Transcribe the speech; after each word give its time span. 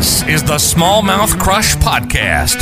This 0.00 0.26
is 0.26 0.42
the 0.42 0.54
Smallmouth 0.54 1.38
Crush 1.38 1.76
Podcast. 1.76 2.56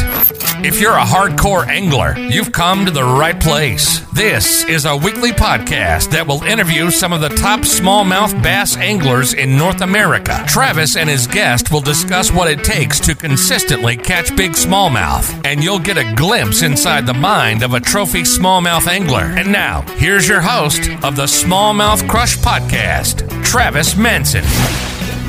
If 0.65 0.81
you're 0.81 0.97
a 0.97 1.05
hardcore 1.05 1.65
angler, 1.69 2.19
you've 2.19 2.51
come 2.51 2.85
to 2.85 2.91
the 2.91 3.05
right 3.05 3.41
place. 3.41 4.01
This 4.13 4.65
is 4.65 4.87
a 4.87 4.97
weekly 4.97 5.31
podcast 5.31 6.11
that 6.11 6.27
will 6.27 6.43
interview 6.43 6.91
some 6.91 7.13
of 7.13 7.21
the 7.21 7.29
top 7.29 7.61
smallmouth 7.61 8.43
bass 8.43 8.77
anglers 8.77 9.35
in 9.35 9.57
North 9.57 9.83
America. 9.83 10.45
Travis 10.49 10.97
and 10.97 11.09
his 11.09 11.29
guest 11.29 11.71
will 11.71 11.81
discuss 11.81 12.33
what 12.33 12.51
it 12.51 12.65
takes 12.65 12.99
to 12.99 13.15
consistently 13.15 13.97
catch 13.97 14.37
big 14.37 14.55
smallmouth, 14.55 15.47
and 15.47 15.63
you'll 15.63 15.79
get 15.79 15.97
a 15.97 16.15
glimpse 16.17 16.63
inside 16.63 17.07
the 17.07 17.15
mind 17.15 17.63
of 17.63 17.73
a 17.73 17.79
trophy 17.79 18.23
smallmouth 18.23 18.89
angler. 18.89 19.33
And 19.39 19.53
now, 19.53 19.83
here's 19.99 20.27
your 20.27 20.41
host 20.41 20.91
of 21.05 21.15
the 21.15 21.29
Smallmouth 21.29 22.09
Crush 22.09 22.37
Podcast, 22.39 23.45
Travis 23.45 23.97
Manson. 23.97 24.43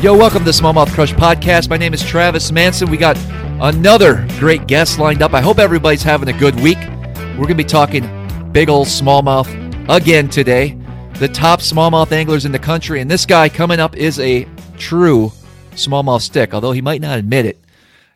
Yo, 0.02 0.18
welcome 0.18 0.46
to 0.46 0.52
Smallmouth 0.52 0.94
Crush 0.94 1.12
podcast. 1.12 1.70
My 1.70 1.76
name 1.76 1.94
is 1.94 2.02
Travis 2.02 2.54
Manson. 2.54 2.90
We 2.90 2.96
got 2.96 3.18
another 3.60 4.26
great 4.40 4.66
guest 4.66 4.98
lined 4.98 5.22
up. 5.22 5.34
I 5.34 5.42
hope 5.42 5.60
everybody's 5.60 6.04
having 6.04 6.30
a 6.30 6.40
good 6.40 6.58
week. 6.62 6.78
We're 6.78 7.36
going 7.36 7.50
to 7.50 7.56
be 7.56 7.66
talking 7.66 8.04
big 8.54 8.70
old 8.70 8.88
smallmouth 8.88 9.50
again 9.90 10.30
today. 10.30 10.78
The 11.16 11.28
top 11.28 11.60
smallmouth 11.60 12.14
anglers 12.14 12.46
in 12.46 12.54
the 12.54 12.60
country. 12.60 13.02
And 13.02 13.12
this 13.12 13.26
guy 13.26 13.50
coming 13.50 13.82
up 13.82 13.94
is 13.98 14.22
a 14.22 14.48
true 14.78 15.34
smallmouth 15.72 16.22
stick, 16.22 16.54
although 16.54 16.72
he 16.72 16.82
might 16.82 17.02
not 17.02 17.20
admit 17.20 17.46
it. 17.46 17.60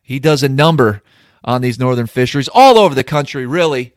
He 0.02 0.20
does 0.20 0.41
a 0.41 0.47
number 0.47 1.03
on 1.44 1.61
these 1.61 1.80
northern 1.80 2.08
fisheries 2.08 2.47
all 2.53 2.77
over 2.77 2.95
the 2.95 3.03
country, 3.03 3.45
really. 3.45 3.94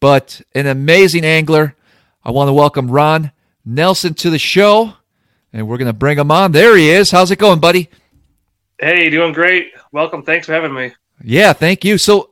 But 0.00 0.40
an 0.54 0.66
amazing 0.66 1.26
angler. 1.26 1.76
I 2.24 2.30
want 2.30 2.48
to 2.48 2.54
welcome 2.54 2.90
Ron 2.90 3.30
Nelson 3.62 4.14
to 4.14 4.30
the 4.30 4.38
show 4.38 4.94
and 5.56 5.66
we're 5.66 5.78
going 5.78 5.86
to 5.86 5.94
bring 5.94 6.18
him 6.18 6.30
on. 6.30 6.52
There 6.52 6.76
he 6.76 6.90
is. 6.90 7.10
How's 7.10 7.30
it 7.30 7.38
going, 7.38 7.60
buddy? 7.60 7.88
Hey, 8.78 9.08
doing 9.08 9.32
great. 9.32 9.72
Welcome. 9.90 10.22
Thanks 10.22 10.46
for 10.46 10.52
having 10.52 10.74
me. 10.74 10.92
Yeah, 11.24 11.54
thank 11.54 11.82
you. 11.82 11.96
So, 11.96 12.28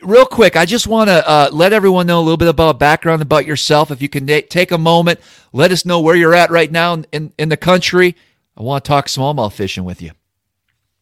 real 0.00 0.24
quick, 0.24 0.56
I 0.56 0.64
just 0.64 0.86
want 0.86 1.08
to 1.08 1.28
uh, 1.28 1.48
let 1.50 1.72
everyone 1.72 2.06
know 2.06 2.20
a 2.20 2.22
little 2.22 2.36
bit 2.36 2.46
about 2.46 2.78
background 2.78 3.20
about 3.20 3.46
yourself. 3.46 3.90
If 3.90 4.00
you 4.00 4.08
can 4.08 4.26
na- 4.26 4.42
take 4.48 4.70
a 4.70 4.78
moment, 4.78 5.18
let 5.52 5.72
us 5.72 5.84
know 5.84 6.00
where 6.00 6.14
you're 6.14 6.36
at 6.36 6.50
right 6.50 6.70
now 6.70 6.94
in, 6.94 7.06
in, 7.10 7.32
in 7.36 7.48
the 7.48 7.56
country. 7.56 8.14
I 8.56 8.62
want 8.62 8.84
to 8.84 8.88
talk 8.88 9.06
smallmouth 9.06 9.54
fishing 9.54 9.84
with 9.84 10.00
you. 10.00 10.12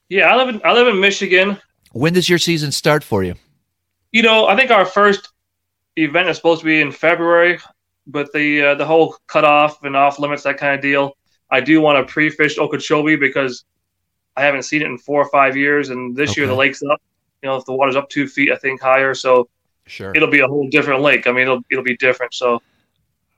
Yeah, 0.08 0.32
I 0.32 0.36
live 0.36 0.48
in 0.48 0.62
I 0.64 0.72
live 0.72 0.88
in 0.88 0.98
Michigan. 0.98 1.58
When 1.92 2.14
does 2.14 2.28
your 2.28 2.38
season 2.38 2.72
start 2.72 3.04
for 3.04 3.22
you? 3.22 3.34
You 4.12 4.22
know, 4.22 4.46
I 4.46 4.56
think 4.56 4.70
our 4.70 4.86
first 4.86 5.28
event 5.96 6.28
is 6.28 6.36
supposed 6.36 6.60
to 6.60 6.66
be 6.66 6.80
in 6.80 6.90
February, 6.90 7.58
but 8.06 8.32
the 8.32 8.62
uh, 8.62 8.74
the 8.76 8.86
whole 8.86 9.16
cutoff 9.26 9.82
and 9.82 9.94
off 9.94 10.18
limits 10.18 10.44
that 10.44 10.56
kind 10.56 10.74
of 10.74 10.80
deal 10.80 11.15
I 11.50 11.60
do 11.60 11.80
want 11.80 12.06
to 12.06 12.12
pre-fish 12.12 12.58
Okeechobee 12.58 13.16
because 13.16 13.64
I 14.36 14.42
haven't 14.42 14.62
seen 14.62 14.82
it 14.82 14.86
in 14.86 14.98
four 14.98 15.22
or 15.22 15.28
five 15.30 15.56
years, 15.56 15.90
and 15.90 16.14
this 16.14 16.30
okay. 16.30 16.42
year 16.42 16.48
the 16.48 16.54
lake's 16.54 16.82
up. 16.82 17.00
You 17.42 17.48
know, 17.48 17.56
if 17.56 17.64
the 17.64 17.72
water's 17.72 17.96
up 17.96 18.08
two 18.08 18.26
feet, 18.26 18.50
I 18.50 18.56
think 18.56 18.80
higher, 18.80 19.14
so 19.14 19.48
sure 19.86 20.12
it'll 20.14 20.30
be 20.30 20.40
a 20.40 20.48
whole 20.48 20.68
different 20.68 21.02
lake. 21.02 21.26
I 21.26 21.32
mean, 21.32 21.42
it'll 21.42 21.62
it'll 21.70 21.84
be 21.84 21.96
different. 21.96 22.34
So 22.34 22.60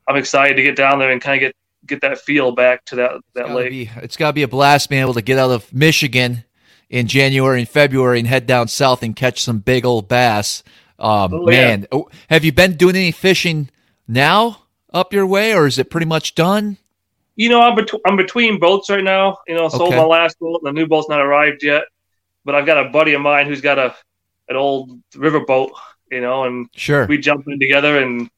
I'm 0.07 0.17
excited 0.17 0.55
to 0.55 0.63
get 0.63 0.77
down 0.77 0.99
there 0.99 1.11
and 1.11 1.21
kind 1.21 1.37
of 1.37 1.49
get 1.49 1.57
get 1.87 2.01
that 2.01 2.19
feel 2.19 2.53
back 2.53 2.85
to 2.87 2.97
that 2.97 3.13
that 3.35 3.47
it's 3.47 3.55
lake. 3.55 3.71
Be, 3.71 3.91
it's 3.97 4.17
got 4.17 4.29
to 4.29 4.33
be 4.33 4.43
a 4.43 4.49
blast 4.49 4.89
being 4.89 5.03
able 5.03 5.15
to 5.15 5.23
get 5.23 5.39
out 5.39 5.51
of 5.51 5.73
Michigan 5.73 6.45
in 6.89 7.07
January 7.07 7.61
and 7.61 7.69
February 7.69 8.19
and 8.19 8.27
head 8.27 8.47
down 8.47 8.69
south 8.69 9.03
and 9.03 9.15
catch 9.15 9.43
some 9.43 9.59
big 9.59 9.85
old 9.85 10.09
bass. 10.09 10.63
Um, 10.99 11.35
oh, 11.35 11.45
man, 11.45 11.83
yeah. 11.83 11.87
Oh, 11.93 12.09
have 12.29 12.45
you 12.45 12.53
been 12.53 12.77
doing 12.77 12.97
any 12.97 13.13
fishing 13.13 13.71
now 14.09 14.63
up 14.93 15.13
your 15.13 15.27
way, 15.27 15.55
or 15.55 15.67
is 15.67 15.79
it 15.79 15.91
pretty 15.91 16.07
much 16.07 16.35
done? 16.35 16.79
You 17.39 17.49
know, 17.49 17.61
I'm, 17.61 17.77
bet- 17.77 17.91
I'm 18.05 18.17
between 18.17 18.59
boats 18.59 18.91
right 18.91 19.05
now. 19.05 19.39
You 19.47 19.55
know, 19.55 19.67
I 19.67 19.69
sold 19.69 19.95
okay. 19.95 19.97
my 19.97 20.03
last 20.03 20.41
boat, 20.41 20.61
and 20.61 20.67
the 20.67 20.73
new 20.73 20.89
boat's 20.89 21.09
not 21.09 21.21
arrived 21.21 21.63
yet. 21.63 21.85
But 22.45 22.57
I've 22.57 22.67
got 22.67 22.85
a 22.85 22.91
buddy 22.91 23.15
of 23.15 23.21
mine 23.21 23.47
who's 23.47 23.61
got 23.61 23.79
a 23.79 23.95
an 24.49 24.57
old 24.57 25.01
river 25.15 25.41
boat. 25.41 25.71
You 26.11 26.21
know, 26.21 26.45
and 26.45 26.69
sure, 26.75 27.07
we 27.07 27.17
jump 27.17 27.47
in 27.47 27.61
together 27.61 28.03
and 28.03 28.29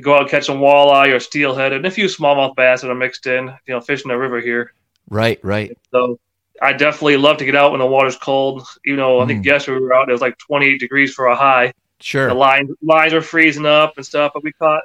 go 0.00 0.14
out 0.14 0.22
and 0.22 0.30
catch 0.30 0.46
some 0.46 0.58
walleye 0.58 1.14
or 1.14 1.20
steelhead 1.20 1.74
and 1.74 1.84
a 1.84 1.90
few 1.90 2.06
smallmouth 2.06 2.56
bass 2.56 2.80
that 2.80 2.90
are 2.90 2.94
mixed 2.94 3.26
in. 3.26 3.52
You 3.66 3.74
know, 3.74 3.80
fishing 3.82 4.08
the 4.08 4.16
river 4.16 4.40
here. 4.40 4.72
Right, 5.10 5.38
right. 5.44 5.76
So 5.90 6.18
I 6.62 6.72
definitely 6.72 7.18
love 7.18 7.36
to 7.36 7.44
get 7.44 7.56
out 7.56 7.72
when 7.72 7.80
the 7.80 7.86
water's 7.86 8.16
cold. 8.16 8.66
You 8.86 8.96
know, 8.96 9.20
I 9.20 9.26
think 9.26 9.42
mm. 9.42 9.46
yesterday 9.46 9.80
we 9.80 9.84
were 9.84 9.94
out. 9.94 10.08
It 10.08 10.12
was 10.12 10.22
like 10.22 10.38
28 10.38 10.80
degrees 10.80 11.12
for 11.12 11.26
a 11.26 11.36
high. 11.36 11.74
Sure. 12.00 12.28
The 12.28 12.34
lines 12.34 12.70
lines 12.80 13.12
were 13.12 13.20
freezing 13.20 13.66
up 13.66 13.98
and 13.98 14.06
stuff, 14.06 14.32
but 14.32 14.42
we 14.42 14.52
caught 14.52 14.84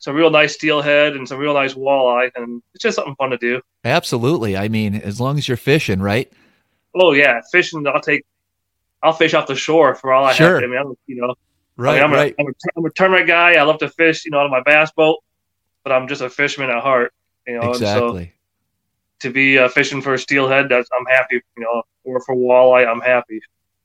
some 0.00 0.16
real 0.16 0.30
nice 0.30 0.54
steelhead 0.54 1.14
and 1.14 1.28
some 1.28 1.38
real 1.38 1.54
nice 1.54 1.74
walleye, 1.74 2.30
and 2.34 2.62
it's 2.74 2.82
just 2.82 2.96
something 2.96 3.14
fun 3.16 3.30
to 3.30 3.38
do. 3.38 3.60
Absolutely. 3.84 4.56
I 4.56 4.68
mean, 4.68 4.94
as 4.94 5.20
long 5.20 5.38
as 5.38 5.46
you're 5.46 5.56
fishing, 5.56 6.00
right? 6.00 6.32
Oh 6.94 7.12
yeah, 7.12 7.40
fishing. 7.52 7.86
I'll 7.86 8.00
take. 8.00 8.24
I'll 9.02 9.12
fish 9.12 9.34
off 9.34 9.46
the 9.46 9.54
shore 9.54 9.94
for 9.94 10.12
all 10.12 10.24
I 10.24 10.32
sure. 10.32 10.54
have. 10.54 10.64
I 10.64 10.66
mean, 10.66 10.78
I'm, 10.78 10.94
you 11.06 11.16
know, 11.16 11.34
right, 11.76 12.00
I 12.00 12.04
am 12.04 12.12
right. 12.12 12.34
A, 12.38 12.40
I'm, 12.40 12.48
a, 12.48 12.52
I'm 12.76 12.84
a 12.86 12.90
tournament 12.90 13.28
guy. 13.28 13.54
I 13.54 13.62
love 13.62 13.78
to 13.78 13.88
fish. 13.90 14.24
You 14.24 14.30
know, 14.30 14.38
on 14.38 14.50
my 14.50 14.62
bass 14.62 14.90
boat, 14.90 15.18
but 15.84 15.92
I'm 15.92 16.08
just 16.08 16.22
a 16.22 16.30
fisherman 16.30 16.70
at 16.70 16.82
heart. 16.82 17.12
You 17.46 17.60
know, 17.60 17.70
exactly. 17.70 18.32
So 19.22 19.28
to 19.28 19.32
be 19.32 19.58
uh, 19.58 19.68
fishing 19.68 20.00
for 20.00 20.16
steelhead, 20.16 20.70
that's 20.70 20.88
I'm 20.98 21.06
happy. 21.06 21.42
You 21.56 21.62
know, 21.62 21.82
or 22.04 22.20
for 22.20 22.34
walleye, 22.34 22.88
I'm 22.88 23.00
happy. 23.00 23.40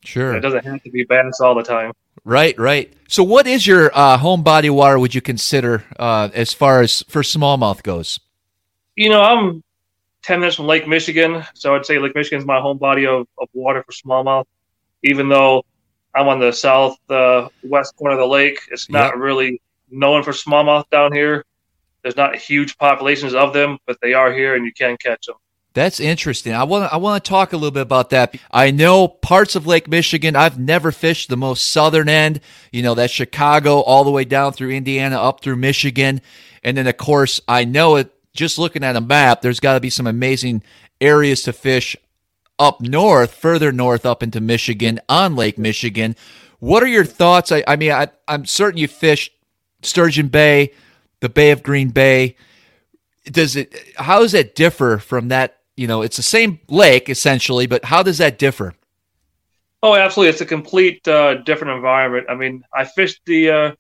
Sure. 0.06 0.36
It 0.36 0.42
doesn't 0.42 0.66
have 0.66 0.84
to 0.84 0.92
be 0.92 1.04
bass 1.04 1.40
all 1.42 1.56
the 1.56 1.64
time. 1.64 1.92
Right, 2.24 2.58
right. 2.58 2.94
So, 3.08 3.24
what 3.24 3.46
is 3.46 3.68
your 3.68 3.92
uh, 3.94 4.18
home 4.18 4.44
body 4.44 4.70
water? 4.70 4.98
Would 4.98 5.14
you 5.14 5.22
consider 5.22 5.84
uh, 6.00 6.30
as 6.34 6.54
far 6.54 6.82
as 6.82 7.04
for 7.08 7.22
smallmouth 7.22 7.84
goes? 7.84 8.20
You 8.96 9.10
know, 9.10 9.22
I'm 9.22 9.64
ten 10.24 10.40
minutes 10.40 10.56
from 10.56 10.66
Lake 10.66 10.88
Michigan, 10.88 11.46
so 11.54 11.76
I'd 11.76 11.86
say 11.86 12.00
Lake 12.00 12.16
Michigan 12.16 12.40
is 12.40 12.46
my 12.46 12.60
home 12.60 12.78
body 12.78 13.06
of, 13.06 13.28
of 13.38 13.50
water 13.54 13.84
for 13.84 13.92
smallmouth. 13.92 14.46
Even 15.04 15.30
though 15.30 15.64
I'm 16.16 16.28
on 16.28 16.40
the 16.40 16.52
south 16.52 16.98
uh, 17.10 17.50
west 17.64 17.96
corner 17.96 18.14
of 18.14 18.20
the 18.20 18.28
lake, 18.28 18.60
it's 18.72 18.90
not 18.90 19.14
yep. 19.14 19.16
really 19.18 19.62
known 19.92 20.24
for 20.24 20.32
smallmouth 20.32 20.90
down 20.90 21.14
here. 21.14 21.46
There's 22.02 22.16
not 22.16 22.36
huge 22.36 22.78
populations 22.78 23.36
of 23.36 23.54
them, 23.54 23.78
but 23.86 23.98
they 24.02 24.14
are 24.14 24.32
here, 24.34 24.56
and 24.56 24.66
you 24.66 24.74
can 24.74 24.98
catch 24.98 25.28
them. 25.28 25.36
That's 25.76 26.00
interesting. 26.00 26.54
I 26.54 26.64
want 26.64 26.92
I 26.92 26.98
want 26.98 27.22
to 27.24 27.30
talk 27.30 27.52
a 27.52 27.58
little 27.58 27.70
bit 27.70 27.82
about 27.82 28.10
that. 28.12 28.36
I 28.50 28.72
know 28.72 29.10
parts 29.10 29.58
of 29.58 29.68
Lake 29.68 29.90
Michigan. 29.90 30.34
I've 30.34 30.58
never 30.58 30.90
fished 30.90 31.28
the 31.28 31.36
most 31.36 31.68
southern 31.68 32.08
end. 32.08 32.40
You 32.72 32.82
know, 32.82 32.96
that's 32.96 33.12
Chicago 33.12 33.82
all 33.82 34.06
the 34.06 34.10
way 34.10 34.24
down 34.24 34.54
through 34.54 34.72
Indiana 34.72 35.22
up 35.22 35.42
through 35.42 35.58
Michigan. 35.58 36.22
And 36.64 36.78
then 36.78 36.88
of 36.88 36.96
course, 36.96 37.42
I 37.46 37.66
know 37.66 37.98
it 37.98 38.10
just 38.34 38.58
looking 38.58 38.86
at 38.86 38.96
a 38.96 39.02
map, 39.02 39.42
there's 39.42 39.60
got 39.60 39.74
to 39.74 39.82
be 39.82 39.90
some 39.90 40.08
amazing 40.08 40.64
areas 41.02 41.44
to 41.44 41.54
fish 41.54 41.98
up 42.58 42.80
north, 42.80 43.34
further 43.34 43.74
north 43.74 44.06
up 44.06 44.24
into 44.24 44.40
Michigan 44.40 45.02
on 45.10 45.36
Lake 45.36 45.58
Michigan. 45.58 46.16
What 46.60 46.84
are 46.84 46.88
your 46.88 47.06
thoughts? 47.06 47.52
I, 47.52 47.66
I 47.68 47.76
mean, 47.76 47.92
I, 47.92 48.08
I'm 48.30 48.46
certain 48.46 48.78
you 48.78 48.88
fished 48.88 49.34
Sturgeon 49.82 50.30
Bay, 50.30 50.72
the 51.20 51.28
Bay 51.28 51.52
of 51.52 51.64
Green 51.64 51.90
Bay. 51.90 52.38
Does 53.26 53.58
it? 53.58 53.76
How 53.98 54.20
does 54.20 54.32
that 54.32 54.56
differ 54.56 55.00
from 55.00 55.28
that 55.30 55.58
you 55.78 55.88
know, 55.88 56.02
it's 56.02 56.18
the 56.18 56.24
same 56.24 56.60
lake 56.70 57.10
essentially, 57.10 57.68
but 57.68 57.86
how 57.86 58.04
does 58.04 58.18
that 58.20 58.38
differ? 58.38 58.74
Oh, 59.84 59.96
absolutely! 59.96 60.30
It's 60.30 60.42
a 60.42 60.46
complete 60.46 61.08
uh, 61.08 61.36
different 61.36 61.76
environment. 61.76 62.28
I 62.30 62.36
mean, 62.36 62.64
I 62.74 62.86
fished 62.86 63.22
the 63.26 63.50
uh, 63.50 63.72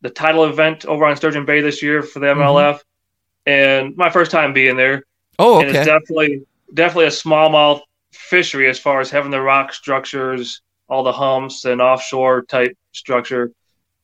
the 0.00 0.10
title 0.10 0.44
event 0.44 0.84
over 0.84 1.04
on 1.04 1.16
Sturgeon 1.16 1.44
Bay 1.44 1.60
this 1.60 1.82
year 1.82 2.02
for 2.02 2.18
the 2.18 2.26
MLF, 2.26 2.74
mm-hmm. 2.74 3.50
and 3.50 3.96
my 3.96 4.10
first 4.10 4.30
time 4.30 4.52
being 4.52 4.76
there. 4.76 5.04
Oh, 5.38 5.58
okay. 5.58 5.68
And 5.68 5.76
it's 5.76 5.86
definitely 5.86 6.44
definitely 6.72 7.06
a 7.06 7.10
smallmouth 7.10 7.82
fishery 8.12 8.68
as 8.68 8.78
far 8.78 9.00
as 9.00 9.10
having 9.10 9.30
the 9.30 9.40
rock 9.40 9.72
structures, 9.72 10.60
all 10.88 11.02
the 11.02 11.12
humps, 11.12 11.64
and 11.64 11.80
offshore 11.80 12.42
type 12.42 12.76
structure. 12.92 13.52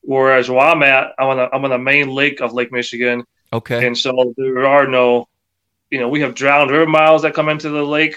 Whereas 0.03 0.49
where 0.49 0.61
I'm 0.61 0.83
at, 0.83 1.13
I'm 1.19 1.29
on 1.29 1.37
the 1.37 1.55
I'm 1.55 1.65
on 1.65 1.71
the 1.71 1.79
main 1.79 2.11
lake 2.11 2.41
of 2.41 2.53
Lake 2.53 2.71
Michigan. 2.71 3.25
Okay. 3.53 3.87
And 3.87 3.97
so 3.97 4.35
there 4.37 4.67
are 4.67 4.87
no 4.87 5.27
you 5.91 5.99
know, 5.99 6.09
we 6.09 6.21
have 6.21 6.35
drowned 6.35 6.71
river 6.71 6.87
miles 6.87 7.23
that 7.23 7.35
come 7.35 7.49
into 7.49 7.69
the 7.69 7.83
lake 7.85 8.17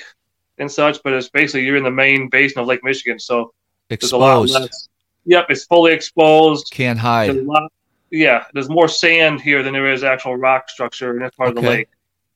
and 0.57 0.71
such, 0.71 1.01
but 1.03 1.13
it's 1.13 1.29
basically 1.29 1.65
you're 1.65 1.77
in 1.77 1.83
the 1.83 1.91
main 1.91 2.29
basin 2.29 2.59
of 2.59 2.67
Lake 2.67 2.83
Michigan, 2.83 3.19
so 3.19 3.53
exposed. 3.89 4.53
Less, 4.53 4.89
yep, 5.25 5.47
it's 5.49 5.65
fully 5.65 5.93
exposed. 5.93 6.71
Can't 6.71 6.99
hide. 6.99 7.31
There's 7.31 7.45
lot, 7.45 7.71
yeah, 8.11 8.45
there's 8.53 8.69
more 8.69 8.87
sand 8.87 9.41
here 9.41 9.63
than 9.63 9.73
there 9.73 9.91
is 9.91 10.03
actual 10.03 10.35
rock 10.35 10.69
structure 10.69 11.15
in 11.15 11.23
this 11.23 11.31
part 11.35 11.49
okay. 11.49 11.57
of 11.57 11.63
the 11.63 11.69
lake. 11.69 11.89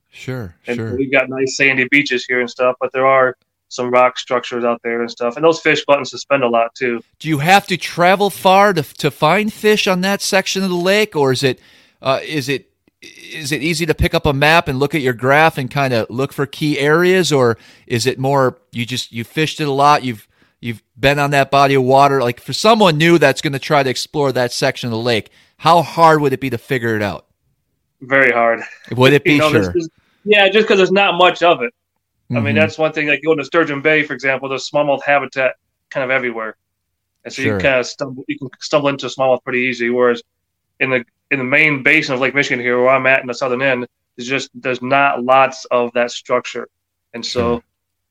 Sure, 0.10 0.56
and 0.66 0.76
sure. 0.76 0.96
We've 0.96 1.12
got 1.12 1.30
nice 1.30 1.56
sandy 1.56 1.88
beaches 1.90 2.26
here 2.26 2.40
and 2.40 2.50
stuff, 2.50 2.76
but 2.80 2.92
there 2.92 3.06
are 3.06 3.38
some 3.70 3.92
rock 3.92 4.18
structures 4.18 4.64
out 4.64 4.82
there 4.82 5.02
and 5.02 5.12
stuff. 5.12 5.36
And 5.36 5.44
those 5.44 5.60
fish 5.60 5.84
button 5.86 6.06
suspend 6.06 6.44
a 6.44 6.48
lot 6.48 6.74
too. 6.74 7.04
Do 7.20 7.28
you 7.28 7.40
have 7.40 7.68
to 7.68 7.78
travel 7.78 8.30
far 8.30 8.74
to 8.74 8.82
to 8.82 9.12
find 9.12 9.54
fish 9.54 9.88
on 9.88 10.02
that 10.02 10.22
section 10.22 10.64
of 10.64 10.70
the 10.70 10.76
lake, 10.76 11.16
or 11.16 11.32
is 11.32 11.44
it 11.44 11.60
uh, 12.02 12.22
is 12.24 12.50
it 12.50 12.72
is 13.02 13.52
it 13.52 13.62
easy 13.62 13.86
to 13.86 13.94
pick 13.94 14.14
up 14.14 14.26
a 14.26 14.34
map 14.34 14.68
and 14.68 14.80
look 14.80 14.96
at 14.96 15.02
your 15.02 15.14
graph 15.14 15.58
and 15.58 15.70
kind 15.70 15.94
of 15.94 16.10
look 16.10 16.34
for 16.34 16.46
key 16.46 16.80
areas 16.80 17.32
or 17.32 17.58
is 17.86 18.06
it 18.08 18.18
more 18.18 18.58
you 18.72 18.86
just 18.86 19.12
you 19.12 19.24
fished 19.24 19.62
it 19.62 19.68
a 19.68 19.72
lot 19.72 20.04
you've 20.04 20.28
you've 20.62 20.82
been 21.00 21.20
on 21.20 21.30
that 21.32 21.52
body 21.52 21.76
of 21.76 21.84
water 21.84 22.22
like 22.22 22.40
for 22.40 22.54
someone 22.54 22.98
new 22.98 23.18
that's 23.20 23.42
going 23.42 23.54
to 23.54 23.60
try 23.60 23.84
to 23.84 23.90
explore 23.90 24.32
that 24.32 24.52
section 24.52 24.88
of 24.88 24.92
the 24.92 24.98
lake 24.98 25.30
how 25.58 25.82
hard 25.84 26.22
would 26.22 26.34
it 26.34 26.40
be 26.40 26.50
to 26.50 26.58
figure 26.58 26.96
it 26.96 27.04
out 27.04 27.28
very 28.02 28.32
hard 28.32 28.62
would 28.92 29.14
it 29.14 29.24
be 29.24 29.34
you 29.34 29.38
know, 29.40 29.52
sure 29.52 29.74
yeah 30.24 30.50
just 30.50 30.66
because 30.68 30.78
there's 30.78 30.92
not 30.92 31.16
much 31.18 31.44
of 31.44 31.62
it 31.62 31.74
I 32.30 32.42
mean, 32.42 32.56
Mhm. 32.56 32.60
that's 32.60 32.78
one 32.78 32.92
thing. 32.92 33.08
Like 33.08 33.24
going 33.24 33.38
to 33.38 33.46
Sturgeon 33.46 33.82
Bay, 33.82 34.04
for 34.04 34.14
example, 34.14 34.50
there's 34.50 34.70
smallmouth 34.70 35.02
habitat 35.02 35.56
kind 35.90 36.04
of 36.04 36.12
everywhere, 36.12 36.58
and 37.24 37.34
so 37.34 37.42
Sure. 37.42 37.54
you 37.54 37.62
kind 37.62 37.80
of 37.80 37.86
stumble, 37.86 38.26
you 38.28 38.38
can 38.38 38.50
stumble 38.60 38.90
into 38.90 39.06
smallmouth 39.08 39.42
pretty 39.46 39.60
easy. 39.62 39.90
Whereas 39.90 40.22
in 40.82 40.90
the 40.90 41.06
in 41.32 41.40
the 41.40 41.46
main 41.46 41.84
basin 41.84 42.14
of 42.14 42.20
Lake 42.20 42.34
Michigan 42.36 42.60
here, 42.64 42.80
where 42.80 42.90
I'm 42.90 43.06
at 43.06 43.22
in 43.22 43.28
the 43.28 43.34
southern 43.34 43.62
end, 43.62 43.88
is 44.18 44.28
just 44.28 44.50
there's 44.56 44.82
not 44.82 45.24
lots 45.24 45.66
of 45.66 45.92
that 45.94 46.12
structure, 46.12 46.68
and 47.14 47.26
so. 47.26 47.40
Sure. 47.56 47.64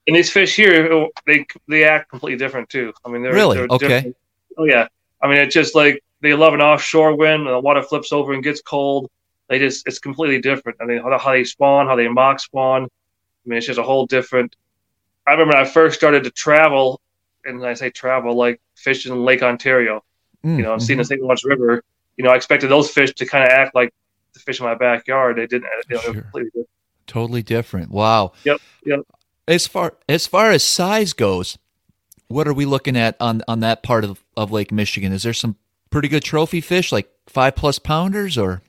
And 0.09 0.15
these 0.15 0.31
fish 0.31 0.55
here, 0.55 1.09
they 1.27 1.45
they 1.67 1.83
act 1.83 2.09
completely 2.11 2.39
different 2.39 2.69
too. 2.69 2.93
I 3.05 3.09
mean, 3.09 3.23
they're 3.25 3.33
Really? 3.35 3.57
they're 3.57 3.67
Okay. 3.69 3.89
different. 3.89 4.17
Oh 4.57 4.63
yeah. 4.65 4.87
I 5.21 5.27
mean, 5.27 5.39
it's 5.39 5.53
just 5.53 5.75
like 5.75 6.01
they 6.21 6.33
love 6.33 6.55
an 6.55 6.61
offshore 6.61 7.17
wind, 7.17 7.43
and 7.43 7.51
the 7.51 7.59
water 7.59 7.83
flips 7.83 8.13
over 8.13 8.33
and 8.33 8.41
gets 8.41 8.63
cold. 8.63 9.11
They 9.49 9.59
just 9.59 9.85
it's 9.85 9.99
completely 9.99 10.41
different. 10.41 10.79
I 10.81 10.85
mean, 10.85 10.99
how, 11.03 11.33
they 11.33 11.43
spawn, 11.43 11.89
how 11.89 11.97
they 11.97 12.07
mock 12.07 12.39
spawn. 12.39 12.85
I 12.85 13.49
mean, 13.49 13.59
it's 13.59 13.67
just 13.67 13.81
a 13.81 13.83
whole 13.83 14.07
different. 14.07 14.55
I 15.27 15.33
remember 15.33 15.55
when 15.55 15.63
I 15.67 15.69
first 15.69 15.97
started 15.97 16.23
to 16.23 16.31
travel, 16.31 17.01
and 17.45 17.67
I 17.67 17.75
say 17.75 17.91
travel 17.91 18.33
like 18.37 18.61
fishing 18.77 19.13
in 19.13 19.25
Lake 19.25 19.43
Ontario. 19.43 20.05
Mm, 20.45 20.59
You 20.59 20.63
know, 20.63 20.75
and 20.75 20.83
seeing 20.83 20.99
the 20.99 21.03
mhm. 21.03 21.09
St. 21.09 21.21
Lawrence 21.21 21.45
River. 21.45 21.83
You 22.17 22.25
know, 22.25 22.31
I 22.31 22.37
expected 22.37 22.71
those 22.71 22.91
fish 22.91 23.13
to 23.15 23.27
kind 23.27 23.45
of 23.45 23.51
act 23.51 23.75
like 23.75 23.93
the 24.33 24.41
fish 24.41 24.61
in 24.61 24.67
my 24.67 24.75
backyard. 24.75 25.37
They 25.37 25.47
didn't. 25.47 25.69
You 25.89 25.97
know, 25.97 26.01
Sure. 26.03 26.13
completely 26.15 26.51
different. 26.51 26.69
Totally 27.07 27.43
different. 27.43 27.91
Wow. 27.91 28.33
Yep, 28.45 28.61
yep. 28.85 29.01
As 29.47 29.67
far 29.67 29.95
as 30.09 30.27
far 30.27 30.51
as 30.51 30.63
size 30.65 31.13
goes, 31.13 31.57
what 32.29 32.49
are 32.49 32.53
we 32.53 32.65
looking 32.65 32.97
at 32.97 33.17
on 33.21 33.43
on 33.47 33.61
that 33.61 33.83
part 33.83 34.05
of, 34.05 34.25
of 34.37 34.51
Lake 34.51 34.73
Michigan? 34.73 35.13
Is 35.13 35.23
there 35.23 35.33
some 35.33 35.57
pretty 35.91 36.09
good 36.09 36.25
trophy 36.25 36.61
fish, 36.61 36.91
like 36.91 37.09
five 37.29 37.55
plus 37.55 37.79
pounders, 37.79 38.37
or 38.37 38.63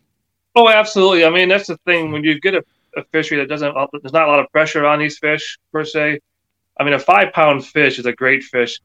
Oh, 0.55 0.69
absolutely. 0.69 1.23
I 1.25 1.29
mean, 1.29 1.50
that's 1.50 1.67
the 1.67 1.77
thing. 1.85 2.11
When 2.11 2.23
you 2.23 2.39
get 2.39 2.53
a, 2.55 2.63
a 2.95 3.03
fishery 3.11 3.38
that 3.39 3.47
doesn't, 3.47 3.73
there's 4.01 4.13
not 4.13 4.27
a 4.27 4.31
lot 4.31 4.39
of 4.39 4.51
pressure 4.51 4.85
on 4.85 5.00
these 5.00 5.17
fish 5.19 5.57
per 5.71 5.83
se. 5.83 6.19
I 6.79 6.83
mean, 6.83 6.93
a 6.93 7.00
five 7.00 7.31
pound 7.33 7.65
fish 7.65 7.97
is 8.00 8.05
a 8.05 8.13
great 8.13 8.43
fish 8.43 8.79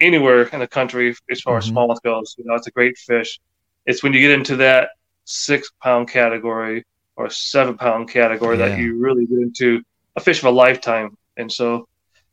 anywhere 0.00 0.42
in 0.44 0.60
the 0.60 0.66
country 0.66 1.14
as 1.30 1.40
far 1.40 1.58
as 1.58 1.70
Mhm. 1.70 1.74
smallmouth 1.74 2.02
goes. 2.02 2.34
You 2.38 2.44
know, 2.46 2.54
it's 2.54 2.66
a 2.66 2.70
great 2.70 2.96
fish. 2.98 3.38
It's 3.86 4.02
when 4.02 4.12
you 4.12 4.20
get 4.20 4.30
into 4.30 4.56
that 4.56 4.90
six 5.24 5.70
pound 5.82 6.08
category 6.08 6.84
or 7.16 7.30
seven 7.30 7.76
pound 7.76 8.10
category 8.10 8.58
Yeah. 8.58 8.68
that 8.68 8.78
you 8.78 8.98
really 8.98 9.26
get 9.26 9.38
into 9.38 9.82
a 10.16 10.20
fish 10.20 10.38
of 10.38 10.44
a 10.46 10.50
lifetime. 10.50 11.16
And 11.36 11.50
so, 11.50 11.88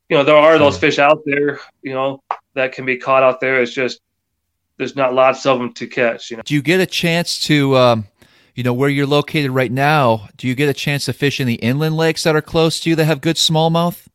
you 0.10 0.18
know, 0.18 0.24
there 0.24 0.36
are 0.36 0.57
those 0.57 0.78
fish 0.78 1.00
out 1.00 1.22
there, 1.25 1.60
you 1.81 1.94
know, 1.94 2.22
that 2.54 2.74
can 2.74 2.86
be 2.86 2.98
caught 2.98 3.24
out 3.24 3.40
there. 3.40 3.62
It's 3.62 3.74
just, 3.74 4.01
there's 4.78 4.96
not 4.96 5.13
lots 5.13 5.46
of 5.46 5.60
them 5.60 5.74
to 5.74 5.88
catch, 5.88 6.31
you 6.31 6.38
know. 6.38 6.44
do 6.46 6.54
you 6.54 6.62
get 6.62 6.80
a 6.80 6.86
chance 6.86 7.40
to, 7.42 7.75
um, 7.78 8.07
you 8.56 8.63
know, 8.63 8.74
where 8.74 8.90
you're 8.90 9.07
located 9.07 9.52
right 9.52 9.72
now? 9.72 10.28
Do 10.38 10.48
you 10.48 10.56
get 10.56 10.68
a 10.68 10.74
chance 10.74 11.06
to 11.06 11.13
fish 11.13 11.40
in 11.40 11.48
the 11.48 11.56
inland 11.56 11.95
lakes 11.95 12.24
that 12.24 12.36
are 12.36 12.42
close 12.42 12.80
to 12.81 12.90
you 12.90 12.95
that 12.95 13.06
have 13.06 13.22
good 13.22 13.36
smallmouth? 13.36 14.06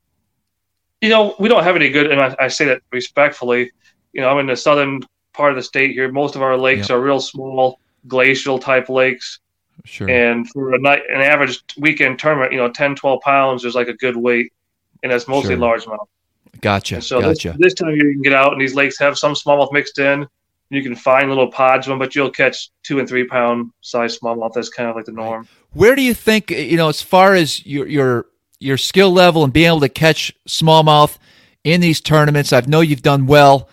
you 1.00 1.10
know, 1.10 1.34
we 1.38 1.50
don't 1.50 1.64
have 1.64 1.76
any 1.76 1.90
good, 1.90 2.10
and 2.10 2.18
I, 2.18 2.34
I 2.40 2.48
say 2.48 2.64
that 2.64 2.80
respectfully. 2.90 3.70
You 4.14 4.22
know, 4.22 4.30
I'm 4.30 4.38
in 4.38 4.46
the 4.46 4.56
southern 4.56 5.02
part 5.34 5.50
of 5.50 5.56
the 5.56 5.62
state 5.62 5.90
here. 5.92 6.10
Most 6.10 6.36
of 6.36 6.42
our 6.42 6.56
lakes 6.56 6.90
are 6.90 7.00
real 7.00 7.20
small, 7.20 7.80
glacial 8.08 8.58
type 8.58 8.88
lakes. 8.88 9.40
Sure. 9.84 10.08
And 10.08 10.48
for 10.48 10.74
a 10.74 10.78
night, 10.78 11.02
an 11.10 11.20
average 11.20 11.60
weekend 11.76 12.18
tournament, 12.18 12.52
you 12.52 12.58
know, 12.58 12.70
10, 12.70 12.94
12 12.94 13.20
pounds 13.20 13.64
is 13.64 13.74
like 13.74 13.88
a 13.88 13.94
good 13.94 14.16
weight, 14.16 14.52
and 15.02 15.12
that's 15.12 15.28
mostly 15.28 15.56
Sure. 15.56 15.58
largemouth. 15.58 16.06
gotcha. 16.60 16.94
And 16.96 17.04
so 17.04 17.20
gotcha. 17.20 17.50
this, 17.58 17.58
this 17.58 17.74
time 17.74 17.90
you 17.90 18.12
can 18.12 18.22
get 18.22 18.32
out, 18.32 18.52
and 18.52 18.60
these 18.60 18.74
lakes 18.74 18.98
have 18.98 19.18
some 19.18 19.34
smallmouth 19.34 19.72
mixed 19.72 19.98
in. 19.98 20.26
You 20.70 20.82
can 20.82 20.94
find 20.94 21.28
little 21.28 21.50
pods 21.50 21.86
of 21.86 21.90
them, 21.90 21.98
but 21.98 22.14
you'll 22.14 22.30
catch 22.30 22.70
two 22.82 22.98
and 22.98 23.08
three 23.08 23.26
pound 23.26 23.70
size 23.80 24.18
smallmouth. 24.18 24.52
That's 24.54 24.70
kind 24.70 24.88
of 24.88 24.96
like 24.96 25.04
the 25.04 25.12
norm. 25.12 25.46
Where 25.72 25.94
do 25.94 26.02
you 26.02 26.14
think 26.14 26.50
you 26.50 26.76
know, 26.76 26.88
as 26.88 27.02
far 27.02 27.34
as 27.34 27.64
your 27.66 27.86
your 27.86 28.26
your 28.60 28.78
skill 28.78 29.12
level 29.12 29.44
and 29.44 29.52
being 29.52 29.66
able 29.66 29.80
to 29.80 29.88
catch 29.88 30.32
smallmouth 30.48 31.18
in 31.64 31.80
these 31.80 32.00
tournaments? 32.00 32.52
I 32.52 32.60
know 32.60 32.80
you've 32.80 33.02
done 33.02 33.26
well. 33.26 33.68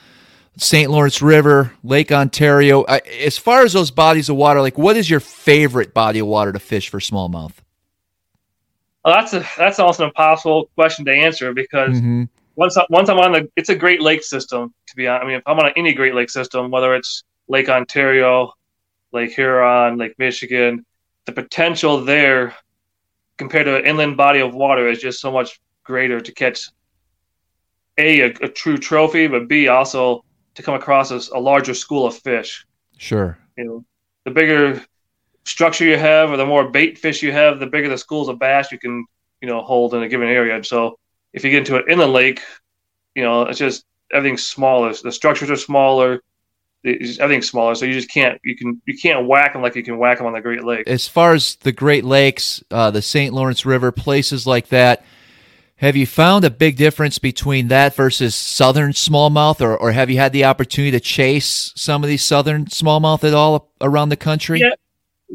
St. 0.57 0.91
Lawrence 0.91 1.21
River, 1.21 1.71
Lake 1.83 2.11
Ontario. 2.11 2.83
I, 2.87 2.99
as 2.99 3.37
far 3.37 3.63
as 3.63 3.73
those 3.73 3.89
bodies 3.91 4.29
of 4.29 4.35
water, 4.35 4.61
like 4.61 4.77
what 4.77 4.97
is 4.97 5.09
your 5.09 5.19
favorite 5.19 5.93
body 5.93 6.19
of 6.19 6.27
water 6.27 6.51
to 6.51 6.59
fish 6.59 6.89
for 6.89 6.99
smallmouth? 6.99 7.53
Well, 9.03 9.15
that's 9.15 9.33
a 9.33 9.45
that's 9.57 9.79
also 9.79 10.03
an 10.03 10.09
impossible 10.09 10.69
question 10.75 11.05
to 11.05 11.11
answer 11.11 11.53
because 11.53 11.99
Mhm. 12.01 12.29
once 12.55 12.77
I, 12.77 12.85
once 12.89 13.09
I'm 13.09 13.17
on 13.17 13.31
the, 13.31 13.49
it's 13.55 13.69
a 13.69 13.75
Great 13.75 14.01
Lake 14.01 14.23
system. 14.23 14.73
To 14.87 14.95
be 14.95 15.07
honest, 15.07 15.23
I 15.23 15.27
mean, 15.27 15.37
if 15.37 15.43
I'm 15.47 15.57
on 15.57 15.71
any 15.75 15.93
Great 15.93 16.13
Lake 16.13 16.29
system, 16.29 16.69
whether 16.69 16.93
it's 16.93 17.23
Lake 17.47 17.69
Ontario, 17.69 18.53
Lake 19.13 19.31
Huron, 19.31 19.97
Lake 19.97 20.13
Michigan, 20.19 20.85
the 21.25 21.31
potential 21.31 22.03
there 22.03 22.53
compared 23.37 23.65
to 23.65 23.77
an 23.77 23.85
inland 23.85 24.17
body 24.17 24.39
of 24.39 24.53
water 24.53 24.87
is 24.87 24.99
just 24.99 25.19
so 25.21 25.31
much 25.31 25.59
greater 25.83 26.21
to 26.21 26.31
catch 26.33 26.67
a 27.97 28.21
a, 28.21 28.25
a 28.41 28.47
true 28.49 28.77
trophy, 28.77 29.25
but 29.27 29.47
b 29.47 29.67
also 29.67 30.23
to 30.55 30.63
come 30.63 30.75
across 30.75 31.11
as 31.11 31.29
a 31.29 31.37
larger 31.37 31.73
school 31.73 32.05
of 32.05 32.15
fish. 32.17 32.65
Sure. 32.97 33.37
You 33.57 33.63
know, 33.63 33.85
the 34.25 34.31
bigger 34.31 34.83
structure 35.45 35.85
you 35.85 35.97
have, 35.97 36.31
or 36.31 36.37
the 36.37 36.45
more 36.45 36.69
bait 36.69 36.97
fish 36.97 37.23
you 37.23 37.31
have, 37.31 37.59
the 37.59 37.67
bigger 37.67 37.89
the 37.89 37.97
schools 37.97 38.29
of 38.29 38.39
bass 38.39 38.71
you 38.71 38.79
can 38.79 39.05
you 39.41 39.47
know 39.47 39.61
hold 39.61 39.93
in 39.93 40.03
a 40.03 40.07
given 40.07 40.29
area. 40.29 40.55
And 40.55 40.65
so, 40.65 40.97
if 41.33 41.43
you 41.43 41.51
get 41.51 41.59
into 41.59 41.77
an 41.77 41.83
inland 41.89 42.13
lake, 42.13 42.41
you 43.15 43.23
know 43.23 43.43
it's 43.43 43.59
just 43.59 43.85
everything's 44.13 44.43
smaller. 44.43 44.93
The 44.93 45.11
structures 45.11 45.49
are 45.49 45.55
smaller. 45.55 46.21
Just- 46.83 47.19
everything's 47.19 47.47
smaller, 47.47 47.75
so 47.75 47.85
you 47.85 47.93
just 47.93 48.09
can't 48.09 48.39
you 48.43 48.55
can 48.55 48.81
you 48.85 48.97
can't 48.97 49.27
whack 49.27 49.53
them 49.53 49.61
like 49.61 49.75
you 49.75 49.83
can 49.83 49.97
whack 49.97 50.17
them 50.17 50.27
on 50.27 50.33
the 50.33 50.41
Great 50.41 50.63
Lakes. 50.63 50.89
As 50.89 51.07
far 51.07 51.33
as 51.33 51.55
the 51.57 51.71
Great 51.71 52.03
Lakes, 52.03 52.63
uh, 52.71 52.89
the 52.91 53.01
St. 53.01 53.33
Lawrence 53.33 53.65
River, 53.65 53.91
places 53.91 54.47
like 54.47 54.69
that, 54.69 55.05
have 55.81 55.95
you 55.95 56.05
found 56.05 56.45
a 56.45 56.49
big 56.51 56.77
difference 56.77 57.17
between 57.17 57.67
that 57.69 57.95
versus 57.95 58.35
southern 58.35 58.91
smallmouth, 58.91 59.61
or, 59.61 59.75
or 59.75 59.91
have 59.91 60.09
you 60.11 60.17
had 60.17 60.31
the 60.31 60.45
opportunity 60.45 60.91
to 60.91 60.99
chase 60.99 61.73
some 61.75 62.03
of 62.03 62.07
these 62.07 62.23
southern 62.23 62.65
smallmouth 62.65 63.23
at 63.23 63.33
all 63.33 63.71
around 63.81 64.09
the 64.09 64.15
country? 64.15 64.59
Yeah. 64.59 64.75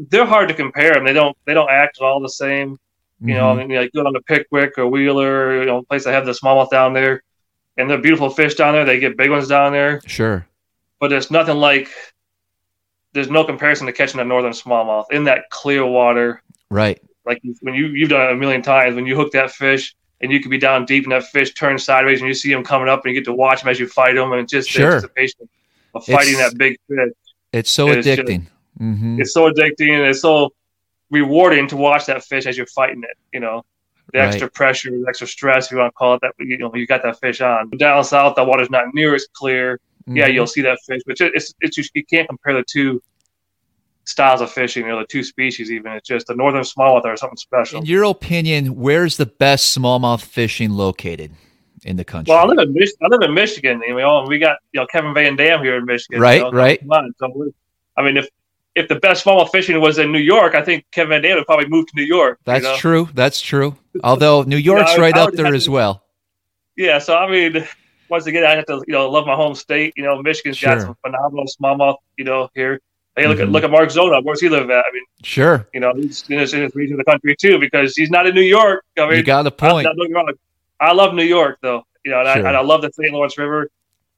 They're 0.09 0.25
hard 0.25 0.47
to 0.47 0.53
compare 0.55 0.93
them. 0.93 1.05
They 1.05 1.13
don't 1.13 1.35
they 1.45 1.53
don't 1.53 1.69
act 1.69 1.97
at 1.99 2.05
all 2.05 2.19
the 2.21 2.29
same. 2.29 2.77
You 3.19 3.33
know, 3.33 3.55
Mhm. 3.55 3.59
I 3.63 3.65
mean, 3.65 3.77
like 3.77 3.91
go 3.93 4.03
down 4.03 4.13
to 4.13 4.21
Pickwick 4.21 4.77
or 4.77 4.87
Wheeler, 4.87 5.59
you 5.59 5.65
know, 5.65 5.81
place 5.83 6.03
that 6.05 6.13
have 6.13 6.25
the 6.25 6.33
smallmouth 6.33 6.69
down 6.69 6.93
there, 6.93 7.23
and 7.77 7.89
they're 7.89 7.97
beautiful 7.97 8.29
fish 8.29 8.53
down 8.55 8.73
there. 8.73 8.85
They 8.85 8.99
get 8.99 9.17
big 9.17 9.31
ones 9.31 9.47
down 9.47 9.71
there. 9.73 10.01
Sure. 10.05 10.45
but 10.99 11.09
there's 11.09 11.29
nothing 11.29 11.57
like 11.57 11.89
there's 13.13 13.29
no 13.29 13.43
comparison 13.43 13.85
to 13.87 13.93
catching 13.93 14.19
a 14.19 14.23
northern 14.23 14.51
smallmouth 14.53 15.05
in 15.11 15.23
that 15.25 15.49
clear 15.49 15.85
water. 15.85 16.41
Right. 16.69 17.01
Like 17.25 17.41
when 17.61 17.73
you 17.75 17.87
you've 17.87 18.09
done 18.09 18.29
it 18.29 18.33
a 18.33 18.35
million 18.35 18.61
times, 18.61 18.95
when 18.95 19.05
you 19.07 19.15
hook 19.15 19.31
that 19.33 19.51
fish 19.51 19.95
and 20.21 20.31
you 20.31 20.39
could 20.39 20.49
be 20.51 20.57
down 20.57 20.85
deep 20.85 21.03
and 21.03 21.11
that 21.11 21.23
fish 21.25 21.53
turns 21.53 21.83
sideways 21.83 22.19
and 22.19 22.27
you 22.27 22.33
see 22.33 22.51
him 22.51 22.63
coming 22.63 22.89
up 22.89 23.05
and 23.05 23.13
you 23.13 23.19
get 23.21 23.25
to 23.25 23.33
watch 23.33 23.61
him 23.61 23.69
as 23.69 23.79
you 23.79 23.87
fight 23.87 24.17
him 24.17 24.31
and 24.31 24.41
it's 24.41 24.51
just 24.51 24.69
Sure. 24.69 24.89
the 24.89 24.95
anticipation 24.95 25.49
of 25.93 26.05
fighting 26.05 26.33
It's- 26.33 26.51
that 26.51 26.57
big 26.57 26.77
fish. 26.87 27.13
It's 27.53 27.69
so 27.71 27.87
It's 27.89 28.05
just- 28.05 28.21
addicting. 28.21 28.47
hmm 28.77 29.19
It's 29.21 29.33
so 29.33 29.51
addicting 29.51 29.91
and 29.91 30.07
it's 30.07 30.21
so 30.21 30.53
rewarding 31.09 31.67
to 31.69 31.77
watch 31.77 32.05
that 32.07 32.23
fish 32.23 32.45
as 32.45 32.57
you're 32.57 32.65
fighting 32.67 33.03
it. 33.03 33.17
You 33.33 33.39
know, 33.39 33.63
the 34.13 34.19
Right. 34.19 34.27
extra 34.27 34.49
pressure, 34.49 34.91
the 34.91 35.05
extra 35.07 35.27
stress, 35.27 35.67
if 35.67 35.71
you 35.73 35.77
want 35.77 35.93
to 35.93 35.95
call 35.97 36.15
it 36.15 36.21
that. 36.21 36.33
You 36.39 36.57
know, 36.57 36.73
you 36.75 36.85
got 36.87 37.03
that 37.03 37.19
fish 37.19 37.39
on. 37.41 37.69
Down 37.77 38.03
south, 38.03 38.35
the 38.35 38.43
water's 38.43 38.69
not 38.69 38.93
near 38.93 39.15
as 39.15 39.27
clear. 39.33 39.79
yeah, 40.09 40.29
Mhm. 40.29 40.33
you'll 40.35 40.47
see 40.47 40.61
that 40.61 40.79
fish, 40.87 41.01
but 41.05 41.19
it's 41.19 41.53
it's 41.59 41.75
just 41.75 41.91
you 41.93 42.01
can't 42.05 42.29
compare 42.29 42.53
the 42.53 42.63
two 42.63 43.01
styles 44.07 44.41
of 44.41 44.51
fishing, 44.51 44.85
you 44.85 44.89
know, 44.91 44.99
the 44.99 45.05
two 45.05 45.23
species. 45.23 45.69
Even 45.71 45.91
it's 45.93 46.07
just 46.07 46.27
the 46.27 46.35
northern 46.35 46.63
smallmouth 46.63 47.05
are 47.05 47.15
something 47.17 47.37
special. 47.37 47.79
In 47.81 47.85
your 47.85 48.03
opinion, 48.05 48.75
where's 48.75 49.17
the 49.17 49.25
best 49.25 49.77
smallmouth 49.77 50.21
fishing 50.21 50.71
located 50.71 51.31
in 51.83 51.95
the 51.97 52.03
country? 52.05 52.31
Well, 52.33 52.43
I 52.43 52.47
live 52.47 52.59
in 52.67 52.73
Mich- 52.73 52.93
I 53.03 53.07
live 53.07 53.21
in 53.21 53.33
Michigan. 53.33 53.81
You 53.87 53.95
know, 53.97 54.19
and 54.19 54.27
we 54.27 54.39
got 54.39 54.57
you 54.71 54.79
know 54.81 54.87
Kevin 54.87 55.13
Van 55.13 55.35
Dam 55.35 55.61
here 55.63 55.75
in 55.77 55.85
Michigan. 55.85 56.19
Right, 56.21 56.37
you 56.37 56.43
know, 56.43 56.51
right. 56.51 56.81
So 57.19 57.51
I 57.97 58.01
mean, 58.03 58.17
if 58.17 58.27
if 58.75 58.87
the 58.87 58.95
best 58.95 59.25
smallmouth 59.25 59.51
fishing 59.51 59.79
was 59.81 59.97
in 59.97 60.11
New 60.11 60.19
York, 60.19 60.55
I 60.55 60.61
think 60.61 60.85
Kevin 60.91 61.09
Van 61.09 61.21
Dam 61.23 61.37
would 61.37 61.45
probably 61.45 61.67
move 61.67 61.87
to 61.87 61.93
New 61.95 62.03
York. 62.03 62.37
you 62.39 62.53
That's 62.53 62.63
know? 62.63 62.75
true. 62.77 63.09
That's 63.13 63.41
true. 63.41 63.75
Although 64.03 64.43
New 64.43 64.57
York's 64.71 64.91
I- 64.91 64.97
right 64.97 65.17
up 65.17 65.33
there 65.33 65.45
have 65.45 65.55
as 65.55 65.65
to- 65.65 65.71
well. 65.71 66.03
Yeah, 66.75 66.99
so 66.99 67.17
I 67.17 67.29
mean, 67.29 67.67
once 68.09 68.27
again, 68.27 68.43
I 68.45 68.55
have 68.55 68.65
to 68.67 68.83
you 68.87 68.93
know 68.93 69.09
love 69.09 69.25
my 69.25 69.35
home 69.35 69.55
state. 69.55 69.93
You 69.97 70.03
know, 70.03 70.21
Michigan's 70.21 70.57
Sure. 70.57 70.75
got 70.75 70.81
some 70.81 70.95
phenomenal 71.05 71.45
smallmouth. 71.45 71.97
You 72.17 72.25
know, 72.25 72.49
here. 72.55 72.79
Hey, 73.17 73.27
look 73.27 73.39
at 73.39 73.49
look 73.49 73.63
at 73.63 73.71
Mark 73.71 73.89
Zona. 73.89 74.21
Where's 74.21 74.39
he 74.39 74.47
live 74.47 74.69
at? 74.69 74.85
I 74.87 74.91
mean, 74.93 75.03
Sure. 75.23 75.67
you 75.73 75.79
know, 75.79 75.91
he's 75.95 76.23
in 76.29 76.37
this, 76.37 76.53
in 76.53 76.61
this 76.61 76.75
region 76.75 76.99
of 76.99 77.05
the 77.05 77.11
country 77.11 77.35
too 77.35 77.57
because 77.59 77.95
he's 77.95 78.11
not 78.11 78.27
in 78.27 78.35
New 78.35 78.41
York. 78.41 78.85
I 78.97 79.07
mean, 79.07 79.17
You 79.17 79.23
got 79.23 79.45
I, 79.47 79.49
point. 79.49 79.87
wrong, 80.13 80.31
I 80.79 80.93
love 80.93 81.13
New 81.15 81.23
York 81.23 81.57
though. 81.61 81.83
You 82.05 82.11
know, 82.11 82.19
and, 82.21 82.27
Sure. 82.27 82.45
I, 82.45 82.49
and 82.49 82.55
I 82.57 82.61
love 82.61 82.81
the 82.83 82.91
St. 82.93 83.11
Lawrence 83.11 83.37
River. 83.37 83.69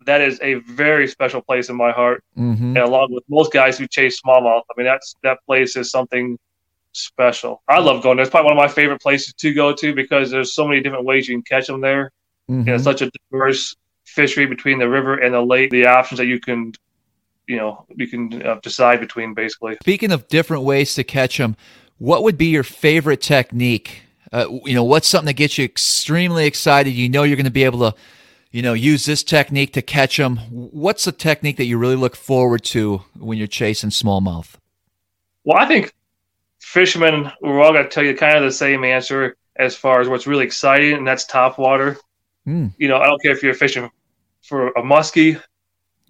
That 0.06 0.22
is 0.22 0.40
a 0.42 0.56
very 0.56 1.08
special 1.08 1.42
place 1.42 1.70
in 1.70 1.76
my 1.76 1.92
heart, 1.92 2.24
hmm 2.36 2.54
and 2.54 2.78
along 2.78 3.14
with 3.14 3.24
most 3.30 3.52
guys 3.54 3.78
who 3.78 3.88
chase 3.88 4.22
smallmouth. 4.22 4.64
I 4.70 4.74
mean, 4.78 4.86
that's 4.86 5.16
that 5.24 5.40
place 5.46 5.76
is 5.78 5.92
something 5.92 6.38
special. 6.94 7.62
I 7.68 7.80
love 7.80 8.02
going 8.04 8.18
there. 8.18 8.24
It's 8.24 8.32
probably 8.32 8.48
one 8.54 8.58
of 8.58 8.62
my 8.70 8.74
favorite 8.74 9.02
places 9.02 9.34
to 9.36 9.54
go 9.54 9.74
to 9.74 9.94
because 9.94 10.32
there's 10.32 10.54
so 10.54 10.68
many 10.68 10.82
different 10.82 11.06
ways 11.06 11.28
you 11.28 11.36
can 11.36 11.44
catch 11.44 11.68
them 11.68 11.82
there. 11.82 12.12
hmm 12.48 12.60
And 12.62 12.70
it's 12.70 12.84
such 12.84 13.02
a 13.02 13.12
diverse 13.32 13.76
fishery 14.06 14.46
between 14.46 14.80
the 14.80 14.90
river 14.90 15.16
and 15.16 15.34
the 15.34 15.42
lake. 15.42 15.70
The 15.72 15.86
options 15.86 16.18
that 16.18 16.26
you 16.26 16.40
can, 16.40 16.74
you 17.50 17.58
know, 17.58 17.72
you 17.96 18.08
can 18.08 18.22
uh, 18.46 18.60
decide 18.62 19.00
between 19.00 19.34
basically. 19.34 19.78
Speaking 19.82 20.12
of 20.12 20.28
different 20.28 20.64
ways 20.64 20.94
to 20.94 21.04
catch 21.04 21.38
them, 21.38 21.56
what 21.98 22.24
would 22.24 22.38
be 22.38 22.46
your 22.46 22.64
favorite 22.64 23.22
technique 23.22 24.04
Uh, 24.32 24.46
you 24.64 24.76
know, 24.76 24.84
what's 24.84 25.08
something 25.10 25.26
that 25.26 25.42
gets 25.44 25.58
you 25.58 25.66
extremely 25.66 26.46
excited? 26.46 26.92
You 26.92 27.10
know, 27.10 27.24
you're 27.24 27.36
going 27.36 27.54
to 27.54 27.62
be 27.62 27.66
able 27.66 27.92
to, 27.92 27.98
you 28.52 28.62
know, 28.62 28.74
use 28.74 29.04
this 29.06 29.24
technique 29.24 29.74
to 29.74 29.82
catch 29.82 30.18
them. 30.18 30.38
What's 30.52 31.06
the 31.06 31.12
technique 31.12 31.58
that 31.58 31.66
you 31.66 31.80
really 31.80 31.96
look 31.96 32.16
forward 32.16 32.64
to 32.66 33.02
when 33.18 33.40
you're 33.40 33.48
chasing 33.48 33.90
smallmouth? 33.90 34.54
Well, 35.46 35.58
I 35.58 35.66
think 35.66 35.94
fishermen, 36.60 37.32
we're 37.42 37.60
all 37.60 37.74
going 37.74 37.86
to 37.86 37.90
tell 37.90 38.06
you 38.06 38.16
kind 38.16 38.38
of 38.38 38.44
the 38.44 38.52
same 38.52 38.84
answer 38.84 39.36
as 39.56 39.76
far 39.76 40.00
as 40.00 40.08
what's 40.08 40.28
really 40.28 40.46
exciting, 40.46 40.94
and 40.94 41.08
that's 41.08 41.26
top 41.26 41.58
water. 41.58 41.98
Mm. 42.46 42.72
You 42.78 42.88
know, 42.88 42.98
I 42.98 43.08
don't 43.08 43.22
care 43.24 43.32
if 43.32 43.42
you're 43.42 43.56
fishing 43.56 43.90
for 44.44 44.68
a 44.78 44.84
muskie, 44.84 45.42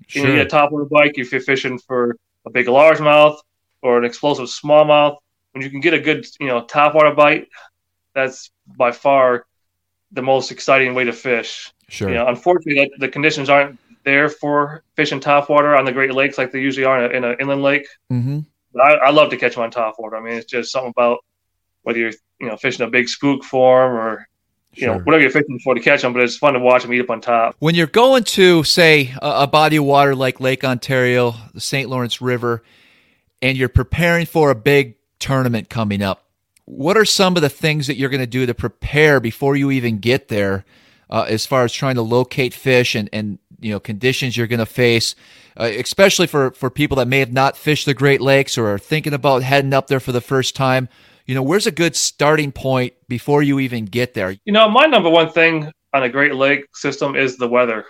sure. 0.07 0.27
you 0.27 0.35
get 0.35 0.45
a 0.47 0.49
top 0.49 0.71
water 0.71 0.85
bike, 0.85 1.13
if 1.15 1.31
you're 1.31 1.41
fishing 1.41 1.77
for 1.77 2.15
a 2.45 2.49
big 2.49 2.67
largemouth 2.67 3.37
or 3.81 3.97
an 3.97 4.05
explosive 4.05 4.47
smallmouth, 4.47 5.17
when 5.53 5.63
you 5.63 5.69
can 5.69 5.79
get 5.79 5.93
a 5.93 5.99
good, 5.99 6.25
you 6.39 6.47
know, 6.47 6.63
top 6.65 6.95
water 6.95 7.13
bite, 7.13 7.47
that's 8.13 8.51
by 8.65 8.91
far 8.91 9.45
the 10.11 10.21
most 10.21 10.51
exciting 10.51 10.93
way 10.93 11.03
to 11.03 11.13
fish. 11.13 11.71
Sure. 11.87 12.09
You 12.09 12.15
know, 12.15 12.27
unfortunately, 12.27 12.91
the 12.99 13.09
conditions 13.09 13.49
aren't 13.49 13.79
there 14.03 14.29
for 14.29 14.83
fishing 14.95 15.19
top 15.19 15.49
water 15.49 15.75
on 15.75 15.85
the 15.85 15.91
Great 15.91 16.13
Lakes 16.13 16.37
like 16.37 16.51
they 16.51 16.61
usually 16.61 16.85
are 16.85 17.11
in 17.11 17.23
an 17.23 17.35
inland 17.39 17.61
lake. 17.61 17.87
Mm-hmm. 18.11 18.39
But 18.73 18.81
I, 18.81 18.93
I, 18.95 19.09
love 19.09 19.29
to 19.31 19.37
catch 19.37 19.55
them 19.55 19.63
on 19.63 19.71
top 19.71 19.95
water. 19.97 20.15
I 20.15 20.21
mean, 20.21 20.33
it's 20.33 20.45
just 20.45 20.71
something 20.71 20.93
about 20.95 21.19
whether 21.83 21.99
you're 21.99 22.13
you 22.39 22.47
know 22.47 22.57
fishing 22.57 22.85
a 22.85 22.89
big 22.89 23.09
spook 23.09 23.43
form 23.43 23.95
or 23.95 24.27
you 24.81 24.87
sure. 24.87 24.95
know 24.95 25.01
whatever 25.01 25.21
you're 25.21 25.31
fishing 25.31 25.59
for 25.59 25.75
to 25.75 25.81
catch 25.81 26.01
them. 26.01 26.13
But 26.13 26.23
it's 26.23 26.37
fun 26.37 26.53
to 26.53 26.59
watch 26.59 26.83
them 26.83 26.93
eat 26.93 27.01
up 27.01 27.09
on 27.09 27.21
top. 27.21 27.55
When 27.59 27.75
you're 27.75 27.87
going 27.87 28.23
to 28.25 28.63
say 28.63 29.13
a, 29.21 29.43
a 29.43 29.47
body 29.47 29.77
of 29.77 29.85
water 29.85 30.15
like 30.15 30.39
Lake 30.39 30.63
Ontario, 30.63 31.35
the 31.53 31.61
St. 31.61 31.89
Lawrence 31.89 32.21
River, 32.21 32.63
and 33.41 33.57
you're 33.57 33.69
preparing 33.69 34.25
for 34.25 34.51
a 34.51 34.55
big 34.55 34.95
tournament 35.19 35.69
coming 35.69 36.01
up, 36.01 36.25
what 36.65 36.97
are 36.97 37.05
some 37.05 37.35
of 37.35 37.41
the 37.41 37.49
things 37.49 37.87
that 37.87 37.97
you're 37.97 38.09
going 38.09 38.19
to 38.21 38.27
do 38.27 38.45
to 38.45 38.53
prepare 38.53 39.19
before 39.19 39.55
you 39.55 39.71
even 39.71 39.99
get 39.99 40.27
there, 40.27 40.65
uh, 41.09 41.25
as 41.27 41.45
far 41.45 41.63
as 41.63 41.73
trying 41.73 41.95
to 41.95 42.03
locate 42.03 42.53
fish 42.53 42.93
and 42.95 43.09
and 43.11 43.39
you 43.59 43.71
know 43.71 43.79
conditions 43.79 44.37
you're 44.37 44.47
going 44.47 44.59
to 44.59 44.65
face? 44.65 45.15
Uh, 45.59 45.71
especially 45.77 46.25
for, 46.25 46.51
for 46.51 46.69
people 46.69 46.95
that 46.95 47.07
may 47.07 47.19
have 47.19 47.33
not 47.33 47.57
fished 47.57 47.85
the 47.85 47.93
Great 47.93 48.21
Lakes 48.21 48.57
or 48.57 48.67
are 48.67 48.79
thinking 48.79 49.13
about 49.13 49.43
heading 49.43 49.73
up 49.73 49.87
there 49.87 49.99
for 49.99 50.13
the 50.13 50.21
first 50.21 50.55
time. 50.55 50.87
You 51.29 51.35
know, 51.35 51.43
where's 51.43 51.67
a 51.67 51.71
good 51.71 51.95
starting 51.95 52.51
point 52.51 52.95
before 53.07 53.43
you 53.43 53.59
even 53.59 53.85
get 53.85 54.15
there? 54.15 54.35
You 54.45 54.51
know, 54.51 54.67
my 54.67 54.87
number 54.87 55.11
one 55.11 55.29
thing 55.29 55.71
on 55.93 56.01
a 56.01 56.09
Great 56.09 56.33
Lake 56.33 56.65
system 56.73 57.15
is 57.15 57.37
the 57.37 57.47
weather. 57.47 57.85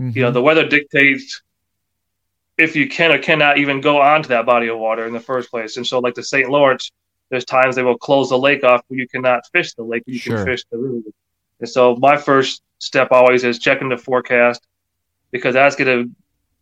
Mm-hmm. 0.00 0.16
You 0.16 0.22
know, 0.22 0.30
the 0.30 0.40
weather 0.40 0.68
dictates 0.68 1.42
if 2.56 2.76
you 2.76 2.88
can 2.88 3.10
or 3.10 3.18
cannot 3.18 3.58
even 3.58 3.80
go 3.80 4.00
onto 4.00 4.28
that 4.28 4.46
body 4.46 4.68
of 4.68 4.78
water 4.78 5.04
in 5.04 5.12
the 5.12 5.18
first 5.18 5.50
place. 5.50 5.78
And 5.78 5.84
so, 5.84 5.98
like 5.98 6.14
the 6.14 6.22
St. 6.22 6.48
Lawrence, 6.48 6.92
there's 7.28 7.44
times 7.44 7.74
they 7.74 7.82
will 7.82 7.98
close 7.98 8.28
the 8.28 8.38
lake 8.38 8.62
off 8.62 8.82
where 8.86 9.00
you 9.00 9.08
cannot 9.08 9.42
fish 9.52 9.74
the 9.74 9.82
lake, 9.82 10.04
you 10.06 10.20
sure. 10.20 10.36
can 10.36 10.46
fish 10.46 10.62
the 10.70 10.78
river. 10.78 11.08
And 11.58 11.68
so, 11.68 11.96
my 11.96 12.16
first 12.16 12.62
step 12.78 13.08
always 13.10 13.42
is 13.42 13.58
checking 13.58 13.88
the 13.88 13.98
forecast 13.98 14.64
because 15.32 15.54
that's 15.54 15.74
going 15.74 16.04
to 16.04 16.10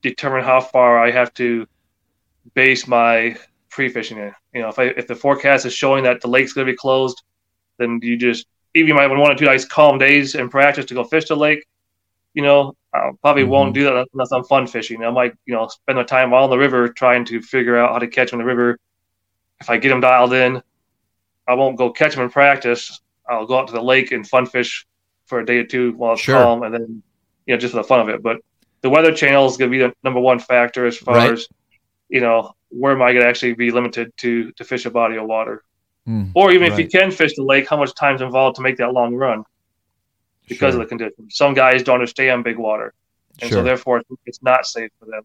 determine 0.01 0.43
how 0.43 0.63
far 0.63 0.99
I 0.99 1.11
have 1.11 1.35
to 1.35 1.67
base 2.55 2.89
my 2.89 3.37
pre-fishing 3.75 4.19
in. 4.19 4.33
You 4.55 4.63
know, 4.63 4.69
if 4.69 4.79
I 4.79 4.85
if 4.85 5.07
the 5.07 5.17
forecast 5.17 5.67
is 5.67 5.75
showing 5.75 6.05
that 6.05 6.21
the 6.21 6.29
lake's 6.29 6.53
going 6.53 6.67
to 6.67 6.73
be 6.73 6.77
closed, 6.77 7.21
then 7.79 7.99
you 8.03 8.17
just 8.17 8.47
even 8.75 8.89
you 8.89 8.95
might 8.95 9.03
have 9.03 9.11
one 9.11 9.31
or 9.31 9.35
two 9.35 9.45
nice 9.45 9.65
calm 9.65 9.99
days 9.99 10.35
in 10.35 10.49
practice 10.49 10.87
to 10.87 10.95
go 10.95 11.05
fish 11.05 11.29
the 11.29 11.37
lake. 11.37 11.67
You 12.33 12.43
know, 12.43 12.75
I 12.95 13.11
probably 13.21 13.43
mm-hmm. 13.43 13.51
won't 13.51 13.75
do 13.75 13.85
that 13.85 14.07
unless 14.13 14.33
I'm 14.33 14.45
fun 14.45 14.67
fishing. 14.67 15.05
I 15.05 15.11
might, 15.11 15.35
you 15.45 15.55
know, 15.55 15.67
spend 15.69 15.99
my 15.99 16.05
time 16.05 16.31
while 16.31 16.45
on 16.45 16.51
the 16.51 16.59
river 16.59 16.89
trying 16.89 17.25
to 17.27 17.43
figure 17.43 17.77
out 17.77 17.93
how 17.93 17.99
to 17.99 18.09
catch 18.09 18.31
them 18.31 18.41
in 18.41 18.47
the 18.47 18.53
river. 18.53 18.79
If 19.61 19.71
I 19.71 19.77
get 19.77 19.91
them 19.91 20.01
dialed 20.01 20.33
in, 20.33 20.63
I 21.47 21.55
won't 21.55 21.77
go 21.77 21.91
catch 21.91 22.15
them 22.15 22.25
in 22.25 22.31
practice. 22.31 23.01
I'll 23.29 23.47
go 23.47 23.59
out 23.59 23.69
to 23.69 23.73
the 23.73 23.83
lake 23.83 24.13
and 24.13 24.27
fun 24.27 24.47
fish 24.47 24.87
for 25.27 25.41
a 25.41 25.47
day 25.47 25.59
or 25.59 25.65
two 25.65 25.93
while 25.95 26.13
it's 26.13 26.23
sure. 26.23 26.37
calm, 26.37 26.63
and 26.63 26.75
then 26.75 27.03
you 27.47 27.55
know 27.55 27.59
just 27.59 27.73
for 27.73 27.83
the 27.83 27.89
fun 27.89 28.01
of 28.01 28.09
it. 28.09 28.23
But 28.23 28.39
the 28.83 28.91
weather 28.91 29.15
channel 29.15 29.47
is 29.47 29.57
going 29.57 29.71
to 29.71 29.77
be 29.77 29.83
the 29.83 29.95
number 30.03 30.21
one 30.21 30.39
factor 30.39 30.87
as 30.87 30.97
far 30.97 31.15
right. 31.15 31.33
as 31.33 31.49
you 32.09 32.21
know 32.21 32.55
where 32.75 32.93
am 32.93 33.03
I 33.03 33.13
going 33.13 33.23
to 33.23 33.29
actually 33.29 33.55
be 33.55 33.71
limited 33.71 34.13
to 34.19 34.53
to 34.53 34.65
fish 34.65 34.85
a 34.87 34.91
body 34.91 35.17
of 35.17 35.27
water, 35.27 35.63
mm, 36.07 36.31
or 36.35 36.51
even 36.53 36.71
right. 36.71 36.73
if 36.73 36.79
you 36.79 36.89
can 36.89 37.11
fish 37.11 37.35
the 37.37 37.43
lake, 37.43 37.69
how 37.69 37.77
much 37.77 37.95
time's 37.95 38.21
involved 38.21 38.57
to 38.57 38.63
make 38.63 38.77
that 38.79 38.93
long 38.93 39.15
run 39.15 39.45
because 40.49 40.75
sure. 40.75 40.83
of 40.83 40.87
the 40.87 40.89
conditions. 40.89 41.37
Some 41.37 41.55
guys 41.55 41.83
don't 41.83 41.95
understand 41.95 42.45
big 42.45 42.59
water, 42.59 42.93
and 43.41 43.49
sure. 43.49 43.61
so 43.61 43.65
therefore 43.65 44.03
it's 44.27 44.43
not 44.43 44.67
safe 44.67 44.91
for 44.99 45.07
them. 45.07 45.23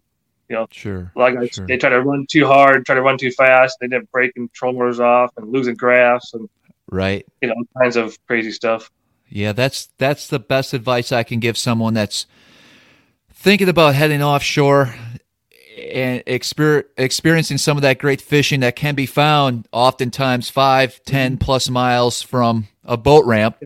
You 0.47 0.55
know, 0.55 0.67
sure. 0.71 1.11
A 1.15 1.19
lot 1.19 1.33
of 1.33 1.39
guys 1.39 1.49
sure. 1.53 1.67
they 1.67 1.77
try 1.77 1.89
to 1.89 2.01
run 2.01 2.25
too 2.29 2.47
hard, 2.47 2.85
try 2.85 2.95
to 2.95 3.01
run 3.01 3.17
too 3.17 3.31
fast. 3.31 3.77
They 3.79 3.85
end 3.85 3.93
up 3.93 4.11
breaking 4.11 4.49
trollers 4.53 4.99
off 4.99 5.31
and 5.37 5.51
losing 5.51 5.75
graphs 5.75 6.33
and 6.33 6.49
right, 6.89 7.25
you 7.41 7.49
know, 7.49 7.55
kinds 7.79 7.95
of 7.95 8.17
crazy 8.25 8.51
stuff. 8.51 8.89
Yeah, 9.27 9.53
that's 9.53 9.89
that's 9.97 10.27
the 10.27 10.39
best 10.39 10.73
advice 10.73 11.11
I 11.11 11.23
can 11.23 11.39
give 11.39 11.57
someone 11.57 11.93
that's 11.93 12.25
thinking 13.31 13.69
about 13.69 13.95
heading 13.95 14.23
offshore 14.23 14.95
and 15.79 16.25
exper- 16.25 16.85
experiencing 16.97 17.57
some 17.57 17.77
of 17.77 17.81
that 17.83 17.99
great 17.99 18.21
fishing 18.21 18.59
that 18.61 18.75
can 18.75 18.95
be 18.95 19.05
found 19.05 19.67
oftentimes 19.71 20.49
five, 20.49 21.01
ten 21.05 21.37
plus 21.37 21.69
miles 21.69 22.21
from 22.21 22.67
a 22.83 22.97
boat 22.97 23.25
ramp 23.25 23.57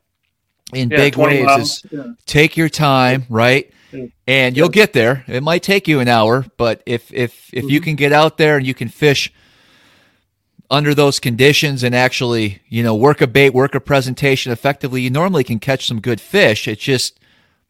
in 0.74 0.90
yeah, 0.90 0.98
big 0.98 1.16
waves 1.16 1.58
is 1.58 1.84
yeah. 1.92 2.04
take 2.26 2.58
your 2.58 2.70
time, 2.70 3.26
right? 3.30 3.72
Yeah. 3.92 4.06
And 4.28 4.58
you'll 4.58 4.70
get 4.70 4.94
there. 4.94 5.24
It 5.28 5.44
might 5.44 5.64
take 5.64 5.88
you 5.88 6.00
an 6.00 6.08
hour, 6.08 6.46
but 6.58 6.82
if 6.86 7.14
if 7.14 7.54
if 7.54 7.64
mm-hmm. 7.64 7.70
you 7.70 7.82
can 7.82 7.96
get 7.96 8.12
out 8.12 8.38
there 8.38 8.58
and 8.58 8.66
you 8.66 8.74
can 8.74 8.90
fish 8.90 9.32
under 10.70 10.96
those 10.96 11.20
conditions 11.20 11.84
and 11.84 11.94
actually, 11.94 12.62
you 12.68 12.82
know, 12.82 12.96
work 12.96 13.22
a 13.22 13.28
bait, 13.28 13.52
work 13.52 13.76
a 13.76 13.80
presentation 13.80 14.52
effectively, 14.52 15.02
you 15.02 15.10
normally 15.10 15.44
can 15.44 15.60
catch 15.60 15.86
some 15.86 16.02
good 16.02 16.20
fish. 16.20 16.68
It's 16.68 16.82
just 16.82 17.20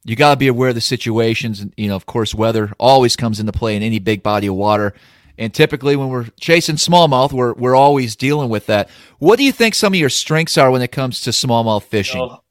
you 0.05 0.15
got 0.15 0.31
to 0.31 0.37
be 0.37 0.47
aware 0.47 0.69
of 0.69 0.75
the 0.75 0.81
situations. 0.81 1.61
And, 1.61 1.73
you 1.77 1.87
know, 1.87 1.95
of 1.95 2.05
course, 2.05 2.35
weather 2.35 2.73
always 2.79 3.15
comes 3.15 3.39
into 3.39 3.51
play 3.51 3.75
in 3.75 3.83
any 3.83 3.99
big 3.99 4.21
body 4.23 4.47
of 4.47 4.55
water. 4.55 4.93
And 5.37 5.53
typically, 5.53 5.95
when 5.95 6.09
we're 6.09 6.27
chasing 6.39 6.75
smallmouth, 6.75 7.31
we're, 7.31 7.53
we're 7.53 7.75
always 7.75 8.15
dealing 8.15 8.49
with 8.49 8.67
that. 8.67 8.89
What 9.17 9.37
do 9.37 9.43
you 9.43 9.51
think 9.51 9.73
some 9.73 9.93
of 9.93 9.99
your 9.99 10.09
strengths 10.09 10.57
are 10.57 10.69
when 10.69 10.81
it 10.81 10.91
comes 10.91 11.21
to 11.21 11.31
smallmouth 11.31 11.83
fishing? 11.83 12.19
Know, 12.19 12.43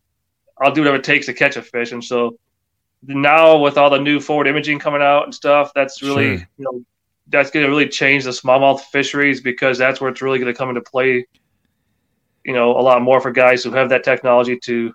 I'll 0.61 0.73
do 0.73 0.80
whatever 0.80 0.97
it 0.97 1.04
takes 1.04 1.26
to 1.26 1.35
catch 1.35 1.56
a 1.56 1.62
fish. 1.62 1.92
And 1.92 2.02
so 2.02 2.38
now, 3.04 3.59
with 3.59 3.78
all 3.78 3.90
the 3.90 3.99
new 3.99 4.18
forward 4.18 4.47
imaging 4.47 4.78
coming 4.78 5.02
out 5.02 5.25
and 5.25 5.35
stuff, 5.35 5.73
that's 5.75 6.02
really, 6.02 6.38
sure. 6.38 6.49
you 6.56 6.64
know, 6.64 6.85
that's 7.28 7.50
going 7.50 7.64
to 7.64 7.71
really 7.71 7.88
change 7.88 8.25
the 8.25 8.30
smallmouth 8.30 8.80
fisheries 8.80 9.40
because 9.40 9.78
that's 9.78 10.00
where 10.00 10.11
it's 10.11 10.23
really 10.23 10.38
going 10.38 10.52
to 10.52 10.56
come 10.56 10.68
into 10.68 10.80
play. 10.80 11.26
You 12.44 12.52
know, 12.52 12.73
a 12.73 12.82
lot 12.82 13.00
more 13.02 13.21
for 13.21 13.30
guys 13.30 13.62
who 13.62 13.71
have 13.71 13.90
that 13.90 14.02
technology 14.02 14.59
to 14.64 14.92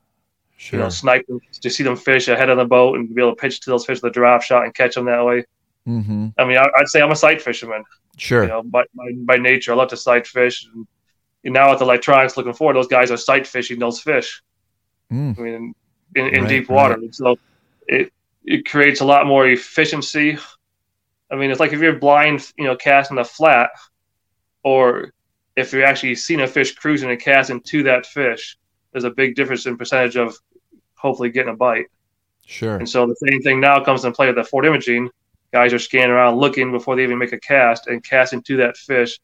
Sure. 0.58 0.80
You 0.80 0.84
know, 0.84 0.90
snipe 0.90 1.26
them 1.28 1.40
to 1.62 1.70
see 1.70 1.84
them 1.84 1.96
fish 1.96 2.28
ahead 2.28 2.50
of 2.50 2.58
the 2.58 2.66
boat 2.66 2.98
and 2.98 3.14
be 3.14 3.22
able 3.22 3.36
to 3.36 3.40
pitch 3.40 3.62
to 3.62 3.70
those 3.70 3.86
fish 3.86 4.02
with 4.02 4.12
a 4.12 4.14
drop 4.14 4.42
shot 4.42 4.66
and 4.66 4.74
catch 4.74 4.96
them 4.96 5.06
that 5.06 5.24
way. 5.24 5.46
Mm-hmm. 5.88 6.28
I 6.38 6.46
mean, 6.46 6.58
I, 6.58 6.68
would 6.78 6.90
say 6.90 7.02
I'm 7.02 7.12
a 7.12 7.16
sight 7.16 7.42
fisherman. 7.42 7.84
Sure. 8.18 8.42
You 8.42 8.50
know, 8.50 8.64
by, 8.64 8.84
by, 8.96 9.12
by 9.20 9.38
nature, 9.38 9.72
I 9.72 9.76
love 9.76 9.90
to 9.90 9.98
sight 9.98 10.26
fish. 10.26 10.68
And, 10.74 10.88
and, 11.44 11.54
now 11.54 11.72
with 11.72 11.82
electronics 11.82 12.36
looking 12.36 12.54
forward, 12.54 12.76
those 12.76 12.88
guys 12.88 13.12
are 13.12 13.18
sight 13.18 13.46
fishing 13.46 13.80
those 13.80 14.02
fish. 14.02 14.42
Mm. 15.12 15.38
I 15.38 15.42
mean, 15.42 15.76
in, 16.16 16.28
in 16.28 16.42
right, 16.42 16.50
deep 16.50 16.70
water. 16.70 16.98
Right. 17.00 17.14
So 17.14 17.38
it 17.88 18.12
it 18.44 18.66
creates 18.66 19.02
a 19.02 19.06
lot 19.06 19.28
more 19.28 19.48
efficiency. 19.48 20.38
I 21.32 21.36
mean, 21.36 21.52
it's 21.52 21.60
like 21.60 21.74
if 21.74 21.80
you're 21.80 22.00
blind, 22.00 22.52
you 22.58 22.66
know, 22.66 22.76
casting 22.76 23.18
a 23.18 23.24
flat, 23.24 23.70
or 24.64 25.14
if 25.56 25.72
you're 25.72 25.86
actually 25.86 26.16
seeing 26.16 26.42
a 26.42 26.48
fish 26.48 26.74
cruising 26.74 27.12
and 27.12 27.22
casting 27.22 27.62
to 27.62 27.84
that 27.84 28.06
fish, 28.06 28.58
there's 28.98 29.04
a 29.04 29.12
big 29.12 29.36
difference 29.36 29.68
in 29.68 29.78
percentage 29.78 30.18
of 30.18 30.36
hopefully 30.96 31.30
getting 31.30 31.54
a 31.54 31.56
bite. 31.56 31.86
Sure. 32.48 32.78
And 32.78 32.90
so 32.90 33.06
the 33.06 33.16
same 33.30 33.44
thing 33.44 33.60
now 33.60 33.84
comes 33.84 34.04
into 34.04 34.16
play 34.16 34.26
with 34.26 34.38
the 34.38 34.44
forward 34.44 34.66
imaging. 34.66 35.12
Guys 35.54 35.72
are 35.72 35.78
scanning 35.78 36.10
around 36.10 36.38
looking 36.38 36.72
before 36.72 36.96
they 36.96 37.04
even 37.04 37.20
make 37.20 37.32
a 37.32 37.40
cast 37.40 37.86
and 37.86 38.04
casting 38.04 38.42
to 38.42 38.58
that 38.58 38.76
fish. 38.76 39.20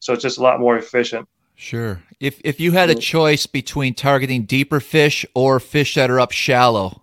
So 0.00 0.12
it's 0.12 0.22
just 0.22 0.36
a 0.36 0.42
lot 0.42 0.60
more 0.60 0.76
efficient. 0.76 1.26
Sure. 1.54 2.02
If 2.20 2.42
if 2.44 2.60
you 2.60 2.72
had 2.72 2.90
a 2.90 2.92
mm-hmm. 2.92 3.00
choice 3.00 3.46
between 3.46 3.94
targeting 3.94 4.44
deeper 4.44 4.80
fish 4.80 5.24
or 5.34 5.58
fish 5.60 5.94
that 5.94 6.10
are 6.10 6.20
up 6.20 6.32
shallow, 6.32 7.00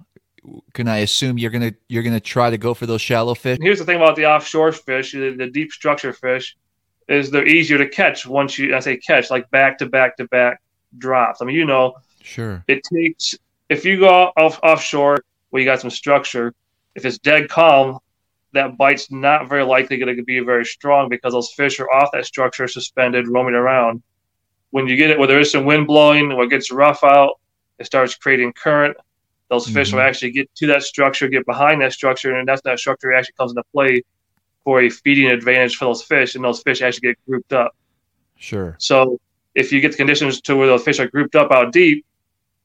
can 0.74 0.88
I 0.88 0.98
assume 0.98 1.39
you're 1.39 1.50
gonna 1.50 1.74
you're 1.89 2.03
gonna 2.03 2.20
try 2.20 2.51
to 2.51 2.60
go 2.60 2.75
for 2.75 2.86
those 2.86 3.01
shallow 3.01 3.34
fish? 3.34 3.58
Here's 3.60 3.79
the 3.79 3.86
thing 3.86 3.98
about 3.98 4.15
the 4.15 4.27
offshore 4.27 4.72
fish: 4.72 5.13
the, 5.13 5.36
the 5.36 5.48
deep 5.48 5.72
structure 5.72 6.13
fish 6.13 6.55
is 7.08 7.32
they're 7.32 7.48
easier 7.48 7.79
to 7.79 7.89
catch 7.89 8.27
once 8.27 8.60
you 8.60 8.75
I 8.75 8.79
say 8.79 8.98
catch 8.98 9.32
like 9.32 9.50
back 9.50 9.79
to 9.79 9.88
back 9.88 10.17
to 10.17 10.27
back 10.27 10.62
drops. 10.98 11.42
I 11.42 11.46
mean, 11.46 11.56
you 11.56 11.66
know, 11.66 11.96
Sure. 12.24 12.64
It 12.68 12.82
takes 12.84 13.36
if 13.70 13.86
you 13.86 14.00
go 14.00 14.32
off 14.38 14.60
offshore 14.64 15.24
where 15.50 15.62
you 15.62 15.66
got 15.68 15.82
some 15.82 15.90
structure, 15.90 16.54
if 16.96 17.06
it's 17.06 17.20
dead 17.20 17.50
calm, 17.50 18.00
that 18.54 18.78
bite's 18.78 19.12
not 19.12 19.50
very 19.50 19.64
likely 19.64 19.98
going 19.98 20.16
to 20.16 20.24
be 20.24 20.40
very 20.40 20.66
strong 20.66 21.10
because 21.10 21.34
those 21.34 21.52
fish 21.54 21.80
are 21.80 21.92
off 21.92 22.10
that 22.14 22.26
structure, 22.26 22.68
suspended, 22.68 23.28
roaming 23.28 23.56
around. 23.56 24.02
When 24.72 24.88
you 24.88 24.96
get 24.96 25.12
it 25.12 25.20
where 25.20 25.28
there 25.28 25.40
is 25.40 25.52
some 25.52 25.66
wind 25.66 25.86
blowing, 25.86 26.32
or 26.32 26.46
it 26.46 26.50
gets 26.50 26.72
rough 26.72 27.04
out, 27.04 27.40
it 27.78 27.86
starts 27.86 28.16
creating 28.16 28.54
current. 28.54 28.96
Those 29.50 29.68
fish 29.68 29.90
mm-hmm. 29.90 29.98
will 29.98 30.04
actually 30.04 30.32
get 30.32 30.54
to 30.56 30.68
that 30.68 30.84
structure, 30.84 31.28
get 31.28 31.46
behind 31.46 31.82
that 31.82 31.94
structure, 31.94 32.36
and 32.36 32.48
that's 32.48 32.62
that 32.62 32.80
structure 32.80 33.14
actually 33.14 33.36
comes 33.38 33.52
into 33.52 33.64
play 33.72 34.02
for 34.64 34.82
a 34.82 34.90
feeding 34.90 35.30
advantage 35.30 35.76
for 35.76 35.86
those 35.86 36.04
fish, 36.04 36.36
and 36.36 36.44
those 36.44 36.62
fish 36.62 36.82
actually 36.82 37.10
get 37.10 37.26
grouped 37.28 37.54
up. 37.54 37.76
Sure. 38.38 38.76
So 38.80 39.20
if 39.56 39.72
you 39.72 39.82
get 39.82 39.92
the 39.92 39.98
conditions 39.98 40.42
to 40.42 40.56
where 40.56 40.68
those 40.68 40.84
fish 40.84 41.00
are 41.00 41.08
grouped 41.08 41.36
up 41.36 41.52
out 41.52 41.72
deep, 41.72 42.06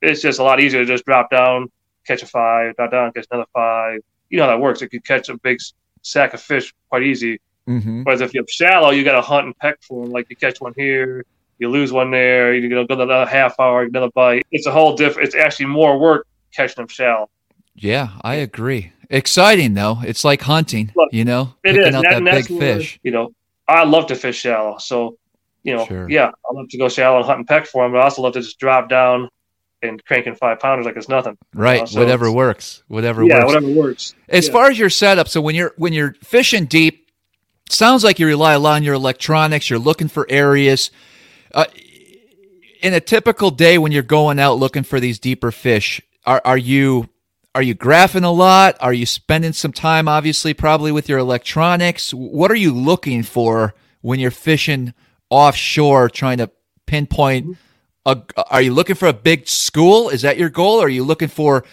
it's 0.00 0.22
just 0.22 0.38
a 0.38 0.42
lot 0.42 0.60
easier 0.60 0.80
to 0.80 0.86
just 0.86 1.04
drop 1.04 1.30
down, 1.30 1.70
catch 2.06 2.22
a 2.22 2.26
five, 2.26 2.76
drop 2.76 2.90
down, 2.90 3.12
catch 3.12 3.26
another 3.30 3.48
five. 3.52 4.00
You 4.30 4.38
know 4.38 4.44
how 4.44 4.50
that 4.50 4.60
works. 4.60 4.82
It 4.82 4.88
could 4.88 5.04
catch 5.04 5.28
a 5.28 5.36
big 5.38 5.58
sack 6.02 6.34
of 6.34 6.40
fish 6.40 6.74
quite 6.88 7.02
easy. 7.02 7.40
Mm-hmm. 7.68 8.04
Whereas 8.04 8.20
if 8.20 8.32
you're 8.32 8.44
shallow, 8.48 8.90
you 8.90 9.04
got 9.04 9.12
to 9.12 9.20
hunt 9.20 9.46
and 9.46 9.58
peck 9.58 9.82
for 9.82 10.04
them. 10.04 10.12
Like 10.12 10.30
you 10.30 10.36
catch 10.36 10.60
one 10.60 10.72
here, 10.76 11.24
you 11.58 11.68
lose 11.68 11.92
one 11.92 12.10
there, 12.10 12.54
you 12.54 12.68
go 12.70 12.86
another 12.88 13.26
half 13.26 13.58
hour, 13.60 13.82
another 13.82 14.10
bite. 14.14 14.46
It's 14.50 14.66
a 14.66 14.70
whole 14.70 14.96
different. 14.96 15.28
It's 15.28 15.36
actually 15.36 15.66
more 15.66 15.98
work 15.98 16.26
catching 16.54 16.76
them 16.76 16.88
shallow. 16.88 17.28
Yeah, 17.74 18.08
I 18.22 18.36
agree. 18.36 18.92
Exciting 19.10 19.74
though. 19.74 19.98
It's 20.04 20.24
like 20.24 20.42
hunting. 20.42 20.92
Look, 20.96 21.12
you 21.12 21.24
know, 21.24 21.54
It 21.64 21.72
picking 21.74 21.88
is. 21.88 21.94
out 21.94 22.04
That- 22.04 22.24
that, 22.24 22.48
big 22.48 22.58
fish. 22.58 22.98
You 23.02 23.10
know, 23.10 23.32
I 23.66 23.84
love 23.84 24.06
to 24.06 24.14
fish 24.14 24.38
shallow. 24.40 24.78
So, 24.78 25.17
you 25.64 25.74
know, 25.76 25.84
Sure. 25.86 26.08
yeah, 26.08 26.26
I 26.28 26.52
love 26.54 26.68
to 26.70 26.78
go 26.78 26.88
shallow 26.88 27.18
and 27.18 27.26
hunt 27.26 27.38
and 27.38 27.46
peck 27.48 27.66
for 27.66 27.84
them, 27.84 27.92
but 27.92 27.98
I 27.98 28.04
also 28.04 28.22
love 28.22 28.32
to 28.34 28.40
just 28.40 28.58
drop 28.58 28.88
down 28.88 29.28
and 29.82 30.04
cranking 30.04 30.34
five 30.34 30.58
pounders 30.60 30.86
like 30.86 30.96
it's 30.96 31.08
nothing. 31.08 31.36
Right. 31.54 31.88
so 31.88 32.00
whatever 32.00 32.30
works. 32.32 32.82
Whatever 32.88 33.22
yeah, 33.24 33.40
works. 33.44 33.46
whatever 33.46 33.72
works. 33.72 34.14
As 34.28 34.46
Yeah. 34.46 34.52
far 34.52 34.70
as 34.70 34.78
your 34.78 34.90
setup, 34.90 35.28
so 35.28 35.40
when 35.40 35.54
you're 35.54 35.72
when 35.76 35.92
you're 35.92 36.14
fishing 36.24 36.64
deep, 36.66 37.08
sounds 37.70 38.02
like 38.02 38.18
you 38.18 38.26
rely 38.26 38.54
a 38.54 38.58
lot 38.58 38.74
on 38.76 38.82
your 38.82 38.94
electronics. 38.94 39.68
You're 39.70 39.78
looking 39.78 40.08
for 40.08 40.26
areas. 40.28 40.90
Uh, 41.54 41.66
in 42.82 42.94
a 42.94 43.00
typical 43.00 43.50
day 43.50 43.78
when 43.78 43.90
you're 43.92 44.02
going 44.02 44.38
out 44.38 44.54
looking 44.58 44.82
for 44.84 45.00
these 45.00 45.18
deeper 45.18 45.50
fish, 45.52 46.00
are 46.26 46.40
are 46.44 46.58
you 46.58 47.08
are 47.54 47.62
you 47.62 47.74
graphing 47.74 48.24
a 48.24 48.28
lot? 48.28 48.76
Are 48.80 48.92
you 48.92 49.06
spending 49.06 49.52
some 49.52 49.72
time, 49.72 50.06
obviously, 50.08 50.54
probably 50.54 50.92
with 50.92 51.08
your 51.08 51.18
electronics? 51.18 52.12
What 52.12 52.50
are 52.50 52.56
you 52.56 52.72
looking 52.72 53.22
for 53.22 53.74
when 54.00 54.20
you're 54.20 54.30
fishing 54.30 54.92
offshore, 55.30 56.08
trying 56.10 56.38
to 56.38 56.50
pinpoint? 56.86 57.56
A, 58.06 58.22
are 58.50 58.62
you 58.62 58.72
looking 58.72 58.96
for 58.96 59.06
a 59.08 59.12
big 59.12 59.46
school? 59.48 60.08
Is 60.08 60.22
that 60.22 60.38
your 60.38 60.48
goal? 60.48 60.80
are 60.80 60.88
you 60.88 61.04
looking 61.04 61.28
for 61.28 61.64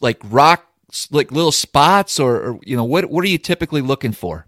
like 0.00 0.18
rock, 0.24 0.66
like 1.10 1.32
little 1.32 1.52
spots, 1.52 2.20
or, 2.20 2.36
or 2.40 2.58
you 2.64 2.76
know 2.76 2.84
what? 2.84 3.06
What 3.10 3.24
are 3.24 3.28
you 3.28 3.38
typically 3.38 3.80
looking 3.80 4.12
for? 4.12 4.46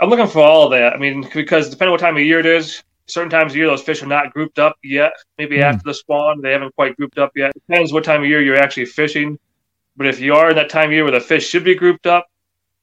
I'm 0.00 0.10
looking 0.10 0.26
for 0.26 0.40
all 0.40 0.64
of 0.64 0.70
that. 0.72 0.92
I 0.92 0.98
mean, 0.98 1.28
because 1.32 1.70
depending 1.70 1.88
on 1.88 1.92
what 1.92 2.00
time 2.00 2.16
of 2.16 2.22
year 2.22 2.38
it 2.40 2.46
is, 2.46 2.82
certain 3.06 3.30
times 3.30 3.52
of 3.52 3.56
year 3.56 3.66
those 3.66 3.82
fish 3.82 4.02
are 4.02 4.06
not 4.06 4.32
grouped 4.34 4.58
up 4.58 4.76
yet. 4.84 5.12
Maybe 5.38 5.56
Hmm. 5.56 5.62
after 5.62 5.82
the 5.84 5.94
spawn, 5.94 6.42
they 6.42 6.52
haven't 6.52 6.74
quite 6.74 6.96
grouped 6.96 7.18
up 7.18 7.32
yet. 7.34 7.54
Depends 7.54 7.92
what 7.92 8.04
time 8.04 8.22
of 8.22 8.28
year 8.28 8.42
you're 8.42 8.56
actually 8.56 8.86
fishing. 8.86 9.38
But 9.96 10.08
if 10.08 10.20
you 10.20 10.34
are 10.34 10.50
in 10.50 10.56
that 10.56 10.68
time 10.68 10.88
of 10.90 10.92
year 10.92 11.04
where 11.04 11.12
the 11.12 11.20
fish 11.20 11.48
should 11.48 11.64
be 11.64 11.74
grouped 11.74 12.06
up, 12.06 12.26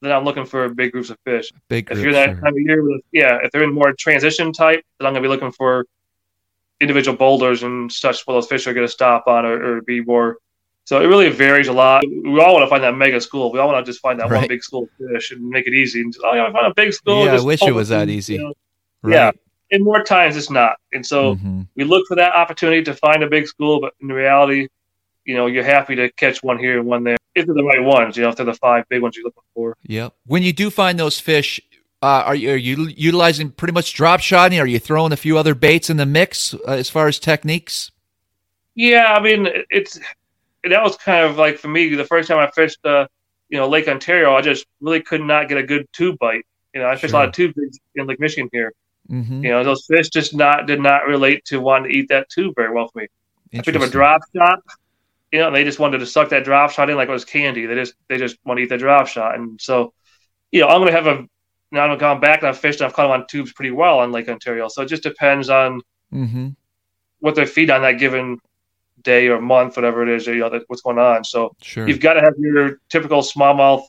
then 0.04 0.12
I'm 0.12 0.26
looking 0.26 0.46
for 0.46 0.68
big 0.70 0.92
groups 0.92 1.10
of 1.10 1.18
fish. 1.24 1.52
Big 1.70 1.90
If 1.90 2.00
you're 2.00 2.12
that 2.14 2.32
sure. 2.32 2.42
time 2.42 2.54
of 2.54 2.60
year, 2.60 2.84
with, 2.84 3.02
yeah, 3.12 3.40
if 3.44 3.52
they're 3.52 3.64
in 3.64 3.74
more 3.74 3.94
transition 3.94 4.52
type, 4.52 4.84
then 5.00 5.08
I'm 5.08 5.14
gonna 5.14 5.22
be 5.24 5.30
looking 5.30 5.52
for 5.52 5.86
individual 6.82 7.16
boulders 7.18 7.64
and 7.64 7.92
such 7.92 8.24
where 8.26 8.36
those 8.36 8.48
fish 8.48 8.68
are 8.68 8.74
gonna 8.74 8.88
stop 8.88 9.28
on 9.28 9.46
or, 9.46 9.78
or 9.78 9.82
be 9.82 10.02
more. 10.02 10.38
So 10.86 11.02
it 11.02 11.06
really 11.06 11.30
varies 11.30 11.70
a 11.70 11.74
lot. 11.74 12.04
We 12.06 12.42
all 12.42 12.54
want 12.56 12.64
to 12.64 12.68
find 12.70 12.84
that 12.84 12.94
mega 12.98 13.22
school. 13.22 13.54
We 13.54 13.60
all 13.60 13.70
want 13.70 13.86
to 13.86 13.90
just 13.90 14.02
find 14.02 14.20
that 14.20 14.30
one 14.30 14.48
big 14.50 14.62
school 14.62 14.84
of 14.84 14.90
fish 15.14 15.32
and 15.32 15.48
make 15.48 15.66
it 15.66 15.74
easy. 15.74 16.02
And 16.02 16.12
just, 16.12 16.26
oh, 16.26 16.34
yeah, 16.36 16.46
I 16.46 16.52
found 16.52 16.68
a 16.68 16.74
big 16.76 16.92
school. 16.92 17.24
Yeah, 17.26 17.38
I 17.38 17.42
wish 17.42 17.62
it 17.62 17.72
was 17.72 17.88
that 17.88 18.10
easy. 18.10 18.34
you 18.34 18.40
know. 18.40 18.54
Right. 19.02 19.14
Yeah. 19.14 19.32
And 19.72 19.82
more 19.82 20.04
times 20.04 20.36
it's 20.36 20.50
not. 20.50 20.76
And 20.92 21.06
so 21.06 21.36
Mhm. 21.36 21.68
we 21.78 21.86
look 21.86 22.06
for 22.10 22.16
that 22.16 22.34
opportunity 22.36 22.84
to 22.84 22.94
find 22.96 23.24
a 23.24 23.28
big 23.30 23.48
school, 23.48 23.80
but 23.80 23.94
in 24.02 24.10
reality, 24.10 24.68
you 25.24 25.36
know, 25.36 25.46
you're 25.46 25.64
happy 25.64 25.96
to 25.96 26.12
catch 26.12 26.44
one 26.44 26.60
here 26.60 26.80
and 26.80 26.86
one 26.86 27.06
there. 27.06 27.16
If 27.36 27.46
they're 27.46 27.56
the 27.56 27.64
right 27.64 27.84
ones, 27.84 28.16
you 28.16 28.24
know, 28.24 28.30
if 28.30 28.36
they're 28.36 28.46
the 28.46 28.54
five 28.54 28.88
big 28.90 29.02
ones 29.02 29.16
you're 29.16 29.26
looking 29.26 29.44
for. 29.54 29.76
Yep. 29.84 30.14
When 30.26 30.44
you 30.44 30.54
do 30.54 30.70
find 30.70 31.00
those 31.00 31.20
fish, 31.20 31.60
uh, 32.02 32.24
are 32.26 32.36
you 32.36 32.52
are 32.52 32.58
you 32.58 32.88
utilizing 32.90 33.50
pretty 33.50 33.72
much 33.72 33.94
drop 33.94 34.20
shotting? 34.20 34.60
Are 34.60 34.68
you 34.68 34.78
throwing 34.78 35.14
a 35.14 35.18
few 35.18 35.38
other 35.38 35.56
baits 35.56 35.90
in 35.90 35.98
the 35.98 36.06
mix 36.06 36.54
uh, 36.54 36.60
as 36.68 36.90
far 36.90 37.08
as 37.08 37.18
techniques? 37.18 37.92
Yeah, 38.76 39.14
I 39.14 39.22
mean, 39.22 39.48
it's 39.70 40.00
that 40.64 40.84
was 40.84 40.96
kind 40.98 41.26
of 41.26 41.38
like 41.38 41.58
for 41.58 41.68
me 41.68 41.94
the 41.96 42.06
first 42.06 42.28
time 42.28 42.40
I 42.40 42.52
fished, 42.52 42.86
uh, 42.86 43.08
you 43.50 43.58
know, 43.58 43.68
Lake 43.70 43.88
Ontario. 43.88 44.36
I 44.36 44.42
just 44.42 44.66
really 44.82 45.02
could 45.02 45.22
not 45.22 45.50
get 45.50 45.58
a 45.58 45.64
good 45.64 45.88
tube 45.94 46.18
bite. 46.20 46.46
You 46.74 46.82
know, 46.82 46.90
I 46.90 46.96
fished 46.96 47.14
a 47.14 47.18
lot 47.18 47.28
of 47.28 47.34
tube 47.34 47.54
baits 47.56 47.80
in 47.96 48.06
Lake 48.08 48.20
Michigan 48.20 48.50
here. 48.52 48.74
Mm-hmm. 49.10 49.44
You 49.44 49.52
know, 49.52 49.64
those 49.64 49.86
fish 49.86 50.10
just 50.10 50.34
not 50.34 50.66
did 50.66 50.80
not 50.80 51.08
relate 51.08 51.46
to 51.46 51.60
wanting 51.60 51.92
to 51.92 51.98
eat 51.98 52.10
that 52.10 52.30
tube 52.30 52.54
very 52.56 52.74
well 52.74 52.88
for 52.88 53.00
me. 53.00 53.08
I 53.54 53.62
picked 53.62 53.78
up 53.78 53.84
a 53.84 53.90
drop 53.90 54.22
shot, 54.36 54.60
you 55.34 55.40
know, 55.40 55.48
and 55.48 55.56
they 55.56 55.66
just 55.66 55.80
wanted 55.80 56.00
to 56.00 56.06
suck 56.08 56.30
that 56.30 56.46
drop 56.46 56.72
shot 56.72 56.90
in 56.90 56.98
like 56.98 57.10
it 57.10 57.14
was 57.14 57.26
candy. 57.26 57.66
They 57.68 57.76
just 57.76 57.96
they 58.10 58.18
just 58.18 58.38
want 58.46 58.60
to 58.60 58.64
eat 58.64 58.70
the 58.70 58.78
drop 58.78 59.08
shot, 59.08 59.36
and 59.36 59.60
so, 59.62 59.94
you 60.52 60.62
know, 60.62 60.70
I'm 60.70 60.80
gonna 60.82 60.92
have 60.94 61.08
a 61.08 61.28
now 61.72 61.92
I've 61.92 62.00
gone 62.00 62.22
back 62.22 62.40
and 62.42 62.50
I've 62.50 62.60
fished. 62.60 62.82
I've 62.82 62.94
caught 62.94 63.04
them 63.04 63.22
on 63.22 63.28
tubes 63.28 63.54
pretty 63.54 63.72
well 63.72 64.00
on 64.00 64.12
Lake 64.14 64.30
Ontario. 64.30 64.70
So 64.70 64.84
it 64.84 64.88
just 64.90 65.04
depends 65.04 65.50
on 65.50 65.82
Mm-hmm. 66.14 66.50
what 67.20 67.36
they 67.36 67.46
feed 67.46 67.72
on 67.72 67.82
that 67.82 67.94
given 68.00 68.40
day 69.02 69.28
or 69.28 69.42
month, 69.42 69.76
whatever 69.78 70.04
it 70.04 70.10
is, 70.10 70.28
you 70.28 70.36
know, 70.36 70.50
that, 70.52 70.64
what's 70.68 70.84
going 70.84 71.00
on. 71.00 71.24
So 71.24 71.56
Sure. 71.62 71.88
you've 71.88 72.00
got 72.00 72.14
to 72.14 72.22
have 72.22 72.36
your 72.38 72.80
typical 72.90 73.22
smallmouth 73.22 73.84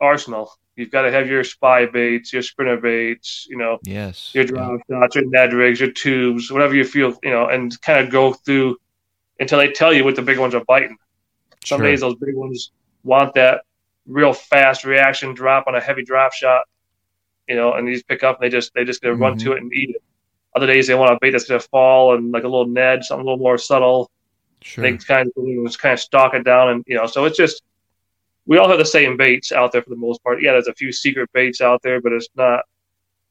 arsenal. 0.00 0.52
You've 0.76 0.90
got 0.90 1.02
to 1.02 1.12
have 1.12 1.28
your 1.28 1.44
spy 1.44 1.86
baits, 1.86 2.32
your 2.32 2.42
spinner 2.42 2.78
baits, 2.78 3.46
you 3.50 3.56
know, 3.58 3.78
yes. 3.82 4.30
your 4.34 4.44
drop 4.44 4.80
shots, 4.90 5.16
your 5.16 5.26
Ned 5.26 5.52
rigs, 5.52 5.80
your 5.80 5.90
tubes, 5.90 6.50
whatever 6.50 6.74
you 6.74 6.84
feel, 6.84 7.14
you 7.22 7.30
know, 7.30 7.48
and 7.48 7.78
kind 7.82 8.04
of 8.04 8.10
go 8.10 8.32
through 8.32 8.78
until 9.42 9.58
they 9.58 9.70
tell 9.72 9.92
you 9.92 10.04
what 10.04 10.16
the 10.16 10.22
big 10.22 10.38
ones 10.38 10.54
are 10.54 10.64
biting. 10.66 10.96
Some 11.64 11.80
Sure. 11.80 11.86
days 11.88 12.00
those 12.00 12.14
big 12.14 12.34
ones 12.34 12.70
want 13.04 13.34
that 13.34 13.62
real 14.06 14.32
fast 14.32 14.84
reaction 14.84 15.34
drop 15.34 15.66
on 15.66 15.74
a 15.74 15.80
heavy 15.80 16.04
drop 16.04 16.32
shot, 16.32 16.62
you 17.48 17.56
know, 17.56 17.74
and 17.74 17.86
these 17.86 18.02
pick 18.02 18.22
up 18.22 18.40
and 18.40 18.44
they 18.44 18.56
just 18.56 18.72
they 18.74 18.84
just 18.84 19.02
gonna 19.02 19.14
run 19.14 19.34
Mhm. 19.34 19.42
to 19.44 19.52
it 19.52 19.62
and 19.62 19.72
eat 19.74 19.90
it. 19.90 20.02
Other 20.54 20.66
days 20.66 20.86
they 20.86 20.94
want 20.94 21.12
a 21.12 21.18
bait 21.20 21.30
that's 21.30 21.46
gonna 21.46 21.60
fall 21.60 22.14
and 22.14 22.30
like 22.32 22.44
a 22.44 22.48
little 22.48 22.66
Ned, 22.66 23.04
something 23.04 23.22
a 23.26 23.28
little 23.30 23.42
more 23.44 23.58
subtle. 23.58 24.10
Sure. 24.62 24.82
They 24.82 24.96
kind 24.96 25.28
of 25.36 25.44
just 25.66 25.80
kind 25.80 25.92
of 25.92 26.00
stalk 26.00 26.34
it 26.34 26.44
down 26.44 26.70
and 26.70 26.84
you 26.86 26.96
know, 26.96 27.06
so 27.06 27.24
it's 27.24 27.36
just 27.36 27.62
we 28.46 28.58
all 28.58 28.68
have 28.68 28.78
the 28.78 28.84
same 28.84 29.16
baits 29.16 29.52
out 29.52 29.72
there 29.72 29.82
for 29.82 29.90
the 29.90 29.96
most 29.96 30.22
part. 30.22 30.42
Yeah, 30.42 30.52
there's 30.52 30.66
a 30.68 30.74
few 30.74 30.92
secret 30.92 31.30
baits 31.32 31.60
out 31.60 31.80
there, 31.82 32.00
but 32.00 32.12
it's 32.12 32.28
not 32.36 32.64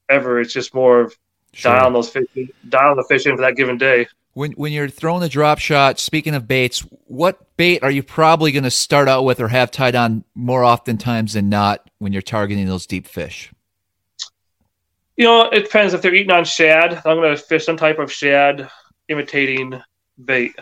ever. 0.09 0.39
It's 0.41 0.53
just 0.53 0.73
more 0.73 1.01
of 1.01 1.17
Sure. 1.53 1.73
dialing 1.73 1.93
those 1.93 2.09
fish, 2.09 2.27
dialing 2.69 2.95
the 2.97 3.03
fish 3.03 3.25
in 3.25 3.35
for 3.35 3.41
that 3.41 3.55
given 3.57 3.77
day. 3.77 4.07
When 4.33 4.51
when 4.53 4.71
you're 4.71 4.87
throwing 4.87 5.23
a 5.23 5.29
drop 5.29 5.59
shot, 5.59 5.99
speaking 5.99 6.35
of 6.35 6.47
baits, 6.47 6.79
what 7.05 7.55
bait 7.57 7.83
are 7.83 7.91
you 7.91 8.01
probably 8.01 8.51
going 8.51 8.63
to 8.63 8.71
start 8.71 9.09
out 9.09 9.25
with 9.25 9.41
or 9.41 9.49
have 9.49 9.71
tied 9.71 9.95
on 9.95 10.23
more 10.35 10.63
oftentimes 10.63 11.33
than 11.33 11.49
not 11.49 11.89
when 11.99 12.13
you're 12.13 12.21
targeting 12.21 12.65
those 12.65 12.85
deep 12.85 13.07
fish? 13.07 13.51
You 15.17 15.25
know, 15.25 15.49
it 15.49 15.63
depends 15.63 15.93
if 15.93 16.01
they're 16.01 16.15
eating 16.15 16.31
on 16.31 16.45
shad. 16.45 16.93
I'm 17.05 17.17
going 17.17 17.35
to 17.35 17.41
fish 17.41 17.65
some 17.65 17.75
type 17.75 17.99
of 17.99 18.11
shad 18.11 18.69
imitating 19.09 19.81
bait. 20.23 20.55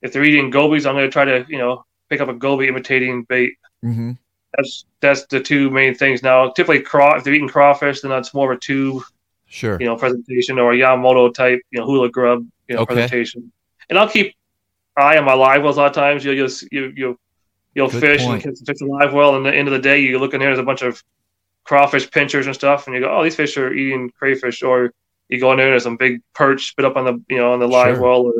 If 0.00 0.12
they're 0.12 0.24
eating 0.24 0.50
gobies, 0.50 0.86
I'm 0.86 0.94
going 0.94 1.06
to 1.06 1.12
try 1.12 1.26
to 1.26 1.44
you 1.48 1.58
know 1.58 1.84
pick 2.08 2.20
up 2.20 2.28
a 2.28 2.34
goby 2.34 2.68
imitating 2.68 3.24
bait. 3.24 3.54
Mm-hmm. 3.84 4.12
That's 4.56 4.84
that's 5.00 5.26
the 5.26 5.40
two 5.40 5.70
main 5.70 5.94
things. 5.94 6.22
Now, 6.22 6.50
typically, 6.50 6.80
craw 6.80 7.16
if 7.16 7.24
they're 7.24 7.34
eating 7.34 7.48
crawfish, 7.48 8.00
then 8.00 8.10
that's 8.10 8.32
more 8.32 8.52
of 8.52 8.56
a 8.56 8.60
tube 8.60 9.02
Sure. 9.46 9.76
you 9.80 9.86
know 9.86 9.96
presentation 9.96 10.58
or 10.58 10.72
a 10.72 10.76
Yamamoto 10.76 11.32
type 11.32 11.60
you 11.70 11.78
know 11.80 11.86
hula 11.86 12.08
grub 12.10 12.46
you 12.68 12.74
know 12.74 12.82
Okay. 12.82 12.94
presentation. 12.94 13.52
And 13.88 13.98
I'll 13.98 14.08
keep 14.08 14.34
eye 14.96 15.18
on 15.18 15.24
my 15.24 15.34
live 15.34 15.62
wells 15.62 15.76
a 15.76 15.80
lot 15.80 15.86
of 15.88 15.92
times. 15.94 16.24
You'll 16.24 16.46
just 16.46 16.66
you 16.72 16.92
you 16.96 17.18
you'll 17.74 17.88
Good 17.88 18.00
fish 18.00 18.22
point. 18.24 18.44
and 18.44 18.56
catch 18.56 18.66
fish 18.66 18.80
a 18.80 18.86
live 18.86 19.12
well, 19.12 19.36
and 19.36 19.46
at 19.46 19.50
the 19.52 19.56
end 19.56 19.68
of 19.68 19.72
the 19.72 19.80
day, 19.80 20.00
you 20.00 20.18
look 20.18 20.32
in 20.34 20.40
there, 20.40 20.48
there's 20.50 20.58
a 20.58 20.62
bunch 20.62 20.82
of 20.82 21.02
crawfish 21.64 22.10
pinchers 22.10 22.46
and 22.46 22.54
stuff, 22.54 22.86
and 22.86 22.94
you 22.94 23.00
go, 23.00 23.16
oh, 23.16 23.22
these 23.24 23.34
fish 23.36 23.56
are 23.56 23.72
eating 23.72 24.10
crayfish, 24.18 24.62
or 24.62 24.92
you 25.28 25.40
go 25.40 25.50
in 25.52 25.56
there 25.58 25.66
and 25.66 25.72
there's 25.72 25.82
some 25.82 25.96
big 25.96 26.20
perch 26.34 26.68
spit 26.68 26.84
up 26.84 26.96
on 26.96 27.04
the 27.04 27.22
you 27.28 27.38
know 27.38 27.52
on 27.52 27.58
the 27.60 27.68
live 27.68 27.94
Sure. 27.96 28.02
well 28.02 28.20
or 28.22 28.32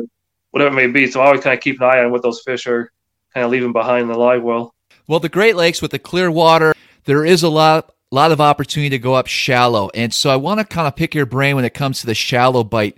whatever 0.51 0.71
it 0.71 0.75
may 0.75 0.87
be. 0.87 1.09
So 1.09 1.21
I 1.21 1.25
always 1.27 1.41
kind 1.41 1.53
of 1.57 1.61
keep 1.63 1.81
an 1.81 1.87
eye 1.87 2.03
on 2.03 2.11
what 2.11 2.21
those 2.23 2.41
fish 2.43 2.65
are 2.67 2.91
kind 3.33 3.43
of 3.45 3.51
leaving 3.51 3.73
behind 3.73 4.09
the 4.09 4.17
live 4.17 4.41
well. 4.43 4.73
Well, 5.07 5.19
the 5.19 5.29
Great 5.29 5.55
Lakes 5.55 5.81
with 5.81 5.91
the 5.91 5.99
clear 5.99 6.31
water, 6.31 6.73
there 7.05 7.25
is 7.25 7.43
a 7.43 7.49
lot 7.49 7.93
lot 8.15 8.31
of 8.31 8.41
opportunity 8.41 8.89
to 8.91 8.99
go 8.99 9.13
up 9.13 9.27
shallow. 9.27 9.89
And 9.93 10.13
so 10.13 10.29
I 10.29 10.35
want 10.35 10.59
to 10.59 10.65
kind 10.65 10.87
of 10.87 10.95
pick 10.95 11.13
your 11.13 11.25
brain 11.25 11.55
when 11.55 11.65
it 11.65 11.73
comes 11.73 11.99
to 11.99 12.07
the 12.07 12.15
shallow 12.15 12.63
bite. 12.63 12.97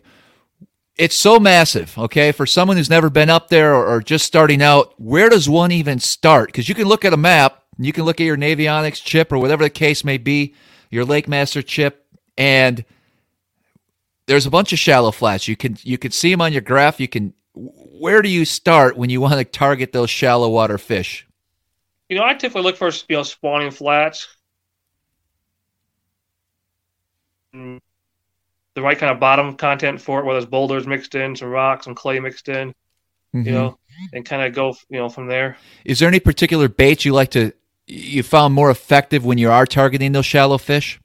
It's 0.95 1.15
so 1.15 1.39
massive, 1.39 1.95
okay? 1.97 2.31
For 2.31 2.45
someone 2.45 2.77
who's 2.77 2.89
never 2.89 3.09
been 3.09 3.29
up 3.29 3.49
there 3.49 3.75
or, 3.75 3.85
or 3.85 4.01
just 4.01 4.25
starting 4.25 4.61
out, 4.61 4.99
where 4.99 5.29
does 5.29 5.47
one 5.47 5.71
even 5.71 5.99
start? 5.99 6.47
Because 6.47 6.67
you 6.67 6.75
can 6.75 6.87
look 6.87 7.05
at 7.05 7.13
a 7.13 7.17
map, 7.17 7.63
you 7.77 7.93
can 7.93 8.03
look 8.03 8.19
at 8.19 8.25
your 8.25 8.37
Navionics 8.37 9.03
chip 9.03 9.31
or 9.31 9.37
whatever 9.37 9.63
the 9.63 9.69
case 9.69 10.03
may 10.03 10.17
be, 10.17 10.55
your 10.89 11.05
Lake 11.05 11.27
Master 11.27 11.61
chip, 11.61 12.05
and 12.37 12.83
there's 14.27 14.45
a 14.45 14.51
bunch 14.51 14.73
of 14.73 14.79
shallow 14.79 15.11
flats. 15.11 15.47
You 15.47 15.55
can 15.55 15.77
you 15.81 15.97
can 15.97 16.11
see 16.11 16.31
them 16.31 16.41
on 16.41 16.51
your 16.51 16.61
graph. 16.61 16.99
You 16.99 17.07
can 17.07 17.33
where 17.53 18.21
do 18.21 18.29
you 18.29 18.45
start 18.45 18.97
when 18.97 19.09
you 19.09 19.21
want 19.21 19.35
to 19.35 19.45
target 19.45 19.91
those 19.91 20.09
shallow 20.09 20.49
water 20.49 20.77
fish? 20.77 21.27
You 22.09 22.17
know, 22.17 22.23
I 22.23 22.33
typically 22.33 22.61
look 22.61 22.77
for 22.77 22.91
you 23.09 23.15
know 23.15 23.23
spawning 23.23 23.71
flats. 23.71 24.27
Mm, 24.27 24.29
The 27.53 28.81
right 28.81 28.97
kind 28.97 29.11
of 29.11 29.19
bottom 29.19 29.55
content 29.55 30.01
for 30.01 30.19
it, 30.19 30.25
whether 30.25 30.37
it's 30.37 30.47
boulders 30.47 30.85
mixed 30.85 31.15
in, 31.15 31.35
some 31.35 31.49
rocks, 31.49 31.85
some 31.85 31.95
clay 31.95 32.19
mixed 32.19 32.47
in, 32.49 32.73
Mhm. 33.33 33.45
you 33.45 33.51
know, 33.51 33.79
and 34.13 34.25
kind 34.25 34.43
of 34.43 34.53
go, 34.53 34.75
you 34.89 34.99
know, 34.99 35.09
from 35.09 35.27
there. 35.27 35.57
Is 35.83 35.99
there 35.99 36.07
any 36.07 36.19
particular 36.19 36.67
baits 36.69 37.03
you 37.05 37.13
like 37.13 37.31
to 37.31 37.53
you 37.87 38.21
found 38.21 38.53
more 38.53 38.69
effective 38.69 39.25
when 39.25 39.37
you 39.37 39.49
are 39.49 39.65
targeting 39.65 40.11
those 40.11 40.25
shallow 40.25 40.57
fish? 40.57 40.99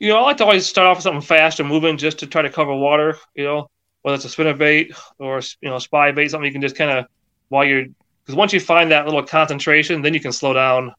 You 0.00 0.08
know, 0.08 0.18
I 0.18 0.22
like 0.22 0.38
to 0.38 0.44
always 0.44 0.66
start 0.66 0.88
off 0.88 0.96
with 0.96 1.04
something 1.04 1.20
fast 1.22 1.60
and 1.60 1.68
moving 1.68 1.96
just 1.96 2.18
to 2.18 2.26
try 2.26 2.42
to 2.42 2.50
cover 2.50 2.74
water. 2.74 3.16
You 3.34 3.44
know, 3.44 3.70
whether 4.02 4.16
it's 4.16 4.24
a 4.24 4.28
spinner 4.28 4.54
bait 4.54 4.92
or 5.18 5.40
you 5.60 5.68
know 5.68 5.78
spy 5.78 6.10
bait, 6.10 6.30
something 6.30 6.46
you 6.46 6.52
can 6.52 6.62
just 6.62 6.76
kind 6.76 6.90
of 6.90 7.06
while 7.48 7.64
you're 7.64 7.84
because 8.24 8.34
once 8.34 8.52
you 8.52 8.60
find 8.60 8.90
that 8.90 9.06
little 9.06 9.22
concentration, 9.22 10.02
then 10.02 10.14
you 10.14 10.20
can 10.20 10.32
slow 10.32 10.52
down 10.52 10.94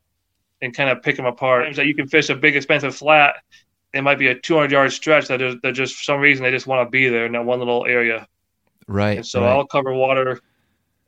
and 0.62 0.74
kind 0.74 0.90
of 0.90 1.04
pick 1.04 1.18
them 1.18 1.26
apart. 1.26 1.76
That 1.76 1.86
you 1.88 1.96
can 1.96 2.08
fish 2.08 2.30
a 2.30 2.36
big 2.36 2.56
expensive 2.56 2.96
flat. 2.96 3.36
It 3.94 4.02
might 4.04 4.20
be 4.20 4.28
a 4.28 4.36
200 4.36 4.72
yard 4.72 4.92
stretch 4.94 5.28
that 5.28 5.42
is, 5.42 5.56
that 5.64 5.74
just 5.74 5.96
for 5.96 6.04
some 6.04 6.20
reason 6.20 6.44
they 6.44 6.52
just 6.52 6.68
want 6.68 6.86
to 6.86 6.90
be 6.90 7.10
there 7.10 7.26
in 7.26 7.34
that 7.34 7.44
one 7.46 7.60
little 7.60 7.86
area. 7.86 8.28
Right. 8.88 9.18
And 9.18 9.26
so 9.26 9.42
right. 9.42 9.50
I'll 9.50 9.66
cover 9.68 9.94
water 9.94 10.40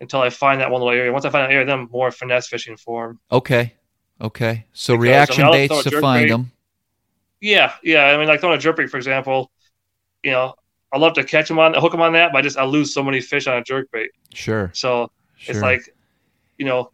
until 0.01 0.21
I 0.21 0.29
find 0.29 0.59
that 0.61 0.69
one 0.69 0.81
little 0.81 0.93
area. 0.97 1.11
Once 1.11 1.25
I 1.25 1.29
find 1.29 1.45
that 1.45 1.53
area, 1.53 1.65
then 1.65 1.79
I'm 1.79 1.89
more 1.91 2.11
finesse 2.11 2.47
fishing 2.47 2.75
for 2.77 3.07
them. 3.07 3.19
Okay. 3.31 3.73
Okay. 4.21 4.65
So 4.73 4.93
Because, 4.95 5.03
reaction 5.03 5.43
I 5.45 5.51
mean, 5.51 5.67
baits 5.69 5.83
to 5.83 6.01
find 6.01 6.23
bait. 6.25 6.29
them. 6.29 6.51
Yeah, 7.41 7.73
yeah. 7.83 8.05
I 8.05 8.17
mean, 8.17 8.27
like 8.27 8.39
throwing 8.39 8.57
a 8.57 8.59
jerk 8.61 8.77
bait, 8.77 8.89
for 8.89 8.97
example. 8.97 9.51
You 10.23 10.31
know, 10.31 10.55
I 10.93 10.97
love 10.97 11.13
to 11.13 11.23
catch 11.23 11.47
them 11.47 11.59
on, 11.59 11.73
the 11.73 11.81
hook 11.81 11.91
them 11.91 12.01
on 12.01 12.13
that, 12.13 12.31
but 12.31 12.39
I 12.39 12.41
just 12.41 12.57
I 12.57 12.63
lose 12.63 12.93
so 12.93 13.03
many 13.03 13.19
fish 13.19 13.47
on 13.47 13.57
a 13.57 13.63
jerk 13.63 13.89
bait. 13.91 14.11
Sure. 14.33 14.71
So 14.73 15.11
Sure. 15.37 15.55
it's 15.55 15.61
like, 15.61 15.93
you 16.57 16.65
know, 16.65 16.91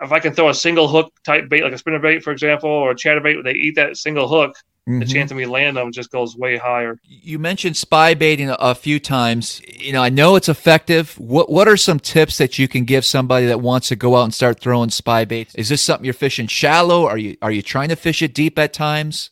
if 0.00 0.10
I 0.10 0.18
can 0.18 0.32
throw 0.32 0.48
a 0.48 0.54
single 0.54 0.88
hook 0.88 1.12
type 1.24 1.48
bait, 1.48 1.62
like 1.62 1.72
a 1.72 1.78
spinner 1.78 1.98
bait, 2.00 2.24
for 2.24 2.32
example, 2.32 2.70
or 2.70 2.90
a 2.92 2.96
chatter 2.96 3.20
bait, 3.20 3.36
they 3.44 3.52
eat 3.52 3.76
that 3.76 3.96
single 3.96 4.26
hook, 4.26 4.56
the 4.88 5.04
Mhm. 5.04 5.12
chance 5.12 5.30
of 5.30 5.36
me 5.36 5.44
landing 5.44 5.74
them 5.74 5.92
just 5.92 6.10
goes 6.10 6.34
way 6.34 6.56
higher. 6.56 6.98
You 7.04 7.38
mentioned 7.38 7.76
spy 7.76 8.14
baiting 8.14 8.48
a, 8.48 8.54
a 8.58 8.74
few 8.74 8.98
times. 8.98 9.60
You 9.68 9.92
know, 9.92 10.02
I 10.02 10.08
know 10.08 10.34
it's 10.34 10.48
effective. 10.48 11.12
What 11.18 11.50
what 11.50 11.68
are 11.68 11.76
some 11.76 12.00
tips 12.00 12.38
that 12.38 12.58
you 12.58 12.68
can 12.68 12.84
give 12.84 13.04
somebody 13.04 13.44
that 13.46 13.60
wants 13.60 13.88
to 13.88 13.96
go 13.96 14.16
out 14.16 14.22
and 14.24 14.32
start 14.32 14.60
throwing 14.60 14.88
spy 14.88 15.26
baits? 15.26 15.54
Is 15.56 15.68
this 15.68 15.82
something 15.82 16.06
you're 16.06 16.14
fishing 16.14 16.46
shallow? 16.46 17.06
Are 17.06 17.18
you 17.18 17.36
are 17.42 17.52
you 17.52 17.60
trying 17.60 17.90
to 17.90 17.96
fish 17.96 18.22
it 18.22 18.32
deep 18.32 18.58
at 18.58 18.72
times? 18.72 19.30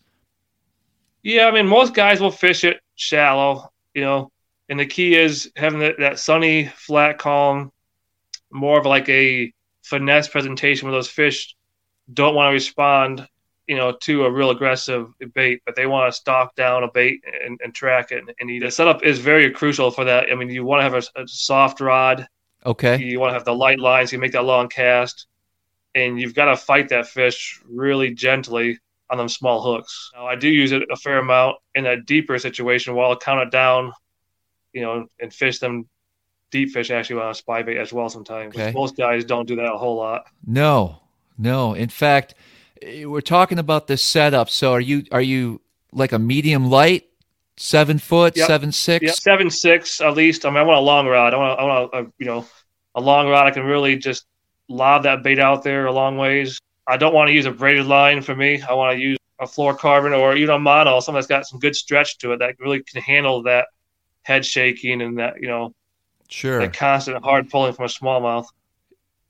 Yeah, 1.22 1.46
I 1.46 1.50
mean, 1.52 1.66
most 1.66 1.94
guys 1.94 2.20
will 2.20 2.30
fish 2.30 2.62
it 2.62 2.80
shallow, 2.94 3.72
you 3.94 4.02
know, 4.02 4.30
and 4.68 4.78
the 4.78 4.86
key 4.86 5.14
is 5.16 5.50
having 5.56 5.80
that, 5.80 5.96
that 5.98 6.18
sunny, 6.18 6.66
flat, 6.66 7.18
calm, 7.18 7.72
more 8.52 8.78
of 8.78 8.84
like 8.86 9.08
a 9.08 9.52
finesse 9.82 10.28
presentation 10.28 10.86
where 10.86 10.96
those 10.96 11.08
fish 11.08 11.56
don't 12.12 12.34
want 12.34 12.48
to 12.50 12.52
respond, 12.52 13.26
you 13.66 13.76
know, 13.76 13.92
to 14.02 14.24
a 14.24 14.30
real 14.30 14.50
aggressive 14.50 15.08
bait, 15.34 15.60
but 15.66 15.74
they 15.74 15.86
want 15.86 16.12
to 16.12 16.16
stalk 16.16 16.54
down 16.54 16.84
a 16.84 16.88
bait 16.90 17.22
and, 17.44 17.60
and 17.62 17.74
track 17.74 18.12
it 18.12 18.18
and, 18.18 18.32
and 18.40 18.50
eat 18.50 18.62
it. 18.62 18.66
The 18.66 18.70
setup 18.70 19.02
is 19.02 19.18
very 19.18 19.50
crucial 19.50 19.90
for 19.90 20.04
that. 20.04 20.30
I 20.30 20.34
mean, 20.34 20.50
you 20.50 20.64
want 20.64 20.80
to 20.80 20.84
have 20.84 20.94
a, 20.94 21.20
a 21.22 21.26
soft 21.26 21.80
rod, 21.80 22.28
Okay. 22.64 22.98
you 23.02 23.18
want 23.18 23.30
to 23.30 23.34
have 23.34 23.44
the 23.44 23.54
light 23.54 23.80
lines, 23.80 24.12
you 24.12 24.18
make 24.18 24.32
that 24.32 24.44
long 24.44 24.68
cast, 24.68 25.26
and 25.94 26.20
you've 26.20 26.34
got 26.34 26.46
to 26.46 26.56
fight 26.56 26.88
that 26.90 27.06
fish 27.08 27.60
really 27.68 28.12
gently 28.14 28.78
on 29.10 29.18
them 29.18 29.28
small 29.28 29.62
hooks. 29.62 30.10
Now, 30.14 30.26
I 30.26 30.36
do 30.36 30.48
use 30.48 30.72
it 30.72 30.82
a 30.90 30.96
fair 30.96 31.18
amount 31.18 31.56
in 31.74 31.86
a 31.86 32.00
deeper 32.00 32.38
situation 32.38 32.94
while 32.94 33.10
I'll 33.10 33.18
count 33.18 33.40
it 33.40 33.50
down, 33.50 33.92
you 34.72 34.82
know, 34.82 35.06
and 35.20 35.32
fish 35.32 35.58
them 35.58 35.88
deep 36.50 36.70
fish 36.70 36.90
actually 36.90 37.20
on 37.20 37.30
a 37.30 37.34
spy 37.34 37.62
bait 37.62 37.78
as 37.78 37.92
well 37.92 38.08
sometimes. 38.08 38.54
Okay. 38.54 38.72
Most 38.72 38.96
guys 38.96 39.24
don't 39.24 39.46
do 39.46 39.56
that 39.56 39.72
a 39.72 39.76
whole 39.76 39.96
lot. 39.96 40.26
No. 40.46 41.00
No. 41.38 41.74
In 41.74 41.88
fact, 41.88 42.34
Eh, 42.82 43.04
we're 43.04 43.20
talking 43.20 43.58
about 43.58 43.86
this 43.86 44.02
setup. 44.02 44.48
So 44.50 44.72
are 44.72 44.80
you 44.80 45.04
are 45.12 45.22
you 45.22 45.60
like 45.92 46.12
a 46.12 46.18
medium 46.18 46.68
light, 46.70 47.04
seven 47.56 47.98
foot, 47.98 48.36
Yep. 48.36 48.46
seven 48.46 48.72
six? 48.72 49.04
Yeah, 49.04 49.12
seven 49.12 49.50
six 49.50 50.00
at 50.00 50.14
least. 50.14 50.44
I 50.44 50.50
mean, 50.50 50.58
I 50.58 50.62
want 50.62 50.78
a 50.78 50.82
long 50.82 51.06
rod. 51.06 51.34
I 51.34 51.36
want, 51.36 51.60
I 51.60 51.64
want 51.64 51.90
a, 51.94 51.98
a 51.98 52.06
you 52.18 52.26
know, 52.26 52.44
a 52.94 53.00
long 53.00 53.28
rod. 53.28 53.46
I 53.46 53.50
can 53.50 53.64
really 53.64 53.96
just 53.96 54.26
lob 54.68 55.04
that 55.04 55.22
bait 55.22 55.38
out 55.38 55.62
there 55.62 55.86
a 55.86 55.92
long 55.92 56.16
ways. 56.16 56.58
I 56.86 56.96
don't 56.96 57.14
want 57.14 57.28
to 57.28 57.32
use 57.32 57.46
a 57.46 57.50
braided 57.50 57.86
line 57.86 58.22
for 58.22 58.34
me. 58.34 58.62
I 58.62 58.72
want 58.74 58.96
to 58.96 59.00
use 59.02 59.18
a 59.40 59.44
fluorocarbon 59.46 60.16
or 60.18 60.34
even 60.36 60.54
a 60.54 60.58
mono, 60.58 60.98
something 61.00 61.16
that's 61.16 61.26
got 61.26 61.46
some 61.46 61.58
good 61.58 61.76
stretch 61.76 62.18
to 62.18 62.32
it 62.32 62.38
that 62.38 62.54
really 62.58 62.82
can 62.82 63.02
handle 63.02 63.42
that 63.42 63.66
head 64.22 64.44
shaking 64.46 65.02
and 65.02 65.18
that 65.18 65.40
you 65.40 65.46
know 65.48 65.72
Sure. 66.28 66.58
that 66.58 66.72
constant 66.76 67.22
hard 67.22 67.48
pulling 67.48 67.72
from 67.72 67.84
a 67.84 67.88
smallmouth. 67.88 68.46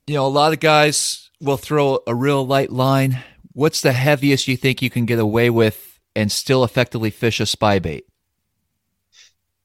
you 0.07 0.15
know, 0.15 0.27
a 0.27 0.29
lot 0.29 0.53
of 0.55 0.61
guys 0.61 1.29
will 1.41 1.59
throw 1.59 1.99
a 2.07 2.15
real 2.15 2.47
light 2.47 2.71
line. 2.73 3.23
What's 3.57 3.81
the 3.81 3.95
heaviest 3.95 4.49
you 4.49 4.57
think 4.59 4.83
you 4.83 4.91
can 4.91 5.07
get 5.07 5.19
away 5.19 5.49
with 5.49 5.99
and 6.15 6.31
still 6.31 6.63
effectively 6.63 7.09
fish 7.09 7.41
a 7.41 7.47
spy 7.47 7.79
bait? 7.79 8.07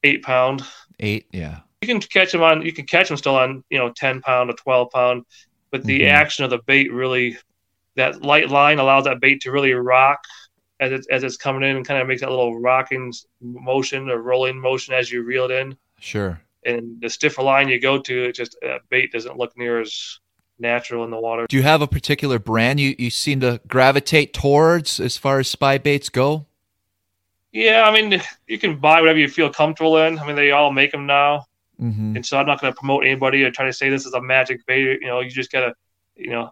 Eight 0.02 0.22
pound. 0.22 0.62
Eight, 0.98 1.26
yeah. 1.30 1.58
You 1.82 1.88
can 1.88 2.00
catch 2.00 2.32
them 2.32 2.40
on. 2.40 2.62
You 2.62 2.72
can 2.72 2.86
catch 2.86 3.08
them 3.08 3.18
still 3.18 3.36
on 3.36 3.62
you 3.68 3.78
know 3.78 3.92
ten 3.92 4.22
pound 4.22 4.48
or 4.48 4.54
twelve 4.54 4.90
pound, 4.92 5.26
but 5.70 5.84
the 5.84 6.00
Mhm. 6.00 6.08
action 6.08 6.42
of 6.42 6.48
the 6.50 6.60
bait 6.66 6.90
really, 6.90 7.36
that 7.96 8.22
light 8.22 8.48
line 8.48 8.78
allows 8.78 9.04
that 9.04 9.20
bait 9.20 9.42
to 9.42 9.52
really 9.52 9.74
rock 9.74 10.24
as 10.80 10.90
it's 10.90 11.06
as 11.08 11.22
it's 11.22 11.36
coming 11.36 11.68
in 11.68 11.76
and 11.76 11.86
kind 11.86 12.00
of 12.00 12.08
makes 12.08 12.22
that 12.22 12.30
little 12.30 12.58
rocking 12.58 13.12
motion 13.42 14.08
or 14.08 14.22
rolling 14.22 14.58
motion 14.58 14.94
as 14.94 15.12
you 15.12 15.22
reel 15.22 15.44
it 15.44 15.50
in. 15.50 15.76
Sure. 16.00 16.40
And 16.64 16.98
the 16.98 17.10
stiffer 17.10 17.42
line 17.42 17.68
you 17.68 17.78
go 17.78 18.00
to, 18.00 18.24
it 18.24 18.36
just 18.36 18.56
that 18.62 18.88
bait 18.88 19.12
doesn't 19.12 19.36
look 19.36 19.54
near 19.58 19.82
as 19.82 20.18
natural 20.58 21.04
in 21.04 21.10
the 21.10 21.18
water. 21.18 21.46
Do 21.48 21.56
you 21.56 21.62
have 21.62 21.82
a 21.82 21.86
particular 21.86 22.38
brand 22.38 22.80
you, 22.80 22.94
you 22.98 23.10
seem 23.10 23.40
to 23.40 23.60
gravitate 23.66 24.32
towards 24.32 25.00
as 25.00 25.16
far 25.16 25.38
as 25.38 25.48
spy 25.48 25.78
baits 25.78 26.08
go? 26.08 26.46
Yeah, 27.52 27.82
I 27.86 27.92
mean, 27.92 28.22
you 28.46 28.58
can 28.58 28.78
buy 28.78 29.00
whatever 29.00 29.18
you 29.18 29.28
feel 29.28 29.50
comfortable 29.50 29.98
in. 29.98 30.18
I 30.18 30.26
mean, 30.26 30.36
they 30.36 30.52
all 30.52 30.72
make 30.72 30.90
them 30.90 31.06
now. 31.06 31.46
Mm-hmm. 31.80 32.16
And 32.16 32.24
so 32.24 32.38
I'm 32.38 32.46
not 32.46 32.60
going 32.60 32.72
to 32.72 32.78
promote 32.78 33.04
anybody 33.04 33.42
or 33.44 33.50
try 33.50 33.66
to 33.66 33.72
say 33.72 33.90
this 33.90 34.06
is 34.06 34.14
a 34.14 34.22
magic 34.22 34.64
bait. 34.66 35.00
You 35.00 35.06
know, 35.06 35.20
you 35.20 35.30
just 35.30 35.52
got 35.52 35.60
to, 35.60 35.74
you 36.16 36.30
know, 36.30 36.50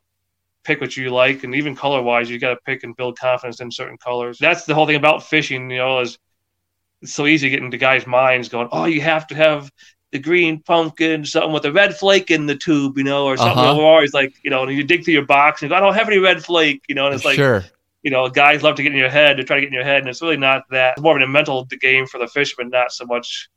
pick 0.64 0.80
what 0.80 0.96
you 0.96 1.10
like. 1.10 1.44
And 1.44 1.54
even 1.54 1.74
color 1.74 2.02
wise, 2.02 2.28
you 2.28 2.38
got 2.38 2.50
to 2.50 2.60
pick 2.66 2.82
and 2.82 2.94
build 2.96 3.18
confidence 3.18 3.60
in 3.60 3.70
certain 3.70 3.96
colors. 3.96 4.38
That's 4.38 4.64
the 4.64 4.74
whole 4.74 4.86
thing 4.86 4.96
about 4.96 5.22
fishing, 5.22 5.70
you 5.70 5.78
know, 5.78 6.00
is 6.00 6.18
it's 7.00 7.14
so 7.14 7.26
easy 7.26 7.46
to 7.46 7.50
get 7.50 7.62
into 7.62 7.78
guys' 7.78 8.06
minds 8.06 8.50
going, 8.50 8.68
oh, 8.72 8.84
you 8.84 9.00
have 9.00 9.26
to 9.28 9.34
have 9.34 9.70
the 10.12 10.18
green 10.18 10.60
pumpkin, 10.60 11.24
something 11.24 11.52
with 11.52 11.64
a 11.64 11.72
red 11.72 11.96
flake 11.96 12.30
in 12.30 12.46
the 12.46 12.56
tube, 12.56 12.98
you 12.98 13.04
know, 13.04 13.26
or 13.26 13.36
something. 13.36 13.58
Uh-huh. 13.58 13.78
We're 13.78 13.84
always 13.84 14.12
like, 14.12 14.34
you 14.42 14.50
know, 14.50 14.64
and 14.64 14.76
you 14.76 14.82
dig 14.82 15.04
through 15.04 15.14
your 15.14 15.26
box 15.26 15.62
and 15.62 15.68
you 15.68 15.72
go, 15.72 15.76
I 15.76 15.80
don't 15.80 15.94
have 15.94 16.08
any 16.08 16.18
red 16.18 16.44
flake, 16.44 16.84
you 16.88 16.94
know, 16.94 17.06
and 17.06 17.14
it's 17.14 17.24
like, 17.24 17.36
sure. 17.36 17.64
you 18.02 18.10
know, 18.10 18.28
guys 18.28 18.62
love 18.62 18.74
to 18.76 18.82
get 18.82 18.92
in 18.92 18.98
your 18.98 19.08
head 19.10 19.36
to 19.36 19.44
try 19.44 19.56
to 19.56 19.60
get 19.62 19.68
in 19.68 19.74
your 19.74 19.84
head, 19.84 19.98
and 19.98 20.08
it's 20.08 20.20
really 20.20 20.36
not 20.36 20.64
that. 20.70 20.94
It's 20.94 21.02
more 21.02 21.16
of 21.16 21.22
a 21.22 21.30
mental 21.30 21.64
game 21.64 22.06
for 22.06 22.18
the 22.18 22.26
fisherman, 22.26 22.70
not 22.70 22.92
so 22.92 23.04
much 23.06 23.48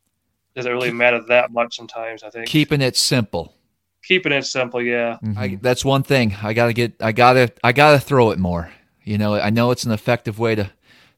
does 0.56 0.66
it 0.66 0.70
really 0.70 0.92
matter 0.92 1.22
that 1.30 1.52
much 1.52 1.76
sometimes. 1.76 2.24
I 2.24 2.30
think 2.30 2.48
Keeping 2.48 2.82
it 2.82 2.96
simple. 2.96 3.56
keeping 4.04 4.32
it 4.32 4.46
simple, 4.46 4.82
yeah. 4.82 5.18
I, 5.36 5.58
that's 5.62 5.84
one 5.84 6.04
thing. 6.04 6.36
I 6.44 6.54
gotta 6.54 6.74
get. 6.74 6.94
I 7.02 7.12
gotta. 7.12 7.52
I 7.64 7.72
gotta 7.72 8.00
throw 8.00 8.32
it 8.32 8.40
more. 8.40 8.72
You 9.04 9.18
know. 9.18 9.36
I 9.36 9.50
know 9.50 9.72
it's 9.72 9.84
an 9.84 9.92
effective 9.92 10.38
way 10.40 10.56
to 10.56 10.70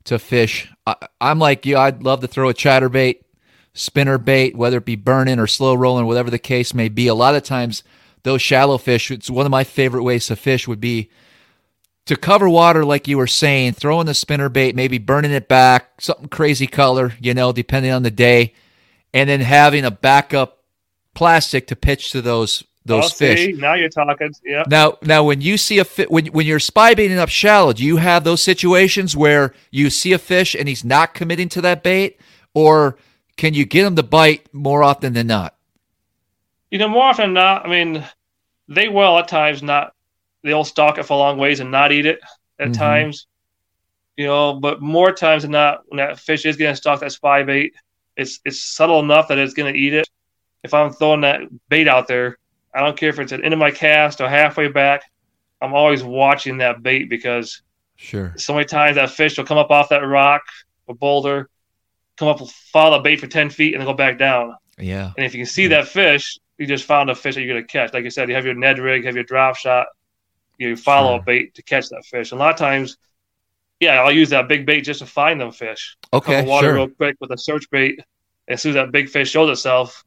to 0.06 0.19
fish. 0.19 0.71
I, 0.86 0.95
I'm 1.19 1.39
like 1.39 1.65
you. 1.65 1.78
I'd 1.78 2.04
love 2.04 2.21
to 2.21 2.28
throw 2.28 2.50
a 2.50 2.54
chatterbait, 2.54 3.24
spinner 3.76 4.18
bait, 4.18 4.56
whether 4.56 4.78
it 4.78 4.86
be 4.86 4.96
burning 4.96 5.38
or 5.38 5.46
slow 5.46 5.76
rolling, 5.76 6.08
whatever 6.08 6.32
the 6.32 6.40
case 6.40 6.74
may 6.74 6.90
be. 6.90 7.06
A 7.08 7.14
lot 7.14 7.36
of 7.36 7.44
times, 7.44 7.84
those 8.24 8.42
shallow 8.42 8.80
fish. 8.80 9.12
It's 9.12 9.30
one 9.30 9.46
of 9.46 9.52
my 9.52 9.64
favorite 9.64 10.02
ways 10.04 10.26
to 10.28 10.36
fish. 10.36 10.68
Would 10.68 10.82
be 10.82 11.12
to 12.08 12.16
cover 12.16 12.50
water, 12.50 12.84
like 12.84 13.08
you 13.08 13.18
were 13.18 13.28
saying, 13.28 13.74
throwing 13.74 14.08
the 14.08 14.14
spinner 14.16 14.50
bait, 14.50 14.76
maybe 14.76 14.98
burning 14.98 15.32
it 15.32 15.48
back, 15.48 16.02
something 16.02 16.28
crazy 16.30 16.68
color, 16.68 17.14
you 17.20 17.34
know, 17.34 17.52
depending 17.52 17.92
on 17.92 18.04
the 18.04 18.12
day, 18.12 18.54
and 19.14 19.30
then 19.30 19.42
having 19.42 19.86
a 19.86 19.92
backup 19.92 20.64
plastic 21.14 21.68
to 21.68 21.76
pitch 21.76 22.12
to 22.12 22.22
those 22.22 22.64
those 22.88 23.06
Oh, 23.06 23.10
fish. 23.10 23.40
see, 23.46 23.52
now 23.54 23.74
you're 23.74 23.90
talking. 23.90 24.32
Yeah. 24.46 24.64
Now, 24.68 25.00
now, 25.02 25.24
when 25.24 25.42
you 25.42 25.58
see 25.58 25.80
a 25.80 25.86
fi- 25.86 26.06
when 26.06 26.28
when 26.28 26.46
you're 26.46 26.60
spy 26.60 26.94
baiting 26.94 27.18
up 27.18 27.30
shallow, 27.30 27.74
do 27.74 27.84
you 27.84 27.98
have 27.98 28.24
those 28.24 28.44
situations 28.44 29.16
where 29.18 29.54
you 29.72 29.90
see 29.90 30.14
a 30.14 30.20
fish 30.20 30.54
and 30.56 30.68
he's 30.68 30.84
not 30.84 31.16
committing 31.16 31.50
to 31.50 31.62
that 31.62 31.82
bait, 31.82 32.20
or 32.54 32.98
can 33.38 33.54
you 33.54 33.65
get 33.65 33.84
them 33.84 33.95
to 33.95 34.04
bite 34.04 34.54
more 34.54 34.84
often 34.84 35.13
than 35.13 35.28
not? 35.28 35.56
You 36.71 36.80
know, 36.80 36.88
more 36.88 37.04
often 37.04 37.28
than 37.28 37.34
not, 37.34 37.65
I 37.65 37.69
mean, 37.69 38.06
they 38.67 38.88
will 38.89 39.17
at 39.17 39.28
times 39.28 39.62
not. 39.63 39.93
They'll 40.43 40.63
stalk 40.63 40.98
it 40.98 41.04
for 41.04 41.17
long 41.17 41.38
ways 41.38 41.60
and 41.60 41.71
not 41.71 41.91
eat 41.91 42.06
it 42.06 42.19
at 42.60 42.69
Mhm. 42.69 42.74
times. 42.74 43.28
You 44.17 44.28
know, 44.28 44.54
but 44.54 44.82
more 44.82 45.12
times 45.12 45.43
than 45.43 45.52
not, 45.52 45.82
when 45.88 45.98
that 45.98 46.19
fish 46.19 46.45
is 46.45 46.56
getting 46.58 46.74
to 46.74 46.78
stalk 46.78 47.00
that 47.02 47.12
spy 47.12 47.43
bait, 47.43 47.74
it's 48.15 48.39
it's 48.45 48.62
subtle 48.62 49.00
enough 49.00 49.28
that 49.28 49.38
it's 49.38 49.54
going 49.54 49.74
to 49.74 49.80
eat 49.80 49.93
it. 49.93 50.08
If 50.63 50.74
I'm 50.74 50.91
throwing 50.93 51.21
that 51.21 51.41
bait 51.69 51.88
out 51.88 52.08
there, 52.08 52.38
I 52.74 52.82
don't 52.82 52.98
care 52.98 53.10
if 53.10 53.19
it's 53.19 53.32
at 53.34 53.39
the 53.39 53.45
end 53.45 53.54
of 53.54 53.60
my 53.60 53.71
cast 53.71 54.21
or 54.21 54.30
halfway 54.30 54.67
back. 54.69 55.04
I'm 55.62 55.74
always 55.74 56.04
watching 56.04 56.58
that 56.60 56.84
bait 56.84 57.10
because 57.10 57.62
Sure. 57.98 58.34
so 58.38 58.54
many 58.54 58.65
times 58.65 58.95
that 58.95 59.12
fish 59.12 59.38
will 59.38 59.45
come 59.45 59.58
up 59.58 59.71
off 59.71 59.89
that 59.89 60.00
rock 60.06 60.41
or 60.88 60.95
boulder, 60.95 61.50
come 62.17 62.28
up, 62.28 62.39
follow 62.49 62.97
the 62.97 63.04
bait 63.04 63.19
for 63.19 63.28
ten 63.28 63.49
feet, 63.49 63.73
and 63.73 63.82
then 63.82 63.88
go 63.88 63.93
back 63.93 64.17
down. 64.17 64.56
Yeah. 64.78 65.12
And 65.17 65.25
if 65.25 65.34
you 65.34 65.39
can 65.39 65.45
see 65.45 65.67
that 65.67 65.88
fish, 65.88 66.38
you 66.58 66.65
just 66.65 66.86
found 66.86 67.10
a 67.10 67.15
fish 67.15 67.36
that 67.36 67.41
you're 67.41 67.54
going 67.54 67.63
to 67.65 67.71
catch. 67.71 67.93
Like 67.93 68.06
I 68.06 68.10
said, 68.10 68.30
you 68.30 68.36
have 68.36 68.45
your 68.45 68.54
Ned 68.56 68.80
rig, 68.80 69.06
have 69.06 69.15
your 69.15 69.23
drop 69.23 69.56
shot, 69.58 69.88
you 70.58 70.75
follow 70.75 71.13
Sure. 71.15 71.19
a 71.19 71.23
bait 71.23 71.56
to 71.56 71.62
catch 71.63 71.89
that 71.89 72.04
fish. 72.06 72.32
And 72.32 72.39
a 72.39 72.43
lot 72.43 72.54
of 72.54 72.58
times, 72.60 72.97
yeah, 73.80 74.01
I'll 74.01 74.12
use 74.12 74.30
that 74.30 74.47
big 74.47 74.65
bait 74.65 74.82
just 74.82 74.99
to 74.99 75.06
find 75.06 75.39
them 75.39 75.51
fish. 75.51 75.97
Okay. 76.13 76.38
Cover 76.38 76.47
water 76.47 76.67
Sure. 76.67 76.75
real 76.75 76.88
quick 76.89 77.17
with 77.19 77.32
a 77.32 77.38
search 77.38 77.69
bait. 77.71 77.99
As 78.47 78.62
soon 78.62 78.69
as 78.71 78.75
that 78.75 78.91
big 78.91 79.10
fish 79.10 79.32
shows 79.32 79.49
itself, 79.49 80.04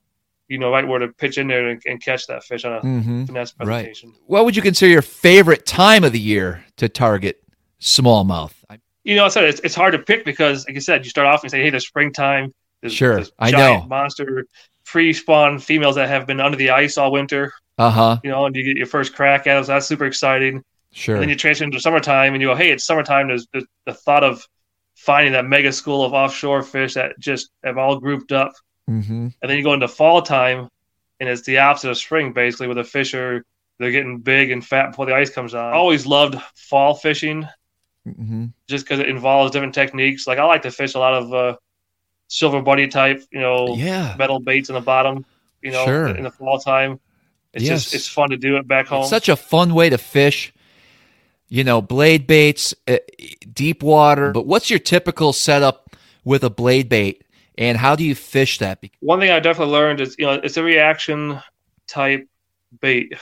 you 0.48 0.56
know 0.58 0.70
right 0.70 0.86
where 0.88 0.98
to 1.00 1.08
pitch 1.08 1.36
in 1.36 1.48
there 1.48 1.68
and, 1.68 1.82
and 1.86 2.02
catch 2.02 2.26
that 2.28 2.42
fish 2.44 2.64
on 2.64 2.72
a 2.72 2.80
hmm 2.80 3.24
finesse 3.26 3.52
Right. 3.58 3.66
presentation. 3.66 4.14
What 4.26 4.46
would 4.46 4.56
you 4.56 4.62
consider 4.62 4.90
your 4.90 5.02
favorite 5.02 5.66
time 5.66 6.04
of 6.04 6.12
the 6.12 6.18
year 6.20 6.64
to 6.76 6.88
target 6.88 7.42
smallmouth? 7.80 8.52
I- 8.70 8.78
You 9.04 9.16
know, 9.16 9.24
I 9.24 9.28
said 9.28 9.44
it's, 9.44 9.60
it's 9.60 9.74
hard 9.74 9.92
to 9.92 9.98
pick 9.98 10.24
because, 10.24 10.66
like 10.66 10.74
you 10.74 10.80
said, 10.80 11.04
you 11.04 11.10
start 11.10 11.26
off 11.26 11.42
and 11.42 11.50
say, 11.50 11.62
hey, 11.62 11.70
the 11.70 11.80
springtime, 11.80 12.52
There's, 12.80 12.92
Sure, 12.92 13.14
there's 13.16 13.32
I 13.38 13.50
know. 13.50 13.84
monster 13.88 14.46
pre-spawn 14.84 15.58
females 15.58 15.96
that 15.96 16.08
have 16.08 16.26
been 16.26 16.40
under 16.40 16.56
the 16.56 16.70
ice 16.70 16.98
all 16.98 17.12
winter. 17.12 17.52
Uh 17.76 17.90
huh. 17.90 18.20
You 18.24 18.30
know, 18.30 18.46
and 18.46 18.56
you 18.56 18.64
get 18.64 18.76
your 18.76 18.86
first 18.86 19.14
crack 19.14 19.46
at 19.46 19.54
them. 19.54 19.64
So 19.64 19.72
that's 19.72 19.86
super 19.86 20.06
exciting. 20.06 20.64
Sure. 20.92 21.16
And 21.16 21.22
then 21.22 21.28
you 21.28 21.36
transition 21.36 21.66
into 21.66 21.80
summertime, 21.80 22.32
and 22.34 22.42
you 22.42 22.48
go, 22.48 22.54
"Hey, 22.54 22.70
it's 22.70 22.84
summertime." 22.84 23.28
There's 23.28 23.46
the, 23.52 23.64
the 23.86 23.94
thought 23.94 24.24
of 24.24 24.44
finding 24.96 25.34
that 25.34 25.44
mega 25.44 25.72
school 25.72 26.04
of 26.04 26.12
offshore 26.12 26.62
fish 26.62 26.94
that 26.94 27.18
just 27.20 27.50
have 27.62 27.78
all 27.78 28.00
grouped 28.00 28.32
up, 28.32 28.52
mm-hmm. 28.90 29.28
and 29.40 29.50
then 29.50 29.56
you 29.56 29.62
go 29.62 29.74
into 29.74 29.86
fall 29.86 30.22
time, 30.22 30.68
and 31.20 31.28
it's 31.28 31.42
the 31.42 31.58
opposite 31.58 31.90
of 31.90 31.98
spring, 31.98 32.32
basically, 32.32 32.66
where 32.66 32.74
the 32.74 32.84
fish 32.84 33.14
are 33.14 33.44
they're 33.78 33.92
getting 33.92 34.18
big 34.18 34.50
and 34.50 34.64
fat 34.64 34.90
before 34.90 35.06
the 35.06 35.14
ice 35.14 35.30
comes 35.30 35.54
on. 35.54 35.72
I 35.72 35.76
always 35.76 36.04
loved 36.04 36.36
fall 36.56 36.94
fishing 36.94 37.46
Mm-hmm. 38.18 38.46
just 38.68 38.84
because 38.84 39.00
it 39.00 39.08
involves 39.08 39.50
different 39.52 39.74
techniques. 39.74 40.26
Like 40.26 40.38
I 40.38 40.44
like 40.44 40.62
to 40.62 40.70
fish 40.70 40.94
a 40.94 40.98
lot 40.98 41.14
of 41.14 41.32
uh, 41.32 41.56
silver 42.28 42.60
buddy 42.62 42.86
type, 42.88 43.22
you 43.32 43.40
know, 43.40 43.74
Yeah. 43.76 44.14
metal 44.18 44.40
baits 44.40 44.68
in 44.68 44.74
the 44.74 44.80
bottom, 44.80 45.24
you 45.62 45.70
know, 45.72 45.84
Sure. 45.84 46.08
in 46.08 46.22
the 46.24 46.30
fall 46.30 46.58
time. 46.58 47.00
It's 47.54 47.64
Yes. 47.64 47.84
just 47.84 47.94
it's 47.94 48.08
fun 48.08 48.30
to 48.30 48.36
do 48.36 48.56
it 48.56 48.68
back 48.68 48.86
home. 48.88 49.00
It's 49.00 49.10
such 49.10 49.28
a 49.28 49.36
fun 49.36 49.74
way 49.74 49.88
to 49.90 49.98
fish. 49.98 50.52
You 51.48 51.64
know, 51.64 51.80
blade 51.80 52.26
baits, 52.26 52.74
uh, 52.86 52.98
deep 53.54 53.82
water. 53.82 54.32
But 54.32 54.46
what's 54.46 54.68
your 54.68 54.78
typical 54.78 55.32
setup 55.32 55.96
with 56.22 56.44
a 56.44 56.50
blade 56.50 56.90
bait, 56.90 57.24
and 57.56 57.78
how 57.78 57.96
do 57.96 58.04
you 58.04 58.14
fish 58.14 58.58
that? 58.58 58.84
One 59.00 59.18
thing 59.18 59.30
I 59.30 59.40
definitely 59.40 59.72
learned 59.72 60.02
is 60.02 60.14
you 60.18 60.26
know 60.26 60.34
it's 60.34 60.58
a 60.58 60.62
reaction 60.62 61.40
type 61.86 62.28
bait. 62.82 63.14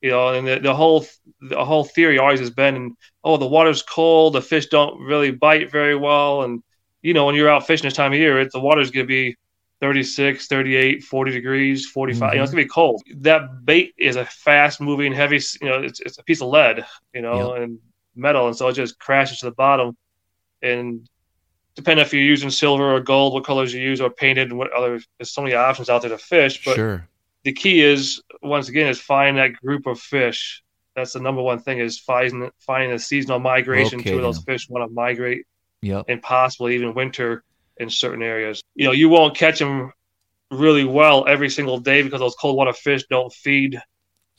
You 0.00 0.10
know, 0.10 0.28
and 0.28 0.46
the, 0.46 0.58
the 0.58 0.74
whole 0.74 1.04
the 1.40 1.64
whole 1.64 1.84
theory 1.84 2.18
always 2.18 2.40
has 2.40 2.50
been, 2.50 2.96
oh, 3.22 3.36
the 3.36 3.46
water's 3.46 3.82
cold, 3.82 4.32
the 4.32 4.40
fish 4.40 4.66
don't 4.66 4.98
really 5.00 5.30
bite 5.30 5.70
very 5.70 5.94
well, 5.94 6.42
and 6.42 6.62
you 7.02 7.12
know 7.12 7.26
when 7.26 7.34
you're 7.34 7.50
out 7.50 7.66
fishing 7.66 7.86
this 7.86 7.94
time 7.94 8.12
of 8.12 8.18
year, 8.18 8.40
it, 8.40 8.50
the 8.52 8.60
water's 8.60 8.90
going 8.90 9.04
to 9.04 9.08
be 9.08 9.36
36, 9.80 10.46
38, 10.46 11.02
40 11.02 11.32
degrees, 11.32 11.86
45. 11.86 12.32
You 12.32 12.38
know, 12.38 12.42
it's 12.42 12.50
mm-hmm. 12.50 12.56
going 12.56 12.64
to 12.64 12.68
be 12.68 12.72
cold. 12.72 13.02
That 13.16 13.64
bait 13.64 13.94
is 13.98 14.16
a 14.16 14.24
fast 14.24 14.80
moving, 14.80 15.12
heavy. 15.12 15.40
You 15.60 15.68
know, 15.68 15.82
it's 15.82 16.00
it's 16.00 16.18
a 16.18 16.24
piece 16.24 16.42
of 16.42 16.48
lead, 16.48 16.84
you 17.14 17.22
know, 17.22 17.54
and 17.54 17.78
metal, 18.14 18.46
and 18.46 18.56
so 18.56 18.68
it 18.68 18.74
just 18.74 18.98
crashes 18.98 19.38
to 19.40 19.46
the 19.46 19.52
bottom. 19.52 19.96
And 20.62 21.08
depending 21.74 22.04
if 22.04 22.12
you're 22.12 22.22
using 22.22 22.50
silver 22.50 22.94
or 22.94 23.00
gold, 23.00 23.32
what 23.32 23.44
colors 23.44 23.72
you 23.72 23.80
use, 23.80 24.00
or 24.00 24.10
painted, 24.10 24.50
and 24.50 24.58
what 24.58 24.72
other. 24.72 25.00
There's 25.18 25.32
so 25.32 25.42
many 25.42 25.54
options 25.54 25.88
out 25.88 26.02
there 26.02 26.10
to 26.10 26.18
fish, 26.18 26.64
but 26.64 26.76
sure. 26.76 27.08
The 27.44 27.52
key 27.52 27.80
is 27.82 28.22
once 28.42 28.68
again 28.68 28.86
is 28.88 29.00
find 29.00 29.38
that 29.38 29.52
group 29.54 29.86
of 29.86 29.98
fish. 30.00 30.62
That's 30.96 31.12
the 31.12 31.20
number 31.20 31.40
one 31.42 31.60
thing 31.60 31.78
is 31.78 31.98
finding 31.98 32.50
finding 32.58 32.92
a 32.92 32.98
seasonal 32.98 33.38
migration 33.38 33.98
to 34.00 34.04
Locating 34.04 34.22
those 34.22 34.42
fish 34.42 34.68
want 34.68 34.88
to 34.88 34.94
migrate, 34.94 35.46
Yep. 35.82 36.06
and 36.08 36.20
possibly 36.22 36.74
even 36.74 36.94
winter 36.94 37.42
in 37.78 37.88
certain 37.88 38.22
areas. 38.22 38.62
You 38.74 38.86
know, 38.86 38.92
you 38.92 39.08
won't 39.08 39.36
catch 39.36 39.58
them 39.58 39.92
really 40.50 40.84
well 40.84 41.26
every 41.28 41.48
single 41.48 41.78
day 41.78 42.02
because 42.02 42.20
those 42.20 42.34
cold 42.34 42.56
water 42.56 42.72
fish 42.72 43.04
don't 43.08 43.32
feed 43.32 43.80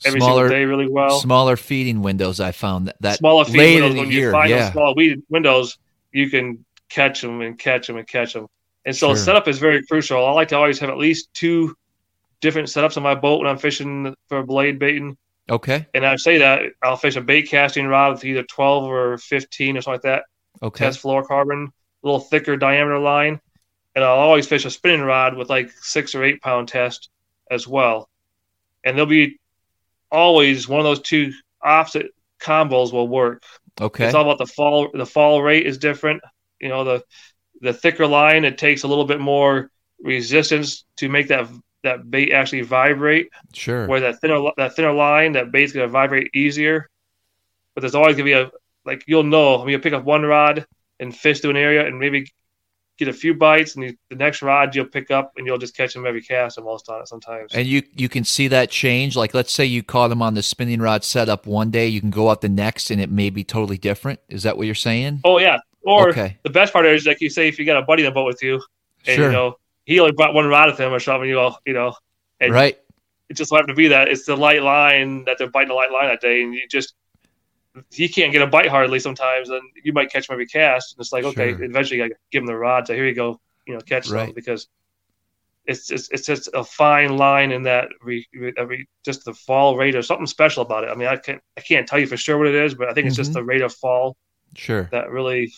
every 0.04 0.20
Smaller, 0.20 0.42
single 0.48 0.56
day 0.58 0.64
really 0.64 0.88
well. 0.88 1.18
smaller 1.20 1.56
feeding 1.56 2.02
windows. 2.02 2.38
I 2.38 2.52
found 2.52 2.88
that, 2.88 2.96
that 3.00 3.18
smaller 3.18 3.44
feed 3.46 3.56
late 3.56 3.80
windows, 3.82 3.98
when 3.98 4.10
year. 4.10 4.26
you 4.26 4.32
find 4.32 4.50
yeah. 4.50 4.58
those 4.64 4.72
small 4.72 4.94
weed 4.94 5.22
windows, 5.30 5.78
you 6.12 6.28
can 6.28 6.64
catch 6.88 7.22
them 7.22 7.40
and 7.40 7.58
catch 7.58 7.86
them 7.86 7.96
and 7.96 8.06
catch 8.06 8.34
them. 8.34 8.46
And 8.84 8.94
so 8.94 9.08
Sure. 9.08 9.16
setup 9.16 9.48
is 9.48 9.58
very 9.58 9.84
crucial. 9.86 10.24
I 10.24 10.30
like 10.32 10.48
to 10.48 10.56
always 10.56 10.78
have 10.80 10.90
at 10.90 10.98
least 10.98 11.32
two 11.34 11.74
different 12.42 12.68
setups 12.68 12.98
on 12.98 13.02
my 13.02 13.14
boat 13.14 13.40
when 13.40 13.48
I'm 13.48 13.56
fishing 13.56 14.14
for 14.28 14.42
blade 14.42 14.78
baiting. 14.78 15.16
Okay. 15.48 15.86
And 15.94 16.04
I 16.04 16.16
say 16.16 16.38
that 16.38 16.62
I'll 16.82 16.96
fish 16.96 17.16
a 17.16 17.20
bait 17.20 17.44
casting 17.48 17.86
rod 17.86 18.12
with 18.12 18.24
either 18.24 18.42
12 18.42 18.84
or 18.84 19.18
15 19.18 19.76
or 19.76 19.80
something 19.80 19.94
like 19.94 20.02
that, 20.02 20.24
Okay. 20.62 20.84
test 20.84 21.02
fluorocarbon, 21.02 21.68
a 21.68 21.70
little 22.02 22.20
thicker 22.20 22.56
diameter 22.56 22.98
line. 22.98 23.40
And 23.94 24.04
I'll 24.04 24.18
always 24.18 24.46
fish 24.46 24.64
a 24.64 24.70
spinning 24.70 25.02
rod 25.02 25.36
with 25.36 25.48
like 25.50 25.70
six 25.80 26.14
or 26.14 26.24
eight 26.24 26.40
pound 26.42 26.68
test 26.68 27.10
as 27.50 27.66
well. 27.66 28.08
And 28.84 28.96
there'll 28.96 29.08
be 29.08 29.38
always 30.10 30.68
one 30.68 30.80
of 30.80 30.84
those 30.84 31.00
two 31.00 31.32
opposite 31.62 32.10
combos 32.40 32.92
will 32.92 33.08
work. 33.08 33.42
Okay. 33.80 34.06
It's 34.06 34.14
all 34.14 34.22
about 34.22 34.38
the 34.38 34.46
fall. 34.46 34.90
The 34.92 35.06
fall 35.06 35.42
rate 35.42 35.66
is 35.66 35.78
different. 35.78 36.22
You 36.60 36.68
know, 36.68 36.84
the 36.84 37.04
the 37.60 37.72
thicker 37.72 38.06
line 38.06 38.44
it 38.44 38.58
takes 38.58 38.82
a 38.82 38.88
little 38.88 39.04
bit 39.04 39.20
more 39.20 39.70
resistance 40.00 40.84
to 40.96 41.08
make 41.08 41.28
that 41.28 41.48
that 41.82 42.10
bait 42.10 42.32
actually 42.32 42.62
vibrate. 42.62 43.28
Sure. 43.52 43.86
Where 43.86 44.00
that 44.00 44.20
thinner 44.20 44.50
that 44.56 44.74
thinner 44.76 44.92
line, 44.92 45.32
that 45.32 45.50
bait's 45.50 45.72
gonna 45.72 45.88
vibrate 45.88 46.30
easier. 46.34 46.88
But 47.74 47.80
there's 47.82 47.94
always 47.94 48.14
gonna 48.16 48.24
be 48.24 48.32
a 48.32 48.50
like 48.84 49.04
you'll 49.06 49.22
know. 49.22 49.56
I 49.56 49.58
mean, 49.60 49.70
you'll 49.70 49.80
pick 49.80 49.92
up 49.92 50.04
one 50.04 50.22
rod 50.22 50.66
and 51.00 51.14
fish 51.16 51.40
to 51.40 51.50
an 51.50 51.56
area 51.56 51.86
and 51.86 51.98
maybe 51.98 52.30
get 52.98 53.08
a 53.08 53.12
few 53.12 53.34
bites, 53.34 53.74
and 53.74 53.84
the, 53.84 53.96
the 54.10 54.16
next 54.16 54.42
rod 54.42 54.74
you'll 54.76 54.84
pick 54.84 55.10
up 55.10 55.32
and 55.36 55.46
you'll 55.46 55.58
just 55.58 55.74
catch 55.76 55.94
them 55.94 56.06
every 56.06 56.20
cast 56.22 56.58
almost 56.58 56.88
on 56.90 57.00
it 57.00 57.08
sometimes. 57.08 57.52
And 57.54 57.66
you 57.66 57.82
you 57.96 58.08
can 58.08 58.22
see 58.24 58.48
that 58.48 58.70
change. 58.70 59.16
Like 59.16 59.34
let's 59.34 59.52
say 59.52 59.64
you 59.64 59.82
caught 59.82 60.08
them 60.08 60.22
on 60.22 60.34
the 60.34 60.42
spinning 60.42 60.80
rod 60.80 61.02
setup 61.04 61.46
one 61.46 61.70
day, 61.70 61.86
you 61.88 62.00
can 62.00 62.10
go 62.10 62.30
out 62.30 62.40
the 62.42 62.48
next, 62.48 62.90
and 62.90 63.00
it 63.00 63.10
may 63.10 63.30
be 63.30 63.42
totally 63.44 63.78
different. 63.78 64.20
Is 64.28 64.42
that 64.44 64.56
what 64.56 64.66
you're 64.66 64.74
saying? 64.74 65.20
oh 65.24 65.38
yeah. 65.38 65.58
Or 65.84 66.10
Okay. 66.10 66.38
the 66.44 66.50
best 66.50 66.72
part 66.72 66.86
is 66.86 67.06
like 67.06 67.20
you 67.20 67.28
say 67.30 67.48
if 67.48 67.58
you 67.58 67.64
got 67.64 67.76
a 67.76 67.82
buddy 67.82 68.04
on 68.06 68.10
the 68.12 68.14
boat 68.14 68.26
with 68.26 68.42
you, 68.42 68.62
and 69.06 69.16
Sure. 69.16 69.26
you 69.26 69.32
know 69.32 69.56
he 69.84 70.00
only 70.00 70.12
brought 70.12 70.34
one 70.34 70.46
rod 70.46 70.70
with 70.70 70.80
him 70.80 70.92
or 70.92 71.00
something, 71.00 71.28
you 71.28 71.36
go, 71.36 71.56
you 71.66 71.74
know, 71.74 71.94
and 72.40 72.52
right. 72.52 72.78
it 73.28 73.34
just 73.36 73.52
happened 73.52 73.68
to 73.68 73.74
be 73.74 73.88
that 73.88 74.08
it's 74.08 74.24
the 74.26 74.36
light 74.36 74.62
line 74.62 75.24
that 75.24 75.38
they're 75.38 75.50
biting 75.50 75.68
the 75.68 75.74
light 75.74 75.92
line 75.92 76.08
that 76.08 76.20
day, 76.20 76.42
and 76.42 76.54
you 76.54 76.66
just 76.68 76.94
he 77.90 78.08
can't 78.08 78.32
get 78.32 78.42
a 78.42 78.46
bite 78.46 78.68
hardly 78.68 78.98
sometimes, 78.98 79.50
and 79.50 79.62
you 79.84 79.92
might 79.92 80.12
catch 80.12 80.28
him 80.28 80.34
every 80.34 80.46
cast. 80.46 80.94
And 80.94 81.00
it's 81.02 81.12
like, 81.12 81.24
okay, 81.24 81.50
Sure. 81.50 81.64
eventually 81.64 82.02
I 82.02 82.08
give 82.30 82.42
him 82.42 82.46
the 82.46 82.56
rod. 82.56 82.86
So 82.86 82.94
here 82.94 83.06
you 83.06 83.14
go, 83.14 83.40
you 83.66 83.74
know, 83.74 83.80
catch 83.82 84.12
them 84.12 84.32
because 84.34 84.68
it's 85.64 85.90
it's 85.90 86.10
it's 86.10 86.26
just 86.26 86.48
a 86.54 86.64
fine 86.64 87.16
line 87.16 87.52
in 87.52 87.62
that 87.62 87.88
re, 88.02 88.26
re, 88.34 88.52
every 88.58 88.88
just 89.04 89.24
the 89.24 89.32
fall 89.34 89.76
rate 89.76 89.94
or 89.94 90.02
something 90.02 90.26
special 90.26 90.62
about 90.62 90.84
it. 90.84 90.90
I 90.90 90.94
mean, 90.94 91.08
I 91.08 91.16
can't 91.16 91.40
I 91.56 91.60
can't 91.60 91.86
tell 91.86 91.98
you 91.98 92.06
for 92.06 92.16
sure 92.16 92.38
what 92.38 92.48
it 92.48 92.54
is, 92.54 92.74
but 92.74 92.88
I 92.88 92.94
think 92.94 93.06
it's 93.06 93.16
just 93.16 93.32
Mhm. 93.32 93.34
the 93.34 93.44
rate 93.44 93.62
of 93.62 93.72
fall 93.74 94.16
Sure. 94.56 94.88
that 94.90 95.10
really 95.10 95.52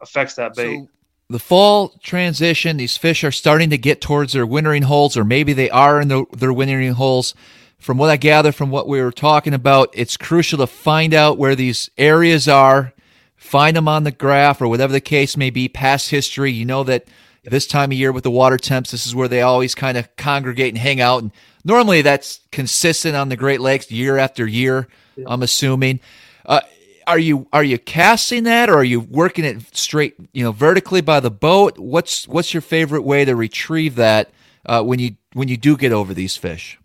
affects 0.00 0.34
that 0.34 0.54
bait. 0.56 0.76
So 0.76 0.88
the 1.28 1.38
fall 1.38 1.88
transition, 2.02 2.76
these 2.76 2.96
fish 2.96 3.24
are 3.24 3.32
starting 3.32 3.70
to 3.70 3.78
get 3.78 4.00
towards 4.00 4.32
their 4.32 4.46
wintering 4.46 4.82
holes, 4.82 5.16
or 5.16 5.24
maybe 5.24 5.52
they 5.52 5.70
are 5.70 6.00
in 6.00 6.08
the, 6.08 6.24
their 6.36 6.52
wintering 6.52 6.92
holes. 6.92 7.34
From 7.78 7.98
what 7.98 8.10
I 8.10 8.16
gather 8.16 8.52
from 8.52 8.70
what 8.70 8.88
we 8.88 9.00
were 9.00 9.12
talking 9.12 9.54
about, 9.54 9.90
it's 9.92 10.16
crucial 10.16 10.58
to 10.58 10.66
find 10.66 11.12
out 11.12 11.38
where 11.38 11.54
these 11.54 11.90
areas 11.98 12.48
are, 12.48 12.92
find 13.36 13.76
them 13.76 13.88
on 13.88 14.04
the 14.04 14.10
graph 14.10 14.62
or 14.62 14.68
whatever 14.68 14.92
the 14.92 15.00
case 15.00 15.36
may 15.36 15.50
be, 15.50 15.68
past 15.68 16.10
history. 16.10 16.50
You 16.50 16.64
know 16.64 16.84
that 16.84 17.06
this 17.42 17.66
time 17.66 17.90
of 17.90 17.98
year 17.98 18.12
with 18.12 18.24
the 18.24 18.30
water 18.30 18.56
temps, 18.56 18.90
this 18.90 19.06
is 19.06 19.14
where 19.14 19.28
they 19.28 19.42
always 19.42 19.74
kind 19.74 19.98
of 19.98 20.14
congregate 20.16 20.70
and 20.70 20.78
hang 20.78 21.00
out. 21.00 21.22
And 21.22 21.32
normally 21.64 22.02
that's 22.02 22.40
consistent 22.52 23.16
on 23.16 23.28
the 23.28 23.36
Great 23.36 23.60
Lakes 23.60 23.90
year 23.90 24.16
after 24.16 24.46
year, 24.46 24.88
I'm 25.26 25.42
assuming. 25.42 26.00
Uh, 26.46 26.60
are 27.06 27.18
you 27.18 27.46
are 27.52 27.64
you 27.64 27.78
casting 27.78 28.44
that 28.44 28.68
or 28.68 28.74
are 28.74 28.84
you 28.84 29.00
working 29.00 29.44
it 29.44 29.76
straight 29.76 30.14
you 30.32 30.42
know 30.44 30.52
vertically 30.52 31.00
by 31.00 31.20
the 31.20 31.30
boat 31.30 31.78
what's 31.78 32.26
what's 32.28 32.54
your 32.54 32.60
favorite 32.60 33.02
way 33.02 33.24
to 33.24 33.34
retrieve 33.34 33.94
that 33.96 34.30
uh, 34.66 34.82
when 34.82 34.98
you 34.98 35.16
when 35.32 35.48
you 35.48 35.56
do 35.56 35.76
get 35.76 35.92
over 35.92 36.14
these 36.14 36.36
fish 36.36 36.78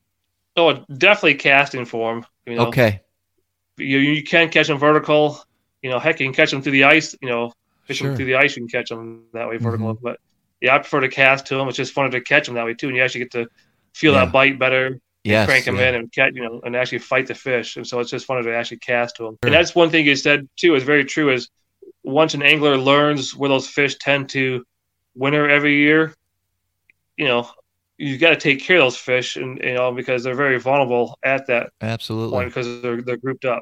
Oh, 0.55 0.83
definitely 0.97 1.35
casting 1.35 1.85
for 1.85 2.13
them. 2.13 2.25
You 2.45 2.55
know, 2.55 2.67
okay 2.67 3.01
you 3.77 3.97
you 3.99 4.23
can 4.23 4.49
catch 4.49 4.67
them 4.67 4.77
vertical. 4.77 5.41
You 5.81 5.89
know, 5.89 5.99
heck, 5.99 6.19
you 6.19 6.25
can 6.25 6.33
catch 6.33 6.51
them 6.51 6.61
through 6.61 6.73
the 6.73 6.83
ice. 6.83 7.15
You 7.21 7.29
know, 7.29 7.53
fish 7.85 7.97
Sure. 7.97 8.07
them 8.09 8.17
through 8.17 8.25
the 8.25 8.35
ice, 8.35 8.55
you 8.55 8.61
can 8.63 8.69
catch 8.69 8.89
them 8.89 9.23
that 9.33 9.47
way 9.47 9.57
vertical. 9.57 9.95
Mhm. 9.95 10.01
But 10.01 10.19
yeah, 10.61 10.75
I 10.75 10.79
prefer 10.79 10.99
to 11.01 11.07
cast 11.07 11.45
to 11.47 11.55
them. 11.55 11.67
It's 11.69 11.77
just 11.77 11.95
funner 11.95 12.11
to 12.11 12.21
catch 12.21 12.45
them 12.47 12.55
that 12.55 12.65
way 12.65 12.73
too, 12.73 12.87
and 12.87 12.97
you 12.97 13.03
actually 13.03 13.21
get 13.21 13.31
to 13.31 13.47
feel 13.93 14.13
Yeah. 14.13 14.25
that 14.25 14.33
bite 14.33 14.59
better. 14.59 14.99
Yes 15.23 15.47
crank 15.47 15.65
them 15.65 15.77
yeah. 15.77 15.89
in 15.89 15.95
and 15.95 16.11
catch, 16.11 16.33
you 16.33 16.43
know, 16.43 16.61
and 16.63 16.75
actually 16.75 16.99
fight 16.99 17.27
the 17.27 17.35
fish. 17.35 17.77
And 17.77 17.85
so 17.85 17.99
it's 17.99 18.09
just 18.09 18.27
funner 18.27 18.43
to 18.43 18.55
actually 18.55 18.77
cast 18.77 19.17
to 19.17 19.23
them. 19.23 19.33
Sure. 19.33 19.47
And 19.47 19.53
that's 19.53 19.75
one 19.75 19.89
thing 19.89 20.05
you 20.05 20.15
said 20.15 20.47
too 20.55 20.75
is 20.75 20.83
very 20.83 21.05
true. 21.05 21.31
Is 21.31 21.49
once 22.03 22.33
an 22.33 22.43
angler 22.43 22.77
learns 22.77 23.35
where 23.35 23.49
those 23.49 23.67
fish 23.67 23.95
tend 23.97 24.29
to 24.29 24.65
winter 25.15 25.49
every 25.49 25.77
year, 25.77 26.15
you 27.17 27.25
know, 27.25 27.49
you 27.99 28.17
got 28.17 28.29
to 28.29 28.37
take 28.37 28.61
care 28.61 28.77
of 28.77 28.85
those 28.85 28.97
fish, 28.97 29.35
and 29.35 29.59
you 29.61 29.73
know 29.73 29.91
because 29.91 30.23
they're 30.23 30.33
very 30.33 30.57
vulnerable 30.57 31.19
at 31.21 31.45
that 31.47 31.71
absolutely 31.81 32.31
point 32.31 32.49
because 32.49 32.81
they're 32.81 33.01
they're 33.01 33.17
grouped 33.17 33.45
up. 33.45 33.61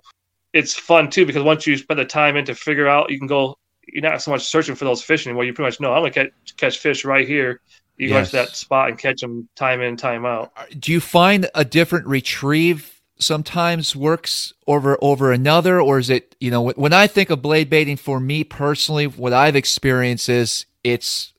It's 0.53 0.75
fun 0.75 1.09
too 1.09 1.25
because 1.25 1.43
once 1.43 1.65
you 1.65 1.75
spend 1.75 1.99
the 1.99 2.05
time 2.05 2.37
in 2.37 2.45
to 2.45 2.55
figure 2.55 2.87
out, 2.87 3.09
you 3.09 3.17
can 3.17 3.27
go. 3.27 3.57
You're 3.87 4.03
not 4.03 4.21
so 4.21 4.31
much 4.31 4.43
searching 4.43 4.75
for 4.75 4.85
those 4.85 5.01
fish 5.01 5.25
anymore. 5.25 5.45
You 5.45 5.53
pretty 5.53 5.67
much 5.67 5.79
know 5.79 5.93
I'm 5.93 6.01
gonna 6.01 6.11
catch, 6.11 6.57
catch 6.57 6.77
fish 6.77 7.03
right 7.03 7.27
here. 7.27 7.61
You 7.97 8.09
go 8.09 8.23
to 8.23 8.31
that 8.31 8.55
spot 8.55 8.89
and 8.89 8.97
catch 8.97 9.21
them 9.21 9.49
time 9.55 9.81
in, 9.81 9.97
time 9.97 10.25
out. 10.25 10.51
Uh, 10.55 10.65
do 10.77 10.91
you 10.91 10.99
find 10.99 11.49
a 11.55 11.65
different 11.65 12.05
retrieve 12.05 13.01
sometimes 13.19 13.95
works 13.95 14.53
over 14.67 14.97
over 15.01 15.31
another 15.31 15.81
or 15.81 15.97
is 15.97 16.07
it 16.07 16.35
you 16.39 16.51
know 16.51 16.61
when- 16.61 16.93
i 16.93 17.07
think 17.07 17.31
of 17.31 17.41
blade 17.41 17.67
baiting 17.67 17.97
for 17.97 18.19
me 18.19 18.43
personally 18.43 19.07
what 19.07 19.33
i've 19.33 19.55
experienced 19.55 20.29
is 20.29 20.67
it's 20.83 21.33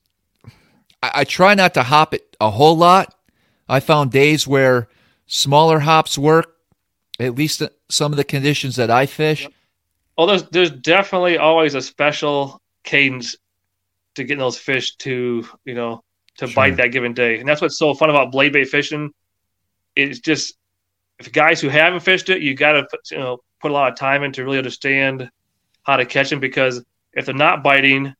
I, 1.01 1.11
I 1.15 1.23
try 1.23 1.53
not 1.55 1.73
to 1.75 1.83
hop 1.83 2.13
it 2.13 2.35
a 2.39 2.49
whole 2.49 2.77
lot. 2.77 3.15
I 3.67 3.79
found 3.79 4.11
days 4.11 4.47
where 4.47 4.87
smaller 5.27 5.79
hops 5.79 6.17
work 6.17 6.55
at 7.19 7.35
least 7.35 7.61
some 7.89 8.13
of 8.13 8.17
the 8.17 8.23
conditions 8.23 8.77
that 8.77 8.89
i 8.89 9.05
fish. 9.05 9.43
Well, 9.43 9.51
oh, 10.17 10.25
there's 10.27 10.43
there's 10.49 10.71
definitely 10.71 11.37
always 11.37 11.75
a 11.75 11.81
special 11.81 12.61
cadence 12.83 13.35
to 14.15 14.23
getting 14.23 14.39
those 14.39 14.57
fish 14.57 14.95
to 14.97 15.45
you 15.65 15.75
know 15.75 16.03
to 16.39 16.47
Sure. 16.47 16.55
bite 16.55 16.77
that 16.77 16.87
given 16.87 17.13
day. 17.13 17.39
And 17.39 17.47
that's 17.47 17.61
what's 17.61 17.77
so 17.77 17.93
fun 17.93 18.09
about 18.09 18.31
blade 18.31 18.53
bait 18.53 18.65
fishing. 18.65 19.11
It's 19.95 20.19
just 20.19 20.55
if 21.19 21.31
guys 21.31 21.59
who 21.61 21.69
haven't 21.69 21.99
fished 22.01 22.29
it, 22.29 22.41
you 22.41 22.55
got 22.55 22.73
to 22.73 22.87
you 23.11 23.17
know 23.19 23.39
put 23.61 23.71
a 23.71 23.73
lot 23.73 23.91
of 23.91 23.97
time 23.97 24.23
in 24.23 24.31
to 24.33 24.43
really 24.43 24.57
understand 24.57 25.29
how 25.83 25.97
to 25.97 26.05
catch 26.05 26.29
them 26.29 26.39
because 26.39 26.83
if 27.13 27.25
they're 27.25 27.35
not 27.35 27.63
biting, 27.63 28.13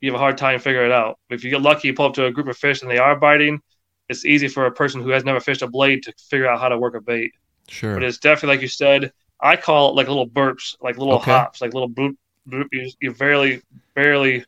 you 0.00 0.10
have 0.10 0.16
a 0.16 0.18
hard 0.18 0.36
time 0.38 0.58
figuring 0.58 0.90
it 0.90 0.92
out. 0.94 1.18
If 1.30 1.44
you 1.44 1.50
get 1.50 1.62
lucky, 1.62 1.88
you 1.88 1.94
pull 1.94 2.06
up 2.06 2.14
to 2.14 2.26
a 2.26 2.30
group 2.32 2.48
of 2.48 2.56
fish 2.56 2.82
and 2.82 2.90
they 2.90 2.98
are 2.98 3.16
biting. 3.16 3.60
It's 4.08 4.24
easy 4.24 4.48
for 4.48 4.66
a 4.66 4.72
person 4.72 5.00
who 5.02 5.10
has 5.10 5.24
never 5.24 5.40
fished 5.40 5.62
a 5.62 5.66
blade 5.68 6.02
to 6.04 6.12
figure 6.30 6.48
out 6.48 6.60
how 6.60 6.68
to 6.68 6.78
work 6.78 6.94
a 6.94 7.00
bait. 7.00 7.32
Sure. 7.68 7.94
But 7.94 8.02
it's 8.04 8.18
definitely 8.18 8.56
like 8.56 8.62
you 8.62 8.68
said. 8.68 9.12
I 9.40 9.56
call 9.56 9.90
it 9.90 9.94
like 9.96 10.08
little 10.08 10.28
burps, 10.28 10.76
like 10.80 10.96
little 10.98 11.14
Okay. 11.16 11.30
hops, 11.30 11.60
like 11.60 11.74
little 11.74 11.90
bloop, 11.90 12.16
bloop. 12.48 12.66
You, 12.72 12.90
you 13.00 13.12
barely, 13.12 13.62
barely, 13.94 14.44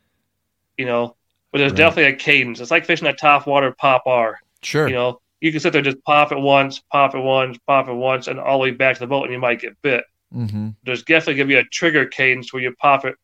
you 0.77 0.85
know. 0.85 1.15
But 1.51 1.59
there's 1.59 1.71
Right. 1.71 1.77
definitely 1.77 2.13
a 2.13 2.15
cadence. 2.15 2.59
It's 2.59 2.71
like 2.71 2.85
fishing 2.85 3.07
a 3.07 3.13
top 3.13 3.47
water 3.47 3.73
Pop-R. 3.77 4.39
Sure. 4.61 4.87
You 4.87 4.93
know, 4.93 5.21
you 5.41 5.51
can 5.51 5.59
sit 5.61 5.73
there 5.73 5.81
just 5.81 6.03
pop 6.03 6.31
it 6.31 6.37
once, 6.37 6.79
pop 6.91 7.15
it 7.15 7.19
once, 7.19 7.57
pop 7.65 7.87
it 7.87 7.93
once, 7.93 8.27
and 8.27 8.39
all 8.39 8.57
the 8.59 8.63
way 8.63 8.71
back 8.71 8.95
to 8.95 8.99
the 8.99 9.07
boat, 9.07 9.23
and 9.23 9.33
you 9.33 9.39
might 9.39 9.59
get 9.61 9.81
bit. 9.81 10.03
mm-hmm. 10.35 10.69
There's 10.83 11.03
definitely 11.03 11.35
gonna 11.35 11.47
be 11.47 11.55
a 11.55 11.63
trigger 11.63 12.05
cadence 12.05 12.53
where 12.53 12.61
you 12.61 12.75
pop 12.75 13.05
it 13.05 13.15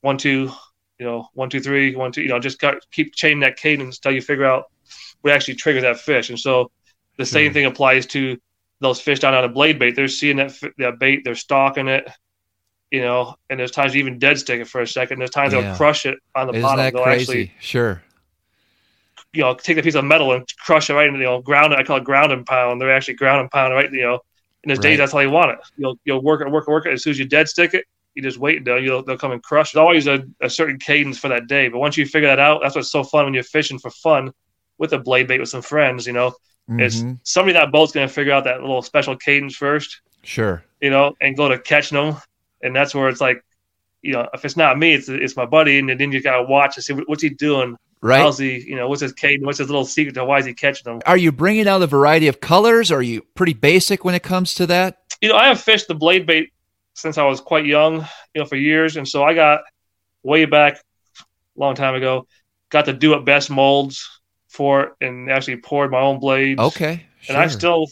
one, 0.00 0.16
two, 0.16 0.50
you 0.98 1.06
know, 1.06 1.28
one, 1.34 1.50
two, 1.50 1.60
three, 1.60 1.94
one, 1.94 2.12
two. 2.12 2.22
You 2.22 2.28
know, 2.28 2.38
just 2.38 2.60
got, 2.60 2.76
keep 2.90 3.14
chaining 3.14 3.40
that 3.40 3.56
cadence 3.56 3.98
until 3.98 4.12
you 4.12 4.22
figure 4.22 4.46
out 4.46 4.66
what 5.20 5.34
actually 5.34 5.56
triggers 5.56 5.82
that 5.82 5.98
fish. 5.98 6.30
And 6.30 6.38
so 6.38 6.70
the 7.18 7.26
same 7.26 7.52
thing 7.52 7.66
applies 7.66 8.06
to 8.06 8.38
those 8.80 9.00
fish 9.00 9.18
down 9.20 9.34
on 9.34 9.44
a 9.44 9.48
blade 9.48 9.78
bait. 9.78 9.94
They're 9.94 10.08
seeing 10.08 10.36
that 10.38 10.54
that 10.78 10.98
bait, 10.98 11.22
they're 11.24 11.34
stalking 11.34 11.88
it, 11.88 12.08
you 12.92 13.00
know, 13.00 13.34
and 13.50 13.58
there's 13.58 13.70
times 13.70 13.94
you 13.94 14.00
even 14.00 14.18
dead 14.18 14.38
stick 14.38 14.60
it 14.60 14.68
for 14.68 14.82
a 14.82 14.86
second. 14.86 15.18
There's 15.18 15.30
times 15.30 15.52
Yeah. 15.54 15.62
they'll 15.62 15.76
crush 15.76 16.04
it 16.06 16.18
on 16.36 16.46
the 16.46 16.52
Isn't 16.52 16.62
bottom. 16.62 16.84
that 16.84 16.92
they'll 16.92 17.02
crazy? 17.02 17.22
actually, 17.22 17.52
Sure. 17.58 18.02
you 19.32 19.40
know, 19.42 19.54
take 19.54 19.78
a 19.78 19.82
piece 19.82 19.94
of 19.94 20.04
metal 20.04 20.32
and 20.32 20.46
crush 20.64 20.90
it 20.90 20.94
right 20.94 21.06
into, 21.06 21.18
you 21.18 21.24
know, 21.24 21.40
ground 21.40 21.72
it. 21.72 21.78
I 21.78 21.84
call 21.84 21.96
it 21.96 22.04
ground 22.04 22.32
and 22.32 22.44
pound. 22.46 22.72
And 22.72 22.80
They're 22.80 22.94
actually 22.94 23.14
ground 23.14 23.40
and 23.40 23.50
pound, 23.50 23.72
right? 23.74 23.90
You 23.90 24.02
know, 24.02 24.20
in 24.64 24.68
those 24.68 24.78
Right. 24.78 24.82
days, 24.90 24.98
that's 24.98 25.12
how 25.12 25.20
you 25.20 25.30
want 25.30 25.52
it. 25.52 25.58
You'll, 25.78 25.98
you'll 26.04 26.22
work 26.22 26.42
it, 26.42 26.50
work 26.50 26.68
it, 26.68 26.70
work 26.70 26.84
it. 26.86 26.92
As 26.92 27.02
soon 27.02 27.12
as 27.12 27.18
you 27.18 27.24
dead 27.24 27.48
stick 27.48 27.72
it, 27.72 27.86
you 28.14 28.22
just 28.22 28.36
wait 28.38 28.58
until 28.58 28.78
you'll, 28.78 29.02
they'll 29.02 29.16
come 29.16 29.32
and 29.32 29.42
crush. 29.42 29.72
There's 29.72 29.80
always 29.80 30.06
a, 30.06 30.22
a 30.42 30.50
certain 30.50 30.78
cadence 30.78 31.16
for 31.18 31.28
that 31.28 31.46
day. 31.46 31.68
But 31.68 31.78
once 31.78 31.96
you 31.96 32.04
figure 32.04 32.28
that 32.28 32.38
out, 32.38 32.60
that's 32.62 32.74
what's 32.76 32.92
so 32.92 33.02
fun 33.04 33.24
when 33.24 33.32
you're 33.32 33.42
fishing 33.42 33.78
for 33.78 33.88
fun 33.90 34.32
with 34.76 34.92
a 34.92 34.98
blade 34.98 35.28
bait 35.28 35.40
with 35.40 35.48
some 35.48 35.62
friends, 35.62 36.06
you 36.06 36.12
know, 36.12 36.34
it's 36.78 37.02
Mhm. 37.02 37.18
somebody 37.22 37.54
that 37.54 37.72
boat's 37.72 37.92
going 37.92 38.06
to 38.06 38.12
figure 38.12 38.32
out 38.34 38.44
that 38.44 38.60
little 38.60 38.82
special 38.82 39.16
cadence 39.16 39.56
first, 39.56 40.00
Sure. 40.24 40.62
you 40.82 40.90
know, 40.90 41.14
and 41.22 41.36
go 41.36 41.48
to 41.48 41.58
catching 41.58 41.96
them. 41.96 42.16
And 42.62 42.74
that's 42.74 42.94
where 42.94 43.08
it's 43.08 43.20
like, 43.20 43.44
you 44.02 44.12
know, 44.12 44.28
if 44.34 44.44
it's 44.44 44.56
not 44.56 44.78
me, 44.78 44.94
it's 44.94 45.08
it's 45.08 45.36
my 45.36 45.46
buddy, 45.46 45.78
and 45.78 45.88
then 45.88 46.12
you 46.12 46.20
got 46.20 46.38
to 46.38 46.42
watch 46.42 46.76
and 46.76 46.84
see 46.84 46.94
what's 46.94 47.22
he 47.22 47.30
doing. 47.30 47.76
Right. 48.00 48.20
How's 48.20 48.38
he, 48.38 48.58
you 48.58 48.74
know, 48.74 48.88
what's 48.88 49.00
his 49.00 49.12
cadence? 49.12 49.46
What's 49.46 49.58
his 49.58 49.68
little 49.68 49.84
secret 49.84 50.14
to 50.14 50.24
why 50.24 50.38
is 50.38 50.44
he 50.44 50.54
catching 50.54 50.84
them? 50.84 51.00
Are 51.06 51.16
you 51.16 51.30
bringing 51.30 51.68
out 51.68 51.82
a 51.82 51.86
variety 51.86 52.26
of 52.26 52.40
colors? 52.40 52.90
Are 52.90 53.02
you 53.02 53.22
pretty 53.36 53.54
basic 53.54 54.04
when 54.04 54.16
it 54.16 54.24
comes 54.24 54.54
to 54.54 54.66
that? 54.66 54.98
You 55.20 55.28
know, 55.28 55.36
I 55.36 55.46
have 55.46 55.60
fished 55.60 55.86
the 55.86 55.94
blade 55.94 56.26
bait 56.26 56.52
since 56.94 57.16
I 57.16 57.24
was 57.24 57.40
quite 57.40 57.64
young, 57.64 58.00
you 58.34 58.40
know, 58.40 58.44
for 58.44 58.56
years, 58.56 58.96
and 58.96 59.06
so 59.06 59.22
I 59.22 59.34
got 59.34 59.60
way 60.24 60.46
back, 60.46 60.74
a 60.76 61.60
long 61.60 61.76
time 61.76 61.94
ago, 61.94 62.26
got 62.70 62.86
to 62.86 62.92
do 62.92 63.14
it 63.14 63.24
best 63.24 63.50
molds 63.50 64.20
for 64.48 64.82
it, 64.82 64.92
and 65.00 65.30
actually 65.30 65.58
poured 65.58 65.92
my 65.92 66.00
own 66.00 66.18
blades. 66.18 66.60
Okay. 66.60 67.06
Sure. 67.20 67.36
and 67.36 67.42
I 67.42 67.46
still, 67.46 67.86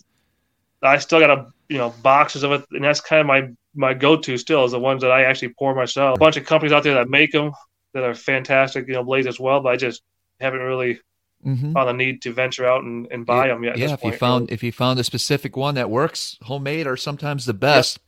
I 0.82 0.98
still 0.98 1.20
got 1.20 1.30
a 1.30 1.46
you 1.68 1.78
know 1.78 1.94
boxes 2.02 2.42
of 2.42 2.50
it, 2.50 2.64
and 2.72 2.82
that's 2.82 3.00
kind 3.00 3.20
of 3.20 3.26
my 3.26 3.48
my 3.74 3.94
go 3.94 4.16
to 4.16 4.36
still 4.36 4.64
is 4.64 4.72
the 4.72 4.78
ones 4.80 5.02
that 5.02 5.10
I 5.10 5.24
actually 5.24 5.54
pour 5.58 5.74
myself. 5.74 6.16
A 6.16 6.18
bunch 6.18 6.36
of 6.36 6.44
companies 6.44 6.72
out 6.72 6.82
there 6.82 6.94
that 6.94 7.08
make 7.08 7.32
them 7.32 7.52
that 7.94 8.02
are 8.02 8.14
fantastic, 8.14 8.86
you 8.88 8.94
know, 8.94 9.04
blades 9.04 9.26
as 9.26 9.38
well, 9.40 9.60
but 9.60 9.70
I 9.70 9.76
just 9.76 10.02
haven't 10.40 10.60
really 10.60 10.98
Mhm. 11.46 11.72
found 11.72 11.88
the 11.88 11.92
need 11.92 12.22
to 12.22 12.32
venture 12.32 12.66
out 12.66 12.82
and, 12.84 13.06
and 13.10 13.24
buy 13.24 13.48
them 13.48 13.64
yet. 13.64 13.78
Yeah, 13.78 13.94
if 13.94 14.04
you 14.04 14.12
found 14.12 14.50
if 14.52 14.62
you 14.62 14.72
found 14.72 14.98
a 14.98 15.04
specific 15.04 15.56
one 15.56 15.74
that 15.76 15.88
works, 15.88 16.36
homemade 16.42 16.86
are 16.86 16.96
sometimes 16.96 17.46
the 17.46 17.54
best. 17.54 17.98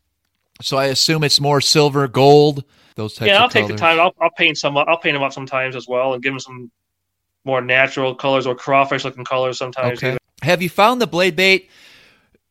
So 0.60 0.76
I 0.76 0.86
assume 0.86 1.24
it's 1.24 1.40
more 1.40 1.60
silver, 1.60 2.06
gold, 2.08 2.64
those 2.94 3.14
types 3.14 3.28
yeah, 3.28 3.42
I'll 3.42 3.48
take 3.48 3.68
the 3.68 3.74
time. 3.76 3.98
I'll, 3.98 4.14
I'll 4.20 4.30
paint 4.36 4.58
some. 4.58 4.76
I'll 4.76 4.98
paint 4.98 5.14
them 5.14 5.22
up 5.22 5.32
sometimes 5.32 5.74
as 5.74 5.88
well, 5.88 6.12
and 6.12 6.22
give 6.22 6.32
them 6.32 6.40
some 6.40 6.70
more 7.44 7.60
natural 7.60 8.14
colors 8.14 8.46
or 8.46 8.54
crawfish 8.54 9.04
looking 9.04 9.24
colors 9.24 9.58
sometimes. 9.58 9.98
Okay. 9.98 10.16
Have 10.42 10.60
you 10.60 10.68
found 10.68 11.00
the 11.00 11.06
blade 11.06 11.34
bait 11.36 11.70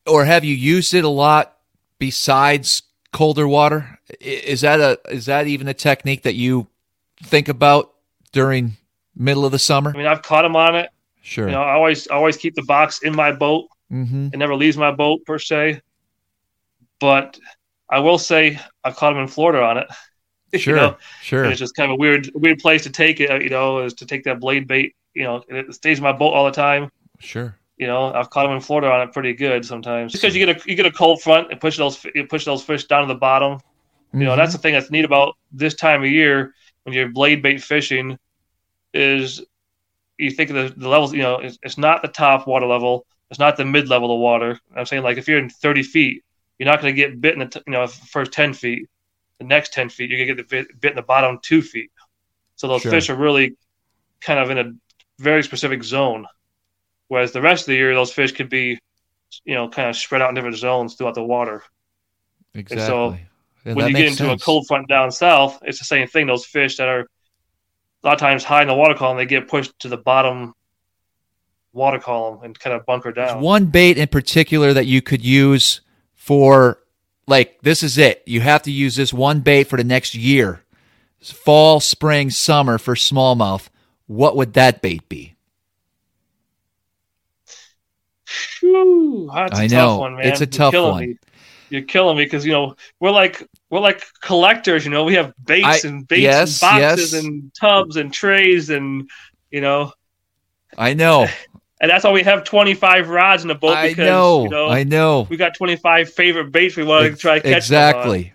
or 0.06 0.24
have 0.24 0.44
you 0.44 0.54
used 0.54 0.94
it 0.94 1.04
a 1.04 1.08
lot 1.08 1.58
besides 1.98 2.82
colder 3.12 3.46
water? 3.48 3.98
Is 4.20 4.62
that 4.62 4.80
a 4.80 4.98
is 5.10 5.26
that 5.26 5.46
even 5.46 5.68
a 5.68 5.74
technique 5.74 6.22
that 6.22 6.34
you 6.34 6.66
think 7.22 7.48
about 7.48 7.92
during 8.32 8.76
middle 9.14 9.44
of 9.44 9.52
the 9.52 9.58
summer? 9.58 9.90
I 9.94 9.96
mean, 9.96 10.06
I've 10.06 10.22
caught 10.22 10.42
them 10.42 10.56
on 10.56 10.74
it. 10.76 10.90
Sure. 11.22 11.46
You 11.46 11.52
know, 11.52 11.62
I 11.62 11.72
always 11.74 12.06
always 12.08 12.36
keep 12.36 12.54
the 12.54 12.62
box 12.64 13.02
in 13.02 13.14
my 13.14 13.30
boat. 13.32 13.68
mm-hmm. 13.92 14.28
It 14.32 14.36
never 14.38 14.54
leaves 14.56 14.76
my 14.76 14.90
boat 14.90 15.24
per 15.24 15.38
se. 15.38 15.80
But 17.00 17.38
I 17.88 17.98
will 17.98 18.18
say 18.18 18.58
I've 18.84 18.96
caught 18.96 19.12
them 19.12 19.22
in 19.22 19.28
Florida 19.28 19.62
on 19.62 19.78
it. 19.78 19.86
You 20.54 20.58
Sure. 20.58 20.76
know, 20.76 20.96
Sure. 21.22 21.44
and 21.44 21.50
it's 21.50 21.58
just 21.58 21.74
kind 21.74 21.90
of 21.90 21.94
a 21.94 21.98
weird 21.98 22.30
weird 22.34 22.58
place 22.58 22.82
to 22.82 22.90
take 22.90 23.20
it. 23.20 23.42
You 23.42 23.48
know, 23.48 23.78
is 23.78 23.94
to 23.94 24.04
take 24.04 24.24
that 24.24 24.38
blade 24.38 24.66
bait. 24.68 24.94
You 25.14 25.22
know, 25.24 25.42
and 25.48 25.56
it 25.56 25.72
stays 25.74 25.96
in 25.96 26.02
my 26.04 26.12
boat 26.12 26.32
all 26.34 26.44
the 26.44 26.50
time. 26.50 26.90
Sure. 27.20 27.56
You 27.82 27.88
know, 27.88 28.12
I've 28.14 28.30
caught 28.30 28.44
them 28.44 28.52
in 28.52 28.60
Florida 28.60 28.86
on 28.92 29.00
it 29.00 29.12
pretty 29.12 29.34
good 29.34 29.64
sometimes. 29.64 30.12
Because 30.12 30.36
you 30.36 30.46
get 30.46 30.56
a 30.64 30.70
you 30.70 30.76
get 30.76 30.86
a 30.86 30.92
cold 30.92 31.20
front 31.20 31.50
and 31.50 31.60
push 31.60 31.76
those 31.76 32.06
you 32.14 32.24
push 32.28 32.44
those 32.44 32.62
fish 32.62 32.84
down 32.84 33.08
to 33.08 33.12
the 33.12 33.18
bottom. 33.18 33.58
You 34.12 34.20
know, 34.20 34.34
Mhm. 34.34 34.36
that's 34.36 34.52
the 34.52 34.58
thing 34.58 34.72
that's 34.72 34.88
neat 34.92 35.04
about 35.04 35.34
this 35.50 35.74
time 35.74 36.04
of 36.04 36.08
year 36.08 36.54
when 36.84 36.94
you're 36.94 37.08
blade 37.08 37.42
bait 37.42 37.60
fishing 37.60 38.16
is 38.94 39.44
you 40.16 40.30
think 40.30 40.50
of 40.50 40.54
the, 40.56 40.80
the 40.80 40.88
levels, 40.88 41.12
you 41.12 41.22
know, 41.22 41.40
it's, 41.40 41.58
it's 41.64 41.76
not 41.76 42.02
the 42.02 42.08
top 42.08 42.46
water 42.46 42.66
level, 42.66 43.04
it's 43.30 43.40
not 43.40 43.56
the 43.56 43.64
mid 43.64 43.88
level 43.88 44.14
of 44.14 44.20
water. 44.20 44.60
I'm 44.76 44.86
saying 44.86 45.02
like 45.02 45.18
if 45.18 45.26
you're 45.26 45.40
in 45.40 45.50
30 45.50 45.82
feet, 45.82 46.22
you're 46.60 46.68
not 46.68 46.80
going 46.80 46.94
to 46.94 46.96
get 46.96 47.20
bit 47.20 47.32
in 47.32 47.40
the 47.40 47.46
t- 47.46 47.62
you 47.66 47.72
know 47.72 47.84
first 47.88 48.30
10 48.30 48.52
feet. 48.54 48.88
The 49.40 49.44
next 49.44 49.72
10 49.72 49.88
feet, 49.88 50.08
you're 50.08 50.18
going 50.24 50.28
to 50.28 50.34
get 50.36 50.48
the 50.48 50.56
bit, 50.56 50.80
bit 50.80 50.90
in 50.92 50.96
the 50.96 51.02
bottom 51.02 51.40
two 51.42 51.62
feet. 51.62 51.90
So 52.54 52.68
those 52.68 52.82
Sure. 52.82 52.92
fish 52.92 53.10
are 53.10 53.16
really 53.16 53.56
kind 54.20 54.38
of 54.38 54.50
in 54.50 54.58
a 54.58 54.72
very 55.18 55.42
specific 55.42 55.82
zone. 55.82 56.26
Whereas 57.08 57.32
the 57.32 57.42
rest 57.42 57.62
of 57.62 57.66
the 57.66 57.74
year, 57.74 57.94
those 57.94 58.12
fish 58.12 58.32
could 58.32 58.48
be, 58.48 58.78
you 59.44 59.54
know, 59.54 59.68
kind 59.68 59.88
of 59.88 59.96
spread 59.96 60.22
out 60.22 60.30
in 60.30 60.34
different 60.34 60.56
zones 60.56 60.94
throughout 60.94 61.14
the 61.14 61.24
water 61.24 61.62
exactly. 62.54 62.86
so 62.86 63.18
Yeah, 63.64 63.74
when 63.74 63.88
you 63.88 63.94
get 63.94 64.06
into 64.06 64.24
sense. 64.24 64.42
a 64.42 64.44
cold 64.44 64.66
front 64.66 64.88
down 64.88 65.10
south, 65.10 65.58
it's 65.62 65.78
the 65.78 65.84
same 65.84 66.08
thing. 66.08 66.26
Those 66.26 66.44
fish 66.46 66.76
that 66.78 66.88
are 66.88 67.00
a 67.00 68.06
lot 68.06 68.14
of 68.14 68.20
times 68.20 68.44
high 68.44 68.62
in 68.62 68.68
the 68.68 68.74
water 68.74 68.94
column, 68.94 69.16
they 69.16 69.26
get 69.26 69.48
pushed 69.48 69.78
to 69.80 69.88
the 69.88 69.96
bottom 69.96 70.54
water 71.72 71.98
column 71.98 72.42
and 72.42 72.58
kind 72.58 72.74
of 72.76 72.84
bunker 72.86 73.12
There's 73.12 73.32
down. 73.32 73.40
one 73.40 73.66
bait 73.66 73.96
in 73.98 74.08
particular 74.08 74.72
that 74.72 74.86
you 74.86 75.00
could 75.00 75.24
use 75.24 75.80
for 76.14 76.78
like 77.26 77.60
this 77.62 77.82
is 77.82 77.98
it. 77.98 78.22
You 78.26 78.40
have 78.40 78.62
to 78.62 78.70
use 78.72 78.96
this 78.96 79.12
one 79.12 79.40
bait 79.40 79.64
for 79.64 79.76
the 79.76 79.84
next 79.84 80.14
year. 80.14 80.62
It's 81.20 81.30
fall, 81.30 81.78
spring, 81.80 82.30
summer 82.30 82.78
for 82.78 82.94
smallmouth. 82.94 83.68
What 84.06 84.36
would 84.36 84.54
that 84.54 84.82
bait 84.82 85.08
be? 85.08 85.36
Whew, 89.24 89.30
that's 89.34 89.58
a 89.58 89.62
I 89.62 89.66
tough 89.68 89.76
know. 89.76 89.98
one, 89.98 90.16
man. 90.16 90.26
It's 90.26 90.40
a 90.40 90.44
You're 90.44 90.50
tough 90.50 90.74
one. 90.74 91.00
Me. 91.00 91.16
You're 91.70 91.82
killing 91.82 92.18
me 92.18 92.24
because 92.24 92.44
you 92.44 92.52
know 92.52 92.76
we're 93.00 93.10
like 93.10 93.42
we're 93.70 93.80
like 93.80 94.04
collectors. 94.20 94.84
You 94.84 94.90
know, 94.90 95.04
we 95.04 95.14
have 95.14 95.32
baits 95.44 95.84
I- 95.84 95.88
and 95.88 96.06
baits 96.06 96.20
yes, 96.22 96.62
and 96.62 96.80
boxes 96.80 97.12
yes. 97.12 97.24
and 97.24 97.54
tubs 97.54 97.96
and 97.96 98.12
trays 98.12 98.68
and 98.70 99.08
you 99.50 99.60
know, 99.60 99.92
I 100.76 100.94
know. 100.94 101.26
and 101.80 101.90
that's 101.90 102.04
why 102.04 102.12
we 102.12 102.22
have 102.22 102.44
25 102.44 103.08
rods 103.08 103.42
in 103.42 103.48
the 103.48 103.54
boat 103.54 103.76
I 103.76 103.88
because 103.88 104.06
know. 104.06 104.42
you 104.44 104.48
know 104.50 104.68
I 104.68 104.84
know. 104.84 105.26
we 105.30 105.36
got 105.36 105.54
25 105.56 106.12
favorite 106.12 106.52
baits 106.52 106.76
we 106.76 106.84
want 106.84 107.10
to 107.10 107.16
try 107.16 107.36
to 107.38 107.42
catch 107.42 107.56
exactly. 107.56 108.32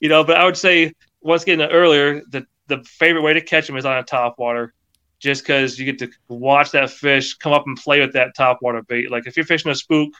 you 0.00 0.08
know. 0.08 0.24
But 0.24 0.36
I 0.38 0.44
would 0.44 0.56
say 0.56 0.92
once 1.20 1.42
again 1.42 1.60
earlier, 1.60 2.22
the 2.30 2.46
the 2.68 2.82
favorite 2.84 3.22
way 3.22 3.34
to 3.34 3.40
catch 3.40 3.66
them 3.66 3.76
is 3.76 3.84
on 3.86 3.98
a 3.98 4.02
top 4.02 4.38
water, 4.38 4.72
just 5.18 5.42
because 5.42 5.78
you 5.78 5.84
get 5.84 5.98
to 5.98 6.08
watch 6.28 6.70
that 6.72 6.90
fish 6.90 7.34
come 7.34 7.52
up 7.52 7.64
and 7.66 7.76
play 7.76 8.00
with 8.00 8.12
that 8.12 8.34
top 8.36 8.58
water 8.62 8.82
bait. 8.82 9.10
Like 9.10 9.26
if 9.26 9.36
you're 9.36 9.46
fishing 9.46 9.70
a 9.70 9.74
spook, 9.74 10.12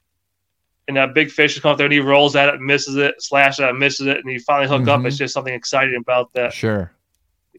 and 0.89 0.97
that 0.97 1.13
big 1.15 1.31
fish 1.31 1.55
is 1.55 1.61
coming 1.63 1.73
up 1.73 1.79
there 1.79 1.85
and 1.85 1.93
he 1.93 2.01
rolls 2.01 2.35
at 2.35 2.49
it, 2.53 2.61
misses 2.61 2.97
it, 2.97 3.15
slashes 3.23 3.61
at 3.61 3.69
it, 3.69 3.75
misses 3.75 4.07
it, 4.07 4.17
and 4.17 4.33
you 4.33 4.41
finally 4.41 4.67
hook 4.69 4.89
up. 4.89 5.01
Mhm. 5.01 5.07
It's 5.07 5.19
just 5.19 5.35
something 5.35 5.53
exciting 5.53 5.97
about 5.97 6.33
that 6.33 6.53
Sure. 6.55 6.91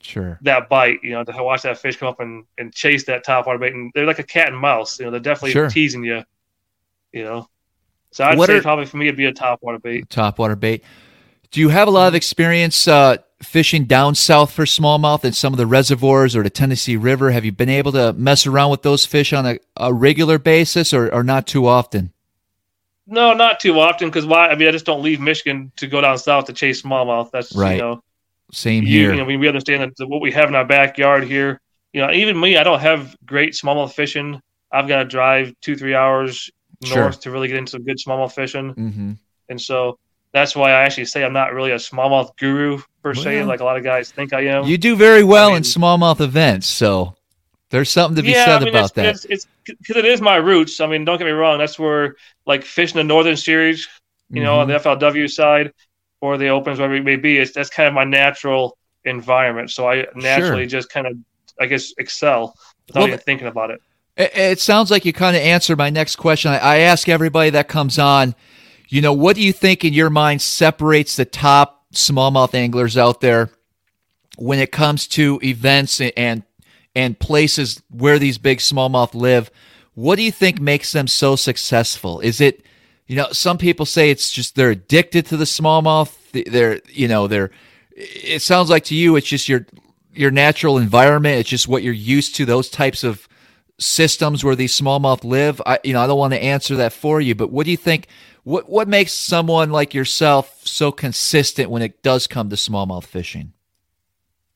Sure. 0.01 0.39
that 0.41 0.67
bite. 0.69 0.99
You 1.03 1.11
know, 1.11 1.23
to 1.23 1.43
watch 1.43 1.61
that 1.63 1.77
fish 1.77 1.97
come 1.97 2.07
up 2.09 2.19
and, 2.21 2.45
and 2.57 2.73
chase 2.73 3.05
that 3.05 3.23
top 3.23 3.45
water 3.45 3.59
bait, 3.59 3.73
and 3.73 3.91
they're 3.93 4.05
like 4.07 4.19
a 4.19 4.23
cat 4.23 4.47
and 4.49 4.57
mouse. 4.57 4.99
You 4.99 5.05
know, 5.05 5.11
they're 5.11 5.19
definitely 5.19 5.51
Sure. 5.51 5.69
teasing 5.69 6.03
you. 6.03 6.23
You 7.13 7.23
know. 7.23 7.49
So 8.11 8.23
I'd 8.23 8.37
What 8.37 8.47
say 8.47 8.57
are- 8.57 8.61
probably 8.61 8.85
for 8.87 8.97
me 8.97 9.05
it'd 9.07 9.17
be 9.17 9.25
a 9.25 9.31
top 9.33 9.59
water 9.61 9.77
bait. 9.79 10.09
Top 10.09 10.39
water 10.39 10.55
bait. 10.55 10.83
Do 11.51 11.59
you 11.59 11.69
have 11.69 11.87
a 11.87 11.91
lot 11.91 12.07
of 12.07 12.15
experience 12.15 12.87
uh, 12.87 13.17
fishing 13.41 13.85
down 13.85 14.15
south 14.15 14.51
for 14.51 14.65
smallmouth 14.65 15.25
in 15.25 15.33
some 15.33 15.53
of 15.53 15.57
the 15.57 15.65
reservoirs 15.65 16.35
or 16.35 16.43
the 16.43 16.49
Tennessee 16.49 16.95
River? 16.95 17.31
Have 17.31 17.43
you 17.45 17.51
been 17.51 17.69
able 17.69 17.91
to 17.93 18.13
mess 18.13 18.45
around 18.45 18.71
with 18.71 18.83
those 18.83 19.05
fish 19.05 19.33
on 19.33 19.45
a, 19.45 19.59
a 19.77 19.93
regular 19.93 20.37
basis 20.37 20.93
or, 20.93 21.13
or 21.13 21.23
not 21.23 21.47
too 21.47 21.65
often? 21.65 22.11
No, 23.07 23.33
not 23.33 23.59
too 23.59 23.79
often 23.79 24.09
because 24.09 24.25
why? 24.25 24.49
I 24.49 24.55
mean, 24.55 24.67
I 24.67 24.71
just 24.71 24.85
don't 24.85 25.01
leave 25.01 25.19
Michigan 25.19 25.71
to 25.77 25.87
go 25.87 26.01
down 26.01 26.17
south 26.19 26.45
to 26.45 26.53
chase 26.53 26.83
smallmouth. 26.83 27.31
That's 27.31 27.55
Right. 27.55 27.73
You 27.77 27.81
know, 27.81 28.03
Same 28.51 28.83
you, 28.83 28.89
here. 28.89 29.11
you 29.11 29.17
know, 29.17 29.25
we, 29.25 29.37
we 29.37 29.47
understand 29.47 29.91
that 29.97 30.07
what 30.07 30.21
we 30.21 30.31
have 30.31 30.49
in 30.49 30.55
our 30.55 30.65
backyard 30.65 31.23
here 31.23 31.59
you 31.93 32.01
know, 32.01 32.11
even 32.11 32.39
me, 32.39 32.57
I 32.57 32.63
don't 32.63 32.79
have 32.79 33.15
great 33.25 33.53
smallmouth 33.53 33.93
fishing. 33.93 34.41
I've 34.71 34.87
got 34.87 34.99
to 34.99 35.05
drive 35.05 35.53
two, 35.61 35.75
three 35.75 35.95
hours 35.95 36.49
north 36.83 36.93
Sure. 36.93 37.11
to 37.11 37.31
really 37.31 37.47
get 37.47 37.57
into 37.57 37.71
some 37.71 37.83
good 37.83 37.97
smallmouth 37.97 38.33
fishing. 38.33 38.73
Mm-hmm. 38.73 39.11
And 39.49 39.61
so 39.61 39.97
that's 40.32 40.55
why 40.55 40.71
I 40.71 40.84
actually 40.84 41.05
say 41.05 41.23
I'm 41.23 41.34
not 41.34 41.53
really 41.53 41.71
a 41.71 41.75
smallmouth 41.75 42.36
guru 42.38 42.82
per 43.03 43.13
se, 43.13 43.39
Well, 43.39 43.47
like 43.47 43.59
a 43.61 43.63
lot 43.63 43.77
of 43.77 43.84
guys 43.84 44.11
think 44.11 44.34
I 44.34 44.41
am. 44.45 44.65
You 44.65 44.77
do 44.77 44.95
very 44.95 45.23
well 45.23 45.47
I 45.47 45.49
mean- 45.49 45.57
in 45.57 45.63
smallmouth 45.63 46.21
events, 46.21 46.67
so 46.67 47.15
there's 47.71 47.89
something 47.89 48.15
to 48.17 48.23
be 48.23 48.32
yeah, 48.32 48.45
said 48.45 48.55
I 48.61 48.65
mean, 48.65 48.69
about 48.69 48.86
it's, 48.97 49.23
that. 49.23 49.32
It's 49.32 49.47
because 49.65 49.95
it 49.97 50.05
is 50.05 50.21
my 50.21 50.36
roots. 50.38 50.80
I 50.80 50.88
mean, 50.88 51.05
don't 51.05 51.17
get 51.17 51.25
me 51.25 51.32
wrong. 51.32 51.59
That's 51.59 51.77
where 51.77 52.15
like 52.45 52.63
fishing 52.63 52.97
the 52.97 53.03
Northern 53.03 53.38
Series, 53.38 53.88
you 54.32 54.43
know, 54.43 54.59
on 54.59 54.67
Mhm. 54.67 54.84
the 54.84 54.89
FLW 54.89 55.27
side 55.30 55.71
or 56.21 56.38
the 56.38 56.47
Opens, 56.49 56.80
whatever 56.80 56.95
it 56.95 57.03
may 57.03 57.15
be. 57.15 57.38
It's 57.38 57.51
that's 57.53 57.69
kind 57.69 57.88
of 57.88 57.93
my 57.93 58.03
natural 58.03 58.77
environment. 59.05 59.71
So 59.71 59.88
I 59.89 60.07
naturally 60.15 60.65
just 60.65 60.89
kind 60.89 61.07
of, 61.07 61.13
I 61.59 61.65
guess, 61.67 61.93
excel 61.97 62.55
without 62.88 62.99
Well, 63.01 63.07
even 63.09 63.19
thinking 63.19 63.47
about 63.47 63.69
it. 63.71 63.82
It, 64.17 64.32
it 64.36 64.59
sounds 64.59 64.91
like 64.91 65.05
you 65.05 65.13
kind 65.13 65.38
of 65.38 65.41
answered 65.43 65.77
my 65.77 65.89
next 65.89 66.15
question. 66.17 66.51
I, 66.51 66.57
I 66.57 66.77
ask 66.80 67.07
everybody 67.07 67.51
that 67.51 67.67
comes 67.67 67.97
on, 67.99 68.36
you 68.89 69.01
know, 69.01 69.13
what 69.13 69.35
do 69.35 69.41
you 69.43 69.53
think 69.53 69.85
in 69.85 69.93
your 69.93 70.09
mind 70.09 70.41
separates 70.41 71.15
the 71.15 71.25
top 71.25 71.85
smallmouth 71.93 72.55
anglers 72.55 72.97
out 72.97 73.21
there 73.21 73.51
when 74.37 74.59
it 74.59 74.71
comes 74.71 75.07
to 75.07 75.39
events 75.43 76.01
and 76.01 76.43
and 76.95 77.19
places 77.19 77.81
where 77.91 78.17
these 78.17 78.39
big 78.39 78.57
smallmouth 78.57 79.13
live? 79.13 79.51
What 79.93 80.15
do 80.15 80.23
you 80.23 80.31
think 80.31 80.59
makes 80.59 80.91
them 80.91 81.07
so 81.07 81.35
successful? 81.35 82.19
Is 82.21 82.41
it, 82.41 82.65
you 83.05 83.15
know, 83.15 83.27
some 83.31 83.59
people 83.59 83.85
say 83.85 84.09
it's 84.09 84.31
just 84.31 84.55
they're 84.55 84.71
addicted 84.71 85.27
to 85.27 85.37
the 85.37 85.45
smallmouth. 85.45 86.15
They're, 86.31 86.81
you 86.87 87.07
know, 87.07 87.27
they're. 87.27 87.51
It 87.91 88.41
sounds 88.41 88.69
like 88.69 88.85
to 88.85 88.95
you 88.95 89.17
it's 89.17 89.27
just 89.27 89.47
your 89.47 89.67
your 90.13 90.31
natural 90.31 90.79
environment. 90.79 91.39
It's 91.39 91.49
just 91.49 91.67
what 91.67 91.83
you're 91.83 91.93
used 91.93 92.35
to. 92.35 92.45
Those 92.45 92.69
types 92.69 93.03
of 93.03 93.27
systems 93.77 94.43
where 94.43 94.55
these 94.55 94.73
smallmouth 94.73 95.23
live. 95.23 95.61
I 95.65 95.79
you 95.83 95.93
know 95.93 96.01
I 96.01 96.07
don't 96.07 96.17
want 96.17 96.33
to 96.33 96.43
answer 96.43 96.75
that 96.77 96.93
for 96.93 97.21
you, 97.21 97.35
but 97.35 97.51
what 97.51 97.65
do 97.65 97.71
you 97.71 97.77
think? 97.77 98.07
What 98.43 98.69
what 98.69 98.87
makes 98.87 99.13
someone 99.13 99.71
like 99.71 99.93
yourself 99.93 100.61
so 100.65 100.91
consistent 100.91 101.69
when 101.69 101.81
it 101.81 102.01
does 102.01 102.27
come 102.27 102.49
to 102.49 102.55
smallmouth 102.55 103.05
fishing? 103.05 103.53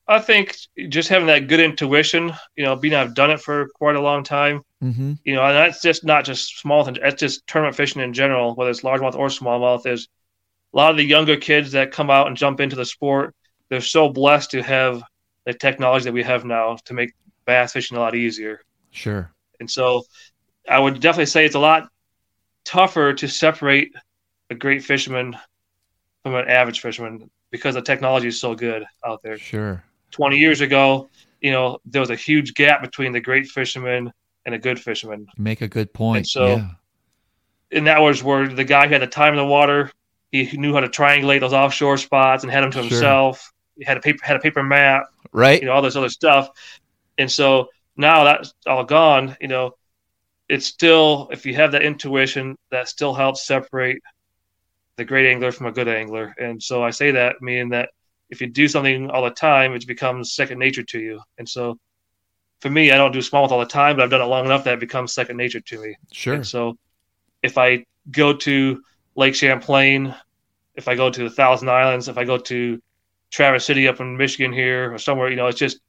I 0.08 0.20
think 0.20 0.58
just 0.90 1.08
having 1.10 1.28
that 1.28 1.48
good 1.48 1.62
intuition, 1.62 2.34
you 2.58 2.64
know, 2.64 2.76
being 2.76 2.94
I've 2.94 3.16
done 3.16 3.32
it 3.32 3.40
for 3.40 3.70
quite 3.76 3.96
a 3.96 4.02
long 4.02 4.24
time, 4.24 4.62
Mm-hmm. 4.84 5.14
you 5.24 5.34
know, 5.34 5.44
and 5.44 5.56
that's 5.56 5.82
just 5.82 6.04
not 6.04 6.26
just 6.26 6.62
smallmouth, 6.62 7.00
that's 7.00 7.20
just 7.20 7.48
tournament 7.48 7.78
fishing 7.78 8.02
in 8.02 8.14
general, 8.14 8.54
whether 8.54 8.70
it's 8.70 8.82
largemouth 8.82 9.16
or 9.16 9.28
smallmouth. 9.28 9.86
Is 9.88 10.10
a 10.74 10.78
lot 10.78 10.92
of 10.92 10.98
the 10.98 11.06
younger 11.06 11.38
kids 11.38 11.72
that 11.72 11.92
come 11.92 12.10
out 12.10 12.28
and 12.28 12.36
jump 12.36 12.60
into 12.60 12.76
the 12.76 12.86
sport, 12.86 13.34
they're 13.70 13.80
so 13.80 14.10
blessed 14.10 14.52
to 14.52 14.62
have 14.62 15.02
the 15.46 15.54
technology 15.54 16.06
that 16.06 16.14
we 16.14 16.24
have 16.24 16.44
now 16.46 16.78
to 16.86 16.94
make 16.94 17.14
bass 17.46 17.74
fishing 17.74 17.98
a 17.98 18.02
lot 18.02 18.16
easier. 18.16 18.60
Sure. 18.92 19.32
And 19.60 19.70
so 19.70 20.04
I 20.70 20.80
would 20.80 21.00
definitely 21.00 21.28
say 21.28 21.46
it's 21.46 21.56
a 21.56 21.60
lot 21.60 21.88
tougher 22.66 23.14
to 23.14 23.28
separate 23.28 23.94
a 24.50 24.56
great 24.56 24.84
fisherman 24.84 25.36
from 26.24 26.36
an 26.36 26.48
average 26.48 26.80
fisherman 26.82 27.30
because 27.52 27.76
the 27.76 27.82
technology 27.82 28.28
is 28.28 28.40
so 28.40 28.56
good 28.56 28.86
out 29.06 29.22
there. 29.24 29.38
Sure. 29.38 29.84
20 30.12 30.38
years 30.38 30.62
ago, 30.62 31.10
you 31.42 31.52
know, 31.52 31.80
there 31.86 32.00
was 32.00 32.10
a 32.10 32.16
huge 32.16 32.54
gap 32.54 32.82
between 32.82 33.12
the 33.12 33.20
great 33.20 33.48
fisherman 33.48 34.12
and 34.46 34.56
a 34.56 34.60
good 34.60 34.80
fisherman. 34.80 35.28
Make 35.38 35.62
a 35.62 35.68
good 35.68 35.94
point. 35.94 36.18
And 36.18 36.28
so- 36.28 36.48
yeah. 36.58 36.68
And 37.72 37.88
that 37.88 38.00
was 38.02 38.24
where 38.24 38.48
the 38.48 38.64
guy 38.64 38.86
who 38.88 38.94
had 38.94 39.02
the 39.02 39.08
time 39.08 39.34
in 39.34 39.38
the 39.38 39.46
water, 39.46 39.92
he 40.32 40.46
knew 40.58 40.74
how 40.74 40.80
to 40.82 40.88
triangulate 40.90 41.40
those 41.40 41.54
offshore 41.54 41.98
spots 41.98 42.44
and 42.44 42.52
had 42.52 42.64
them 42.64 42.72
to 42.72 42.78
Sure. 42.80 42.90
himself. 42.90 43.52
He 43.78 43.84
had 43.84 43.98
a 43.98 44.00
paper 44.00 44.20
had 44.24 44.36
a 44.36 44.40
paper 44.40 44.62
map, 44.62 45.06
Right. 45.32 45.60
you 45.60 45.68
know, 45.68 45.74
all 45.74 45.82
this 45.82 45.96
other 45.96 46.10
stuff. 46.10 46.50
And 47.18 47.32
so 47.32 47.70
now 47.98 48.24
that's 48.24 48.54
all 48.68 48.84
gone, 48.84 49.36
you 49.42 49.48
know, 49.48 49.76
it's 50.54 50.68
still 50.68 51.30
if 51.32 51.46
you 51.46 51.56
have 51.56 51.72
that 51.72 51.82
intuition, 51.82 52.56
that 52.70 52.88
still 52.88 53.14
helps 53.14 53.46
separate 53.46 54.02
the 54.98 55.04
great 55.04 55.28
angler 55.28 55.52
from 55.52 55.66
a 55.66 55.72
good 55.72 55.88
angler. 55.88 56.36
And 56.40 56.62
so 56.62 56.84
I 56.84 56.92
say 56.92 57.10
that 57.12 57.42
meaning 57.42 57.70
that 57.70 57.90
if 58.30 58.40
you 58.40 58.48
do 58.48 58.68
something 58.68 59.10
all 59.10 59.24
the 59.24 59.32
time, 59.32 59.74
it 59.74 59.88
becomes 59.88 60.34
second 60.34 60.60
nature 60.60 60.84
to 60.84 61.00
you. 61.00 61.20
And 61.40 61.50
so 61.50 61.80
for 62.62 62.70
me, 62.70 62.92
I 62.92 62.98
don't 62.98 63.12
do 63.12 63.20
smallmouth 63.20 63.50
all 63.50 63.60
the 63.60 63.66
time, 63.66 63.96
but 63.96 64.04
I've 64.04 64.12
done 64.12 64.22
it 64.22 64.26
long 64.26 64.46
enough 64.46 64.64
that 64.66 64.76
it 64.76 64.80
becomes 64.80 65.14
second 65.14 65.38
nature 65.38 65.60
to 65.60 65.82
me. 65.82 65.96
Sure. 66.12 66.36
And 66.36 66.46
so 66.46 66.78
if 67.42 67.58
I 67.58 67.84
go 68.12 68.34
to 68.34 68.82
Lake 69.16 69.34
Champlain, 69.34 70.14
if 70.76 70.88
I 70.88 70.96
go 70.96 71.10
to 71.10 71.24
the 71.24 71.30
Thousand 71.30 71.70
Islands, 71.70 72.08
if 72.08 72.18
I 72.18 72.26
go 72.26 72.38
to 72.38 72.80
Traverse 73.32 73.66
City 73.66 73.88
up 73.88 74.00
in 74.00 74.18
Michigan 74.18 74.54
here 74.54 74.94
or 74.94 75.00
somewhere, 75.00 75.30
you 75.30 75.36
know, 75.36 75.48
it's 75.48 75.60
just 75.60 75.80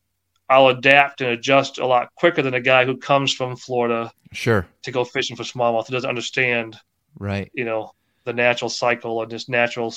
I'll 0.49 0.68
adapt 0.68 1.20
and 1.20 1.30
adjust 1.30 1.78
a 1.78 1.86
lot 1.86 2.09
quicker 2.16 2.42
than 2.42 2.55
a 2.55 2.61
guy 2.61 2.84
who 2.84 2.97
comes 2.97 3.32
from 3.32 3.57
Florida 3.57 4.11
Sure. 4.32 4.66
to 4.82 4.92
go 4.92 5.05
fishing 5.05 5.36
for 5.36 5.42
smallmouth 5.42 5.86
who 5.86 5.92
doesn't 5.95 6.09
understand, 6.09 6.76
Right. 7.18 7.51
you 7.55 7.64
know, 7.64 7.92
the 8.24 8.32
natural 8.32 8.68
cycle 8.68 9.22
and 9.22 9.30
just 9.30 9.49
natural 9.49 9.95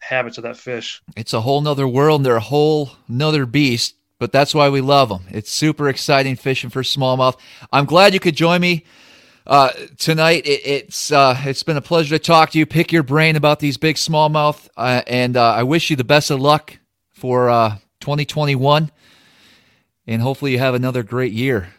habits 0.00 0.38
of 0.38 0.44
that 0.44 0.56
fish. 0.56 1.02
It's 1.16 1.32
a 1.32 1.40
whole 1.40 1.60
nother 1.60 1.88
world 1.88 2.20
and 2.20 2.26
they're 2.26 2.36
a 2.36 2.40
whole 2.40 2.90
nother 3.08 3.46
beast, 3.46 3.94
but 4.18 4.32
that's 4.32 4.54
why 4.54 4.68
we 4.68 4.80
love 4.80 5.08
them. 5.08 5.24
It's 5.30 5.50
super 5.50 5.88
exciting 5.88 6.36
fishing 6.36 6.70
for 6.70 6.82
smallmouth. 6.82 7.36
I'm 7.72 7.84
glad 7.84 8.14
you 8.14 8.20
could 8.20 8.36
join 8.36 8.60
me 8.60 8.84
uh, 9.46 9.70
tonight. 9.98 10.46
It, 10.46 10.60
it's 10.64 11.12
uh, 11.12 11.36
it's 11.44 11.62
been 11.62 11.76
a 11.76 11.82
pleasure 11.82 12.16
to 12.18 12.22
talk 12.24 12.50
to 12.50 12.58
you, 12.58 12.66
pick 12.66 12.92
your 12.92 13.02
brain 13.02 13.36
about 13.36 13.60
these 13.60 13.76
big 13.76 13.96
smallmouth, 13.96 14.68
uh, 14.76 15.02
and 15.06 15.36
uh, 15.36 15.52
I 15.52 15.62
wish 15.62 15.90
you 15.90 15.96
the 15.96 16.04
best 16.04 16.30
of 16.30 16.40
luck 16.40 16.78
for 17.12 17.48
uh, 17.48 17.76
2021, 18.00 18.90
and 20.06 20.22
hopefully 20.22 20.52
you 20.52 20.58
have 20.58 20.74
another 20.74 21.02
great 21.02 21.32
year. 21.32 21.74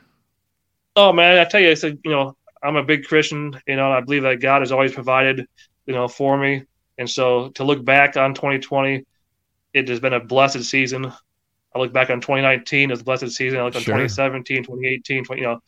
Oh 0.95 1.13
man, 1.13 1.37
I 1.37 1.45
tell 1.45 1.61
you, 1.61 1.69
it's 1.69 1.83
a, 1.83 1.91
you 1.91 2.11
know, 2.11 2.35
I'm 2.63 2.75
a 2.75 2.83
big 2.83 3.05
Christian, 3.05 3.53
you 3.67 3.75
know, 3.75 3.85
and 3.85 3.93
I 3.93 4.01
believe 4.01 4.23
that 4.23 4.39
God 4.41 4.61
has 4.61 4.71
always 4.71 4.93
provided, 4.93 5.45
you 5.85 5.93
know, 5.93 6.07
for 6.07 6.37
me. 6.37 6.63
And 6.97 7.09
so 7.09 7.49
to 7.49 7.63
look 7.63 7.85
back 7.85 8.17
on 8.17 8.33
2020, 8.33 9.03
it 9.73 9.87
has 9.89 9.99
been 9.99 10.13
a 10.13 10.19
blessed 10.19 10.63
season. 10.63 11.05
I 11.75 11.79
look 11.79 11.93
back 11.93 12.09
on 12.09 12.21
2019 12.21 12.91
as 12.91 13.01
a 13.01 13.03
blessed 13.03 13.31
season. 13.31 13.59
I 13.59 13.63
look 13.63 13.75
on 13.75 13.83
Sure. 13.83 13.85
2017, 13.85 14.63
2018, 14.63 15.23
20, 15.23 15.41
you 15.41 15.47
know, 15.47 15.59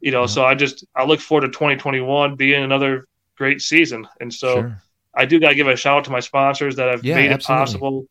you 0.00 0.12
know, 0.12 0.26
Yeah. 0.26 0.26
so 0.26 0.44
I 0.44 0.54
just 0.54 0.86
I 0.96 1.04
look 1.04 1.20
forward 1.20 1.46
to 1.46 1.50
2021 1.58 2.36
being 2.36 2.62
another 2.64 3.06
great 3.36 3.62
season. 3.62 4.08
And 4.20 4.32
so 4.32 4.54
sure. 4.54 4.82
I 5.14 5.26
do 5.26 5.40
got 5.40 5.50
to 5.50 5.54
give 5.56 5.68
a 5.68 5.76
shout 5.76 5.98
out 5.98 6.04
to 6.04 6.10
my 6.12 6.20
sponsors 6.20 6.76
that 6.76 6.88
have 6.90 7.04
Yeah, 7.04 7.14
made 7.14 7.32
it 7.32 7.34
absolutely. 7.34 7.46
possible. 7.46 8.06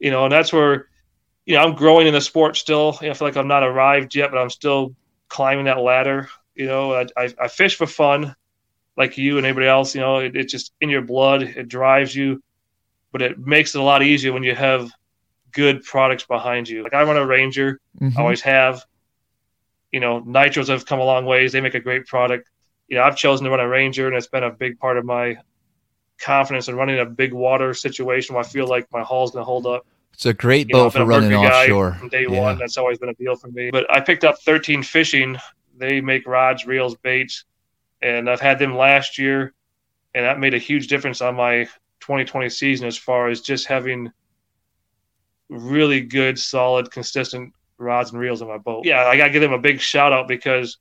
You 0.00 0.10
know, 0.12 0.24
and 0.24 0.32
that's 0.32 0.52
where, 0.52 0.87
you 1.48 1.54
know, 1.54 1.62
I'm 1.62 1.74
growing 1.74 2.06
in 2.06 2.12
the 2.12 2.20
sport 2.20 2.58
still. 2.58 2.98
You 3.00 3.06
know, 3.06 3.12
I 3.12 3.14
feel 3.14 3.26
like 3.26 3.36
I'm 3.38 3.48
not 3.48 3.62
arrived 3.62 4.14
yet, 4.14 4.30
but 4.30 4.38
I'm 4.38 4.50
still 4.50 4.94
climbing 5.28 5.64
that 5.64 5.78
ladder. 5.80 6.28
You 6.54 6.66
know, 6.66 6.92
I, 6.92 7.06
I, 7.16 7.34
I 7.40 7.48
fish 7.48 7.74
for 7.74 7.86
fun, 7.86 8.36
like 8.98 9.16
you 9.16 9.38
and 9.38 9.46
everybody 9.46 9.66
else. 9.66 9.94
You 9.94 10.02
know, 10.02 10.18
it, 10.18 10.36
it's 10.36 10.52
just 10.52 10.74
in 10.82 10.90
your 10.90 11.00
blood. 11.00 11.42
It 11.42 11.68
drives 11.68 12.14
you, 12.14 12.42
but 13.12 13.22
it 13.22 13.38
makes 13.38 13.74
it 13.74 13.80
a 13.80 13.82
lot 13.82 14.02
easier 14.02 14.34
when 14.34 14.42
you 14.42 14.54
have 14.54 14.90
good 15.52 15.82
products 15.84 16.26
behind 16.26 16.68
you. 16.68 16.82
Like 16.82 16.92
I 16.92 17.02
run 17.02 17.16
a 17.16 17.24
Ranger, 17.24 17.80
Mhm. 17.98 18.18
always 18.18 18.42
have. 18.42 18.84
You 19.90 20.00
know, 20.00 20.20
nitros 20.20 20.68
have 20.68 20.84
come 20.84 21.00
a 21.00 21.04
long 21.04 21.24
ways. 21.24 21.52
They 21.52 21.62
make 21.62 21.74
a 21.74 21.80
great 21.80 22.06
product. 22.06 22.50
You 22.88 22.98
know, 22.98 23.04
I've 23.04 23.16
chosen 23.16 23.44
to 23.44 23.50
run 23.50 23.60
a 23.60 23.66
Ranger, 23.66 24.06
and 24.06 24.14
it's 24.14 24.26
been 24.26 24.44
a 24.44 24.50
big 24.50 24.78
part 24.78 24.98
of 24.98 25.06
my 25.06 25.38
confidence 26.20 26.68
in 26.68 26.76
running 26.76 26.98
a 26.98 27.06
big 27.06 27.32
water 27.32 27.72
situation 27.72 28.34
where 28.34 28.44
I 28.44 28.46
feel 28.46 28.66
like 28.66 28.86
my 28.92 29.02
hull's 29.02 29.30
going 29.30 29.40
to 29.40 29.46
hold 29.46 29.66
up. 29.66 29.86
It's 30.12 30.26
a 30.26 30.34
great 30.34 30.68
You 30.68 30.72
boat 30.74 30.86
I've 30.86 30.92
for 30.94 31.04
running 31.04 31.32
offshore. 31.34 31.94
from 31.94 32.08
day 32.08 32.26
Yeah. 32.28 32.40
one. 32.40 32.58
That's 32.58 32.76
always 32.76 32.98
been 32.98 33.08
a 33.08 33.14
deal 33.14 33.36
for 33.36 33.48
me. 33.48 33.70
But 33.70 33.86
I 33.92 34.00
picked 34.00 34.24
up 34.24 34.38
13 34.42 34.82
Fishing. 34.82 35.36
They 35.76 36.00
make 36.00 36.26
rods, 36.26 36.66
reels, 36.66 36.96
baits, 36.96 37.44
and 38.02 38.28
I've 38.28 38.40
had 38.40 38.58
them 38.58 38.76
last 38.76 39.16
year, 39.18 39.54
and 40.14 40.24
that 40.24 40.40
made 40.40 40.54
a 40.54 40.58
huge 40.58 40.88
difference 40.88 41.20
on 41.20 41.36
my 41.36 41.64
2020 42.00 42.48
season 42.48 42.86
as 42.86 42.96
far 42.96 43.28
as 43.28 43.40
just 43.40 43.66
having 43.66 44.10
really 45.48 46.00
good, 46.00 46.38
solid, 46.38 46.90
consistent 46.90 47.52
rods 47.78 48.10
and 48.10 48.20
reels 48.20 48.42
on 48.42 48.48
my 48.48 48.58
boat. 48.58 48.84
Yeah, 48.84 49.06
I 49.06 49.16
got 49.16 49.26
to 49.26 49.30
give 49.30 49.40
them 49.42 49.52
a 49.52 49.58
big 49.58 49.80
shout 49.80 50.12
out 50.12 50.26
because, 50.26 50.78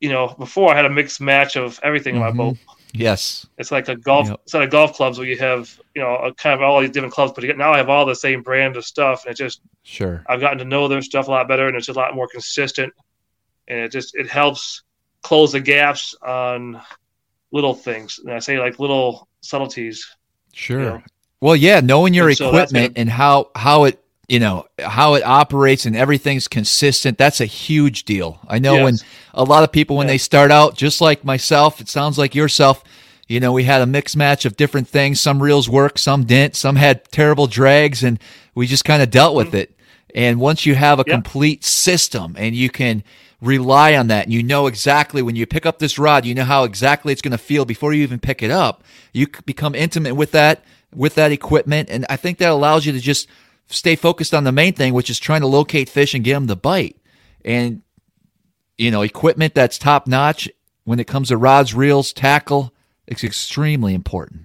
you 0.00 0.08
know, 0.08 0.34
before 0.38 0.72
I 0.72 0.76
had 0.76 0.84
a 0.84 0.90
mixed 0.90 1.20
match 1.20 1.56
of 1.56 1.78
everything 1.84 2.16
Mhm. 2.16 2.22
on 2.22 2.22
my 2.24 2.30
boat. 2.44 2.56
Yes. 2.92 3.46
It's 3.58 3.70
like 3.72 3.88
a 3.88 3.96
golf 3.96 4.28
Yep. 4.28 4.40
set 4.46 4.62
of 4.62 4.70
golf 4.70 4.94
clubs 4.94 5.18
where 5.18 5.26
you 5.26 5.38
have, 5.38 5.80
you 5.94 6.02
know, 6.02 6.14
a 6.16 6.34
kind 6.34 6.54
of 6.54 6.60
all 6.62 6.80
these 6.80 6.90
different 6.90 7.14
clubs, 7.14 7.32
but 7.34 7.44
now 7.56 7.72
I 7.72 7.78
have 7.78 7.88
all 7.88 8.04
the 8.04 8.14
same 8.14 8.42
brand 8.42 8.76
of 8.76 8.84
stuff, 8.84 9.24
and 9.24 9.32
it 9.32 9.36
just 9.38 9.60
Sure. 9.82 10.22
I've 10.28 10.40
gotten 10.40 10.58
to 10.58 10.64
know 10.64 10.88
their 10.88 11.02
stuff 11.02 11.28
a 11.28 11.30
lot 11.30 11.48
better, 11.48 11.66
and 11.68 11.76
it's 11.76 11.88
a 11.88 11.92
lot 11.92 12.14
more 12.14 12.28
consistent, 12.28 12.92
and 13.68 13.78
it 13.80 13.90
just 13.92 14.14
it 14.14 14.28
helps 14.28 14.82
close 15.22 15.52
the 15.52 15.60
gaps 15.60 16.14
on 16.22 16.80
little 17.52 17.74
things. 17.74 18.18
And 18.18 18.32
I 18.32 18.38
say 18.40 18.58
like 18.58 18.78
little 18.78 19.28
subtleties. 19.40 20.06
Sure. 20.52 20.78
you 20.80 20.84
know. 20.86 21.02
Well, 21.40 21.56
yeah, 21.56 21.80
knowing 21.80 22.12
your 22.14 22.28
And 22.28 22.36
so 22.36 22.48
equipment 22.48 22.92
and 22.96 23.08
how 23.08 23.50
how 23.56 23.84
it 23.84 24.01
you 24.32 24.40
know 24.40 24.64
how 24.80 25.12
it 25.14 25.22
operates 25.24 25.84
and 25.84 25.94
everything's 25.94 26.48
consistent. 26.48 27.18
That's 27.18 27.40
a 27.40 27.44
huge 27.46 28.04
deal. 28.04 28.40
I 28.48 28.58
know 28.58 28.84
when 28.84 28.96
a 29.34 29.44
lot 29.44 29.62
of 29.62 29.70
people 29.72 29.96
when 29.96 30.06
they 30.06 30.18
start 30.18 30.50
out, 30.50 30.74
just 30.74 31.00
like 31.02 31.22
myself, 31.24 31.80
it 31.82 31.88
sounds 31.88 32.16
like 32.16 32.34
yourself. 32.34 32.82
You 33.28 33.40
know, 33.40 33.52
we 33.52 33.64
had 33.64 33.82
a 33.82 33.86
mixed 33.86 34.16
match 34.16 34.44
of 34.46 34.56
different 34.56 34.88
things. 34.88 35.20
Some 35.20 35.42
reels 35.42 35.68
worked, 35.68 35.98
some 36.00 36.24
didn't. 36.24 36.56
Some 36.56 36.76
had 36.76 37.04
terrible 37.10 37.46
drags, 37.46 38.02
and 38.02 38.18
we 38.54 38.66
just 38.66 38.84
kind 38.86 39.02
of 39.02 39.10
dealt 39.10 39.36
Mm-hmm. 39.36 39.50
with 39.50 39.54
it. 39.54 39.76
And 40.14 40.40
once 40.40 40.64
you 40.66 40.74
have 40.76 40.98
a 40.98 41.04
Yep. 41.06 41.14
complete 41.14 41.64
system 41.64 42.34
and 42.38 42.54
you 42.54 42.70
can 42.70 43.02
rely 43.40 43.94
on 43.96 44.06
that 44.08 44.24
and 44.24 44.32
you 44.32 44.42
know 44.42 44.66
exactly 44.66 45.20
when 45.20 45.36
you 45.36 45.46
pick 45.46 45.66
up 45.66 45.78
this 45.78 45.98
rod, 45.98 46.24
you 46.24 46.34
know 46.34 46.44
how 46.44 46.64
exactly 46.64 47.12
it's 47.12 47.22
going 47.22 47.32
to 47.32 47.38
feel 47.38 47.64
before 47.66 47.92
you 47.92 48.02
even 48.02 48.18
pick 48.18 48.42
it 48.42 48.50
up. 48.50 48.82
You 49.12 49.26
become 49.44 49.74
intimate 49.74 50.14
with 50.14 50.32
that 50.32 50.64
with 50.94 51.14
that 51.16 51.32
equipment 51.32 51.88
and 51.90 52.04
I 52.10 52.16
think 52.16 52.38
that 52.38 52.50
allows 52.50 52.84
you 52.86 52.92
to 52.92 53.00
just 53.00 53.26
stay 53.72 53.96
focused 53.96 54.34
on 54.34 54.44
the 54.44 54.52
main 54.52 54.72
thing 54.74 54.94
which 54.94 55.10
is 55.10 55.18
trying 55.18 55.40
to 55.40 55.46
locate 55.46 55.88
fish 55.88 56.14
and 56.14 56.24
get 56.24 56.34
them 56.34 56.46
to 56.46 56.56
bite. 56.56 56.96
And 57.44 57.82
you 58.78 58.90
know, 58.90 59.02
equipment 59.02 59.54
that's 59.54 59.78
top 59.78 60.06
notch 60.06 60.48
when 60.84 60.98
it 61.00 61.06
comes 61.06 61.28
to 61.28 61.36
rods, 61.36 61.74
reels, 61.74 62.12
tackle, 62.12 62.72
it's 63.06 63.24
extremely 63.24 63.94
important. 63.94 64.42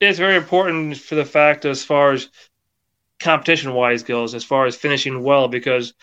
It's 0.00 0.18
very 0.18 0.36
important 0.36 0.96
for 0.96 1.14
the 1.14 1.24
fact 1.24 1.64
as 1.64 1.84
far 1.84 2.12
as 2.12 2.28
competition 3.18 3.72
wise 3.72 4.02
goes, 4.02 4.34
as 4.34 4.44
far 4.44 4.66
as 4.66 4.76
finishing 4.76 5.22
well, 5.22 5.48
because 5.48 5.94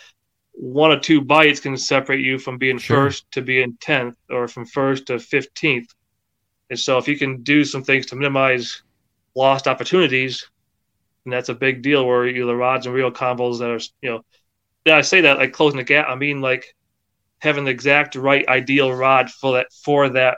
one 0.54 0.92
or 0.92 1.00
two 1.00 1.22
bites 1.22 1.60
can 1.60 1.78
separate 1.78 2.22
you 2.22 2.38
from 2.40 2.58
being 2.58 2.78
Sure. 2.78 3.06
first 3.06 3.30
to 3.32 3.42
being 3.42 3.78
tenth 3.82 4.18
or 4.30 4.48
from 4.48 4.66
first 4.66 5.08
to 5.08 5.20
fifteenth. 5.20 5.94
And 6.70 6.80
so 6.80 6.98
if 6.98 7.08
you 7.08 7.18
can 7.18 7.44
do 7.44 7.64
some 7.66 7.84
things 7.84 8.06
to 8.08 8.16
minimize 8.16 8.82
lost 9.36 9.68
opportunities, 9.68 10.50
and 11.26 11.34
that's 11.34 11.50
a 11.50 11.54
big 11.56 11.82
deal 11.82 12.06
where 12.06 12.28
you 12.28 12.46
the 12.46 12.56
rods 12.56 12.86
and 12.86 12.96
reel 12.96 13.12
combos 13.12 13.60
that 13.60 13.70
are 13.70 13.80
you 14.02 14.12
know 14.12 14.22
yeah, 14.86 14.98
I 14.98 15.02
say 15.02 15.22
that 15.22 15.38
like 15.40 15.54
closing 15.54 15.78
the 15.78 15.84
gap, 15.86 16.08
I 16.10 16.16
mean 16.16 16.42
like 16.42 16.66
having 17.42 17.66
the 17.66 17.72
exact 17.72 18.16
right 18.16 18.48
ideal 18.48 18.94
rod 18.94 19.32
for 19.32 19.54
that 19.54 19.68
for 19.86 20.10
that 20.10 20.38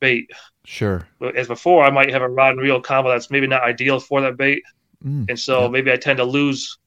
bait 0.00 0.30
Sure. 0.64 1.06
as 1.36 1.48
before, 1.48 1.84
I 1.84 1.90
might 1.90 2.10
have 2.10 2.22
a 2.22 2.28
rod 2.28 2.52
and 2.52 2.60
reel 2.60 2.80
combo 2.80 3.10
that's 3.10 3.30
maybe 3.30 3.46
not 3.46 3.62
ideal 3.62 4.00
for 4.00 4.20
that 4.22 4.36
bait, 4.36 4.62
Mm, 5.04 5.28
and 5.28 5.38
so 5.38 5.68
yeah. 5.68 5.70
maybe 5.70 5.92
I 5.92 5.96
tend 5.96 6.18
to 6.18 6.24
lose 6.24 6.78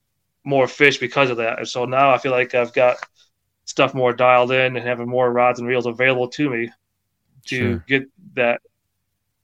more 0.45 0.67
fish 0.67 0.99
because 0.99 1.29
of 1.31 1.38
that. 1.38 1.59
And 1.59 1.67
so 1.67 1.85
now 1.85 2.11
I 2.13 2.17
feel 2.19 2.31
like 2.33 2.55
I've 2.55 2.73
got 2.73 2.97
stuff 3.65 3.93
more 3.93 4.13
dialed 4.13 4.51
in 4.51 4.77
and 4.77 4.88
having 4.88 5.09
more 5.09 5.31
rods 5.31 5.59
and 5.59 5.67
reels 5.67 5.88
available 5.88 6.29
to 6.29 6.49
me 6.49 6.71
to 7.47 7.77
Sure. 7.77 7.85
get 7.88 8.03
that 8.35 8.61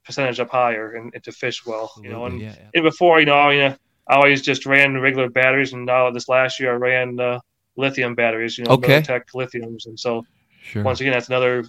percentage 0.04 0.40
up 0.40 0.50
higher 0.50 0.92
and, 0.94 1.12
and 1.14 1.24
to 1.24 1.32
fish 1.32 1.64
well. 1.66 1.90
You 2.02 2.10
know, 2.10 2.26
and, 2.26 2.40
yeah, 2.40 2.54
yeah. 2.58 2.70
and 2.74 2.82
before, 2.84 3.20
you 3.20 3.26
know, 3.26 3.50
you 3.50 3.60
know, 3.60 3.76
I 4.08 4.16
always 4.16 4.42
just 4.42 4.66
ran 4.66 5.00
regular 5.00 5.30
batteries, 5.30 5.72
and 5.72 5.86
now 5.86 6.10
this 6.10 6.28
last 6.28 6.60
year 6.60 6.72
I 6.72 6.76
ran 6.76 7.18
uh, 7.18 7.40
lithium 7.76 8.14
batteries. 8.14 8.58
You 8.58 8.64
know, 8.64 8.72
Okay. 8.72 9.00
Tech 9.02 9.26
lithiums, 9.34 9.86
and 9.86 9.98
so 9.98 10.24
Sure. 10.62 10.82
once 10.82 11.00
again, 11.00 11.12
that's 11.12 11.28
another 11.28 11.64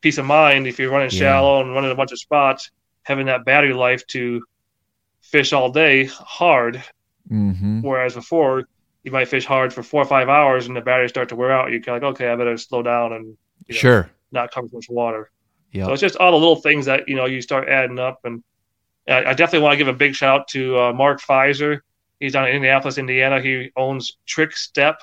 peace 0.00 0.18
of 0.18 0.24
mind 0.26 0.66
if 0.66 0.78
you're 0.78 0.90
running 0.90 1.10
Yeah. 1.10 1.18
shallow 1.18 1.60
and 1.60 1.72
running 1.72 1.90
a 1.90 1.94
bunch 1.94 2.12
of 2.12 2.18
spots, 2.18 2.70
having 3.04 3.26
that 3.26 3.44
battery 3.44 3.72
life 3.74 4.06
to 4.08 4.42
fish 5.22 5.52
all 5.52 5.70
day 5.70 6.04
hard. 6.06 6.82
hmm 7.28 7.80
Whereas 7.80 8.14
before, 8.14 8.64
you 9.04 9.12
might 9.12 9.28
fish 9.28 9.46
hard 9.46 9.72
for 9.72 9.82
four 9.82 10.02
or 10.02 10.06
five 10.06 10.28
hours 10.28 10.66
and 10.66 10.76
the 10.76 10.80
batteries 10.80 11.10
start 11.10 11.28
to 11.30 11.36
wear 11.36 11.50
out. 11.52 11.70
You're 11.70 11.80
kind 11.80 11.96
of 11.96 12.02
like, 12.02 12.12
okay, 12.14 12.28
I 12.28 12.36
better 12.36 12.56
slow 12.56 12.82
down 12.82 13.12
and 13.12 13.24
you 13.66 13.74
know, 13.74 13.78
Sure. 13.78 14.10
not 14.32 14.50
cover 14.50 14.68
much 14.72 14.86
water. 14.88 15.30
Yeah. 15.72 15.86
So 15.86 15.92
it's 15.92 16.00
just 16.00 16.16
all 16.16 16.32
the 16.32 16.38
little 16.38 16.56
things 16.56 16.86
that 16.86 17.08
you 17.08 17.16
know 17.16 17.26
you 17.26 17.42
start 17.42 17.68
adding 17.68 17.98
up. 17.98 18.20
And 18.24 18.42
I 19.08 19.26
I 19.26 19.34
definitely 19.34 19.60
want 19.60 19.72
to 19.74 19.78
give 19.78 19.88
a 19.88 19.92
big 19.92 20.14
shout 20.14 20.40
out 20.40 20.48
to 20.48 20.78
uh, 20.78 20.92
Mark 20.92 21.20
Pfizer. 21.20 21.80
He's 22.20 22.32
down 22.32 22.48
in 22.48 22.54
Indianapolis, 22.56 22.98
Indiana. 22.98 23.40
He 23.40 23.70
owns 23.76 24.16
Trick 24.26 24.56
Step. 24.56 25.00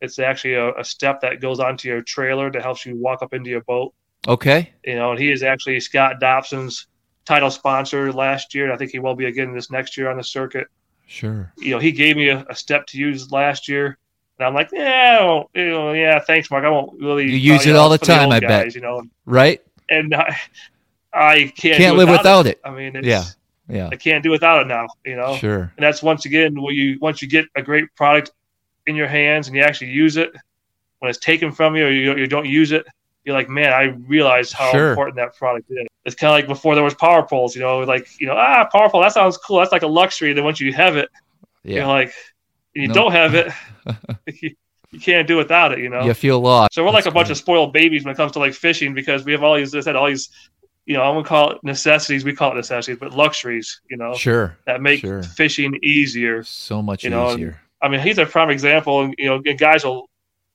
It's 0.00 0.18
actually 0.18 0.54
a, 0.54 0.74
a 0.74 0.84
step 0.84 1.20
that 1.20 1.40
goes 1.40 1.60
onto 1.60 1.88
your 1.88 2.02
trailer 2.02 2.50
that 2.50 2.60
helps 2.60 2.84
you 2.84 2.96
walk 2.96 3.22
up 3.22 3.32
into 3.32 3.50
your 3.50 3.62
boat. 3.62 3.94
Okay. 4.26 4.72
You 4.84 4.96
know, 4.96 5.12
and 5.12 5.20
he 5.20 5.30
is 5.30 5.42
actually 5.42 5.80
Scott 5.80 6.20
Dobson's 6.20 6.88
title 7.24 7.50
sponsor 7.50 8.12
last 8.12 8.54
year. 8.54 8.64
and 8.64 8.72
I 8.72 8.76
think 8.76 8.90
he 8.90 8.98
will 8.98 9.14
be 9.14 9.26
again 9.26 9.54
this 9.54 9.70
next 9.70 9.96
year 9.96 10.10
on 10.10 10.16
the 10.16 10.24
circuit. 10.24 10.66
Sure. 11.06 11.52
You 11.58 11.72
know, 11.72 11.78
he 11.78 11.92
gave 11.92 12.16
me 12.16 12.28
a, 12.28 12.44
a 12.48 12.54
step 12.54 12.86
to 12.88 12.98
use 12.98 13.30
last 13.30 13.68
year. 13.68 13.98
And 14.38 14.46
I'm 14.46 14.54
like, 14.54 14.70
yeah, 14.72 15.42
you 15.54 15.68
know, 15.68 15.92
yeah, 15.92 16.18
thanks, 16.18 16.50
Mark. 16.50 16.64
I 16.64 16.70
won't 16.70 17.00
really. 17.00 17.30
You 17.30 17.36
use 17.36 17.66
it 17.66 17.76
all 17.76 17.88
the 17.88 17.98
time, 17.98 18.30
I 18.30 18.40
bet. 18.40 18.74
You 18.74 18.80
know, 18.80 19.02
Right. 19.24 19.60
And 19.88 20.14
I, 20.14 20.36
I 21.12 21.52
can't 21.56 21.78
Can't 21.78 21.96
live 21.96 22.08
without 22.08 22.46
it. 22.46 22.60
I 22.64 22.70
mean, 22.70 22.96
it's, 22.96 23.06
Yeah. 23.06 23.24
Yeah. 23.68 23.88
I 23.92 23.96
can't 23.96 24.22
do 24.22 24.30
without 24.30 24.62
it 24.62 24.66
now. 24.66 24.86
You 25.04 25.16
know, 25.16 25.36
Sure. 25.36 25.72
and 25.76 25.84
that's 25.84 26.02
once 26.02 26.24
again 26.26 26.60
where 26.60 26.72
you 26.72 26.98
once 27.00 27.22
you 27.22 27.28
get 27.28 27.46
a 27.54 27.62
great 27.62 27.94
product 27.94 28.32
in 28.86 28.96
your 28.96 29.06
hands 29.08 29.46
and 29.46 29.56
you 29.56 29.62
actually 29.62 29.90
use 29.90 30.16
it, 30.16 30.32
when 30.98 31.08
it's 31.08 31.18
taken 31.18 31.52
from 31.52 31.76
you 31.76 31.86
or 31.86 31.90
you, 31.90 32.16
you 32.16 32.26
don't 32.26 32.46
use 32.46 32.72
it, 32.72 32.84
you're 33.24 33.34
like, 33.36 33.48
man, 33.48 33.72
I 33.72 33.84
realize 34.08 34.52
how 34.52 34.70
Sure. 34.72 34.90
important 34.90 35.16
that 35.16 35.36
product 35.36 35.70
is. 35.70 35.86
It's 36.04 36.16
kind 36.16 36.32
of 36.32 36.36
like 36.36 36.48
before 36.48 36.74
there 36.74 36.82
was 36.84 36.94
power 36.94 37.22
poles. 37.22 37.54
You 37.54 37.62
know, 37.62 37.78
like 37.80 38.08
you 38.20 38.26
know, 38.26 38.34
ah, 38.36 38.68
power 38.70 38.90
pole. 38.90 39.00
That 39.00 39.12
sounds 39.12 39.36
cool. 39.38 39.58
That's 39.60 39.72
like 39.72 39.82
a 39.82 39.86
luxury. 39.86 40.30
And 40.30 40.38
then 40.38 40.44
once 40.44 40.60
you 40.60 40.72
have 40.72 40.96
it, 40.96 41.08
you're 41.62 41.78
Yeah. 41.78 41.86
like, 41.86 42.12
you 42.74 42.88
No. 42.88 42.94
don't 42.94 43.12
have 43.12 43.34
it, 43.34 43.52
you, 44.92 45.00
can't 45.00 45.26
do 45.26 45.36
without 45.36 45.72
it. 45.72 45.78
You 45.80 45.88
know. 45.88 46.04
You 46.04 46.14
feel 46.14 46.40
lost. 46.40 46.74
So 46.74 46.82
we're 46.84 46.90
like 46.90 47.04
That's 47.04 47.12
a 47.12 47.14
bunch 47.14 47.30
of 47.30 47.36
spoiled 47.36 47.72
babies 47.72 48.04
when 48.04 48.12
it 48.12 48.16
comes 48.16 48.32
to 48.32 48.38
like 48.38 48.54
fishing 48.54 48.94
because 48.94 49.24
we 49.24 49.32
have 49.32 49.42
all 49.42 49.56
these, 49.56 49.74
I 49.74 49.80
said, 49.80 49.96
all 49.96 50.06
these, 50.06 50.30
you 50.86 50.94
know, 50.94 51.02
I'm 51.02 51.14
gonna 51.14 51.24
call 51.26 51.50
it 51.52 51.58
necessities. 51.62 52.24
We 52.24 52.34
call 52.34 52.52
it 52.52 52.56
necessities, 52.56 52.98
but 53.00 53.12
luxuries, 53.12 53.80
you 53.90 53.96
know, 53.96 54.14
Sure. 54.14 54.56
that 54.66 54.80
make 54.80 55.00
sure. 55.00 55.22
fishing 55.22 55.78
easier. 55.82 56.42
So 56.42 56.82
much 56.82 57.04
You 57.04 57.10
know, 57.10 57.32
easier. 57.32 57.60
I 57.80 57.88
mean, 57.88 58.00
he's 58.00 58.18
a 58.18 58.26
prime 58.26 58.50
example, 58.50 59.02
and 59.02 59.14
you 59.18 59.26
know, 59.26 59.42
and 59.44 59.58
guys 59.58 59.84
will 59.84 60.08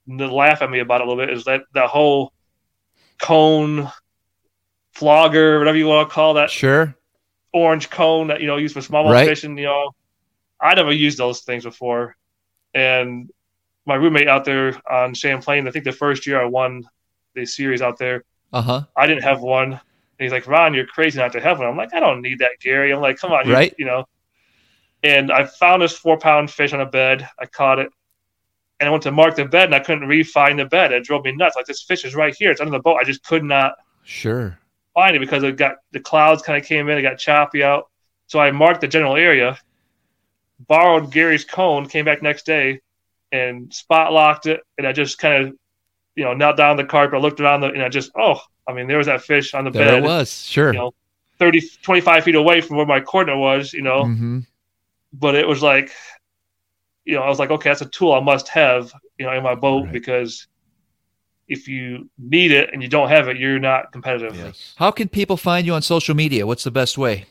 laugh 0.07 0.61
at 0.61 0.69
me 0.69 0.79
about 0.79 1.01
it 1.01 1.07
a 1.07 1.09
little 1.09 1.25
bit. 1.25 1.35
Is 1.35 1.43
that 1.45 1.63
that 1.73 1.89
whole 1.89 2.31
cone 3.19 3.91
flogger, 4.93 5.59
whatever 5.59 5.77
you 5.77 5.87
want 5.87 6.07
to 6.09 6.13
call 6.13 6.35
that 6.35 6.49
Sure. 6.49 6.95
orange 7.53 7.89
cone 7.89 8.27
that 8.27 8.41
you 8.41 8.47
know 8.47 8.57
used 8.57 8.73
for 8.73 8.81
smallmouth 8.81 9.11
Right. 9.13 9.27
fishing. 9.27 9.57
You 9.57 9.65
know, 9.65 9.91
I 10.61 10.73
never 10.75 10.91
used 10.91 11.17
those 11.17 11.41
things 11.41 11.63
before, 11.63 12.15
and 12.73 13.29
my 13.87 13.95
roommate 13.95 14.27
out 14.27 14.45
there 14.45 14.79
on 14.89 15.13
Champlain, 15.13 15.67
I 15.67 15.71
think 15.71 15.85
the 15.85 15.91
first 15.91 16.27
year 16.27 16.41
I 16.41 16.45
won 16.45 16.83
the 17.35 17.45
series 17.45 17.81
out 17.81 17.97
there, 17.97 18.23
Uh 18.53 18.61
huh. 18.61 18.81
I 18.95 19.07
didn't 19.07 19.23
have 19.23 19.41
one. 19.41 19.71
And 19.73 19.79
he's 20.25 20.31
like, 20.31 20.47
Ron, 20.47 20.73
you're 20.73 20.85
crazy 20.87 21.19
not 21.19 21.31
to 21.33 21.39
have 21.39 21.59
one. 21.59 21.67
I'm 21.67 21.77
like, 21.77 21.93
I 21.93 21.99
don't 21.99 22.21
need 22.21 22.39
that, 22.39 22.51
Gary. 22.59 22.91
I'm 22.91 23.01
like, 23.01 23.17
come 23.17 23.31
on, 23.31 23.47
Right. 23.49 23.73
You 23.77 23.85
know. 23.85 24.05
And 25.03 25.31
I 25.31 25.45
found 25.45 25.81
this 25.83 25.93
four 25.93 26.17
pound 26.17 26.49
fish 26.49 26.73
on 26.73 26.81
a 26.81 26.85
bed. 26.85 27.27
I 27.39 27.45
caught 27.45 27.77
it, 27.79 27.89
and 28.79 28.87
I 28.89 28.91
went 28.91 29.03
to 29.03 29.11
mark 29.11 29.35
the 29.35 29.45
bed, 29.45 29.65
and 29.65 29.75
I 29.75 29.79
couldn't 29.79 30.07
re-find 30.07 30.57
the 30.57 30.65
bed. 30.65 30.91
It 30.91 31.03
drove 31.03 31.23
me 31.23 31.33
nuts. 31.33 31.55
Like 31.55 31.65
this 31.67 31.83
fish 31.83 32.03
is 32.03 32.15
right 32.15 32.35
here. 32.35 32.49
It's 32.49 32.59
under 32.61 32.71
the 32.71 32.79
boat. 32.79 32.97
I 32.99 33.03
just 33.03 33.23
could 33.23 33.43
not 33.43 33.75
Sure. 34.03 34.57
find 34.95 35.15
it 35.15 35.19
because 35.19 35.43
it 35.43 35.55
got 35.55 35.75
the 35.91 35.99
clouds 35.99 36.41
kind 36.41 36.59
of 36.59 36.67
came 36.67 36.89
in. 36.89 36.97
It 36.97 37.03
got 37.03 37.19
choppy 37.19 37.61
out. 37.63 37.89
So 38.25 38.39
I 38.39 38.49
marked 38.51 38.81
the 38.81 38.87
general 38.87 39.15
area, 39.15 39.57
borrowed 40.67 41.11
Gary's 41.11 41.45
cone, 41.45 41.87
came 41.87 42.05
back 42.05 42.21
next 42.23 42.45
day, 42.47 42.81
and 43.31 43.73
spot 43.73 44.13
locked 44.13 44.45
it. 44.47 44.61
And 44.77 44.87
I 44.87 44.93
just 44.93 45.17
kind 45.17 45.43
of, 45.47 45.55
you 46.15 46.23
know, 46.23 46.33
knelt 46.33 46.57
down 46.57 46.77
the 46.77 46.85
carpet, 46.85 47.21
looked 47.21 47.39
around 47.39 47.61
the, 47.61 47.67
and 47.67 47.81
I 47.83 47.89
just, 47.89 48.11
oh, 48.17 48.39
I 48.67 48.73
mean, 48.73 48.87
there 48.87 48.97
was 48.97 49.07
that 49.07 49.21
fish 49.23 49.53
on 49.53 49.63
the 49.65 49.71
There 49.71 49.85
bed, 49.87 49.93
it 49.99 50.03
was. 50.03 50.43
Sure. 50.43 50.73
you 50.73 50.79
know, 50.79 50.93
30, 51.39 51.61
25 51.83 52.23
feet 52.23 52.35
away 52.35 52.61
from 52.61 52.77
where 52.77 52.85
my 52.85 52.99
coordinate 52.99 53.39
was, 53.39 53.73
you 53.73 53.81
know. 53.81 54.05
hmm 54.05 54.39
But 55.13 55.35
it 55.35 55.47
was 55.47 55.61
like, 55.61 55.91
you 57.05 57.15
know, 57.15 57.21
I 57.21 57.29
was 57.29 57.39
like, 57.39 57.51
okay, 57.51 57.69
that's 57.69 57.81
a 57.81 57.85
tool 57.85 58.13
I 58.13 58.19
must 58.19 58.47
have, 58.49 58.91
you 59.17 59.25
know, 59.25 59.31
in 59.33 59.43
my 59.43 59.55
boat 59.55 59.83
Right. 59.85 59.93
because 59.93 60.47
if 61.47 61.67
you 61.67 62.09
need 62.17 62.51
it 62.51 62.71
and 62.73 62.83
you 62.83 62.89
don't 62.89 63.07
have 63.07 63.29
it, 63.29 63.37
you're 63.37 63.59
not 63.59 63.91
competitive. 63.93 64.35
Yes. 64.35 64.73
How 64.77 64.91
can 64.91 65.07
people 65.07 65.37
find 65.37 65.65
you 65.65 65.73
on 65.73 65.81
social 65.81 66.13
media? 66.15 66.45
What's 66.45 66.63
the 66.65 66.71
best 66.71 66.97
way? 66.97 67.25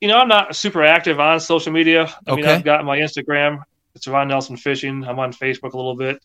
you 0.00 0.08
know, 0.08 0.18
I'm 0.18 0.28
not 0.28 0.54
super 0.54 0.82
active 0.82 1.18
on 1.18 1.40
social 1.40 1.72
media. 1.72 2.02
I 2.26 2.34
mean, 2.34 2.44
Okay. 2.44 2.54
I've 2.56 2.64
got 2.64 2.84
my 2.84 2.98
Instagram. 2.98 3.62
It's 3.94 4.06
Ron 4.08 4.28
Nelson 4.28 4.56
Fishing. 4.56 5.04
I'm 5.04 5.18
on 5.18 5.32
Facebook 5.32 5.72
a 5.72 5.76
little 5.76 5.96
bit. 5.96 6.22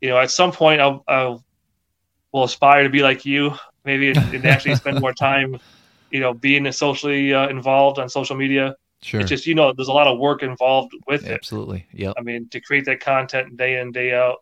You 0.00 0.10
know, 0.10 0.18
at 0.18 0.30
some 0.30 0.52
point, 0.52 0.80
I'll, 0.80 1.04
I'll 1.08 1.44
will 2.32 2.44
aspire 2.44 2.82
to 2.82 2.88
be 2.88 3.02
like 3.02 3.24
you, 3.24 3.54
maybe, 3.84 4.10
and, 4.10 4.46
actually 4.46 4.74
spend 4.76 5.00
more 5.00 5.12
time, 5.12 5.58
you 6.10 6.20
know, 6.20 6.32
being 6.32 6.70
socially 6.72 7.34
uh, 7.34 7.48
involved 7.48 7.98
on 7.98 8.08
social 8.08 8.36
media. 8.36 8.74
Sure. 9.02 9.20
It's 9.20 9.28
just, 9.28 9.46
you 9.46 9.54
know, 9.54 9.72
there's 9.76 9.88
a 9.88 9.92
lot 9.92 10.06
of 10.06 10.18
work 10.18 10.42
involved 10.42 10.92
with 11.06 11.26
it. 11.26 11.32
Absolutely. 11.32 11.86
Yeah. 11.92 12.12
I 12.16 12.22
mean, 12.22 12.48
to 12.50 12.60
create 12.60 12.84
that 12.86 13.00
content 13.00 13.56
day 13.56 13.80
in, 13.80 13.92
day 13.92 14.14
out. 14.14 14.38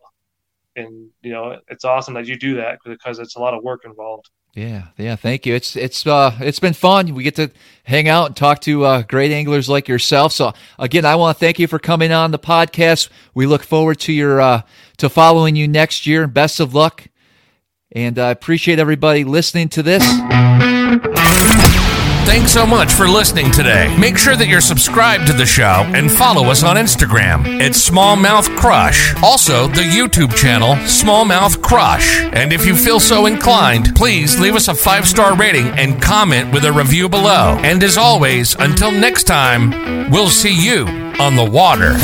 And, 0.75 1.09
you 1.21 1.31
know, 1.31 1.57
it's 1.67 1.83
awesome 1.83 2.13
that 2.13 2.27
you 2.27 2.37
do 2.37 2.55
that 2.55 2.79
because 2.85 3.19
it's 3.19 3.35
a 3.35 3.39
lot 3.39 3.53
of 3.53 3.63
work 3.63 3.81
involved. 3.85 4.29
Yeah, 4.53 4.87
yeah. 4.97 5.15
Thank 5.15 5.45
you. 5.45 5.55
It's 5.55 5.77
it's 5.77 6.05
uh 6.05 6.35
it's 6.41 6.59
been 6.59 6.73
fun. 6.73 7.13
We 7.13 7.23
get 7.23 7.35
to 7.35 7.51
hang 7.85 8.09
out 8.09 8.25
and 8.27 8.35
talk 8.35 8.59
to 8.61 8.83
uh, 8.83 9.01
great 9.03 9.31
anglers 9.31 9.69
like 9.69 9.87
yourself. 9.87 10.33
So 10.33 10.51
again, 10.77 11.05
I 11.05 11.15
want 11.15 11.37
to 11.37 11.39
thank 11.39 11.57
you 11.57 11.67
for 11.67 11.79
coming 11.79 12.11
on 12.11 12.31
the 12.31 12.39
podcast. 12.39 13.09
We 13.33 13.45
look 13.45 13.63
forward 13.63 13.99
to 14.01 14.11
your 14.11 14.41
uh, 14.41 14.63
to 14.97 15.07
following 15.07 15.55
you 15.55 15.69
next 15.69 16.05
year. 16.05 16.27
Best 16.27 16.59
of 16.59 16.73
luck, 16.73 17.07
and 17.93 18.19
I 18.19 18.29
appreciate 18.31 18.77
everybody 18.77 19.23
listening 19.23 19.69
to 19.69 19.83
this. 19.83 20.03
Thanks 22.23 22.53
so 22.53 22.65
much 22.65 22.93
for 22.93 23.07
listening 23.07 23.51
today. 23.51 23.93
Make 23.97 24.17
sure 24.17 24.35
that 24.35 24.47
you're 24.47 24.61
subscribed 24.61 25.27
to 25.27 25.33
the 25.33 25.45
show 25.45 25.83
and 25.93 26.09
follow 26.09 26.45
us 26.45 26.63
on 26.63 26.77
Instagram 26.77 27.59
at 27.59 27.71
Smallmouth 27.71 28.55
Crush. 28.55 29.13
Also, 29.21 29.67
the 29.67 29.81
YouTube 29.81 30.33
channel 30.35 30.75
Smallmouth 30.85 31.61
Crush. 31.61 32.21
And 32.31 32.53
if 32.53 32.65
you 32.65 32.75
feel 32.75 32.99
so 32.99 33.25
inclined, 33.25 33.95
please 33.95 34.39
leave 34.39 34.55
us 34.55 34.67
a 34.69 34.75
five 34.75 35.07
star 35.07 35.35
rating 35.35 35.67
and 35.79 36.01
comment 36.01 36.53
with 36.53 36.63
a 36.63 36.71
review 36.71 37.09
below. 37.09 37.57
And 37.63 37.83
as 37.83 37.97
always, 37.97 38.55
until 38.55 38.91
next 38.91 39.23
time, 39.23 40.09
we'll 40.09 40.29
see 40.29 40.55
you 40.55 40.85
on 41.19 41.35
the 41.35 41.45
water. 41.45 41.95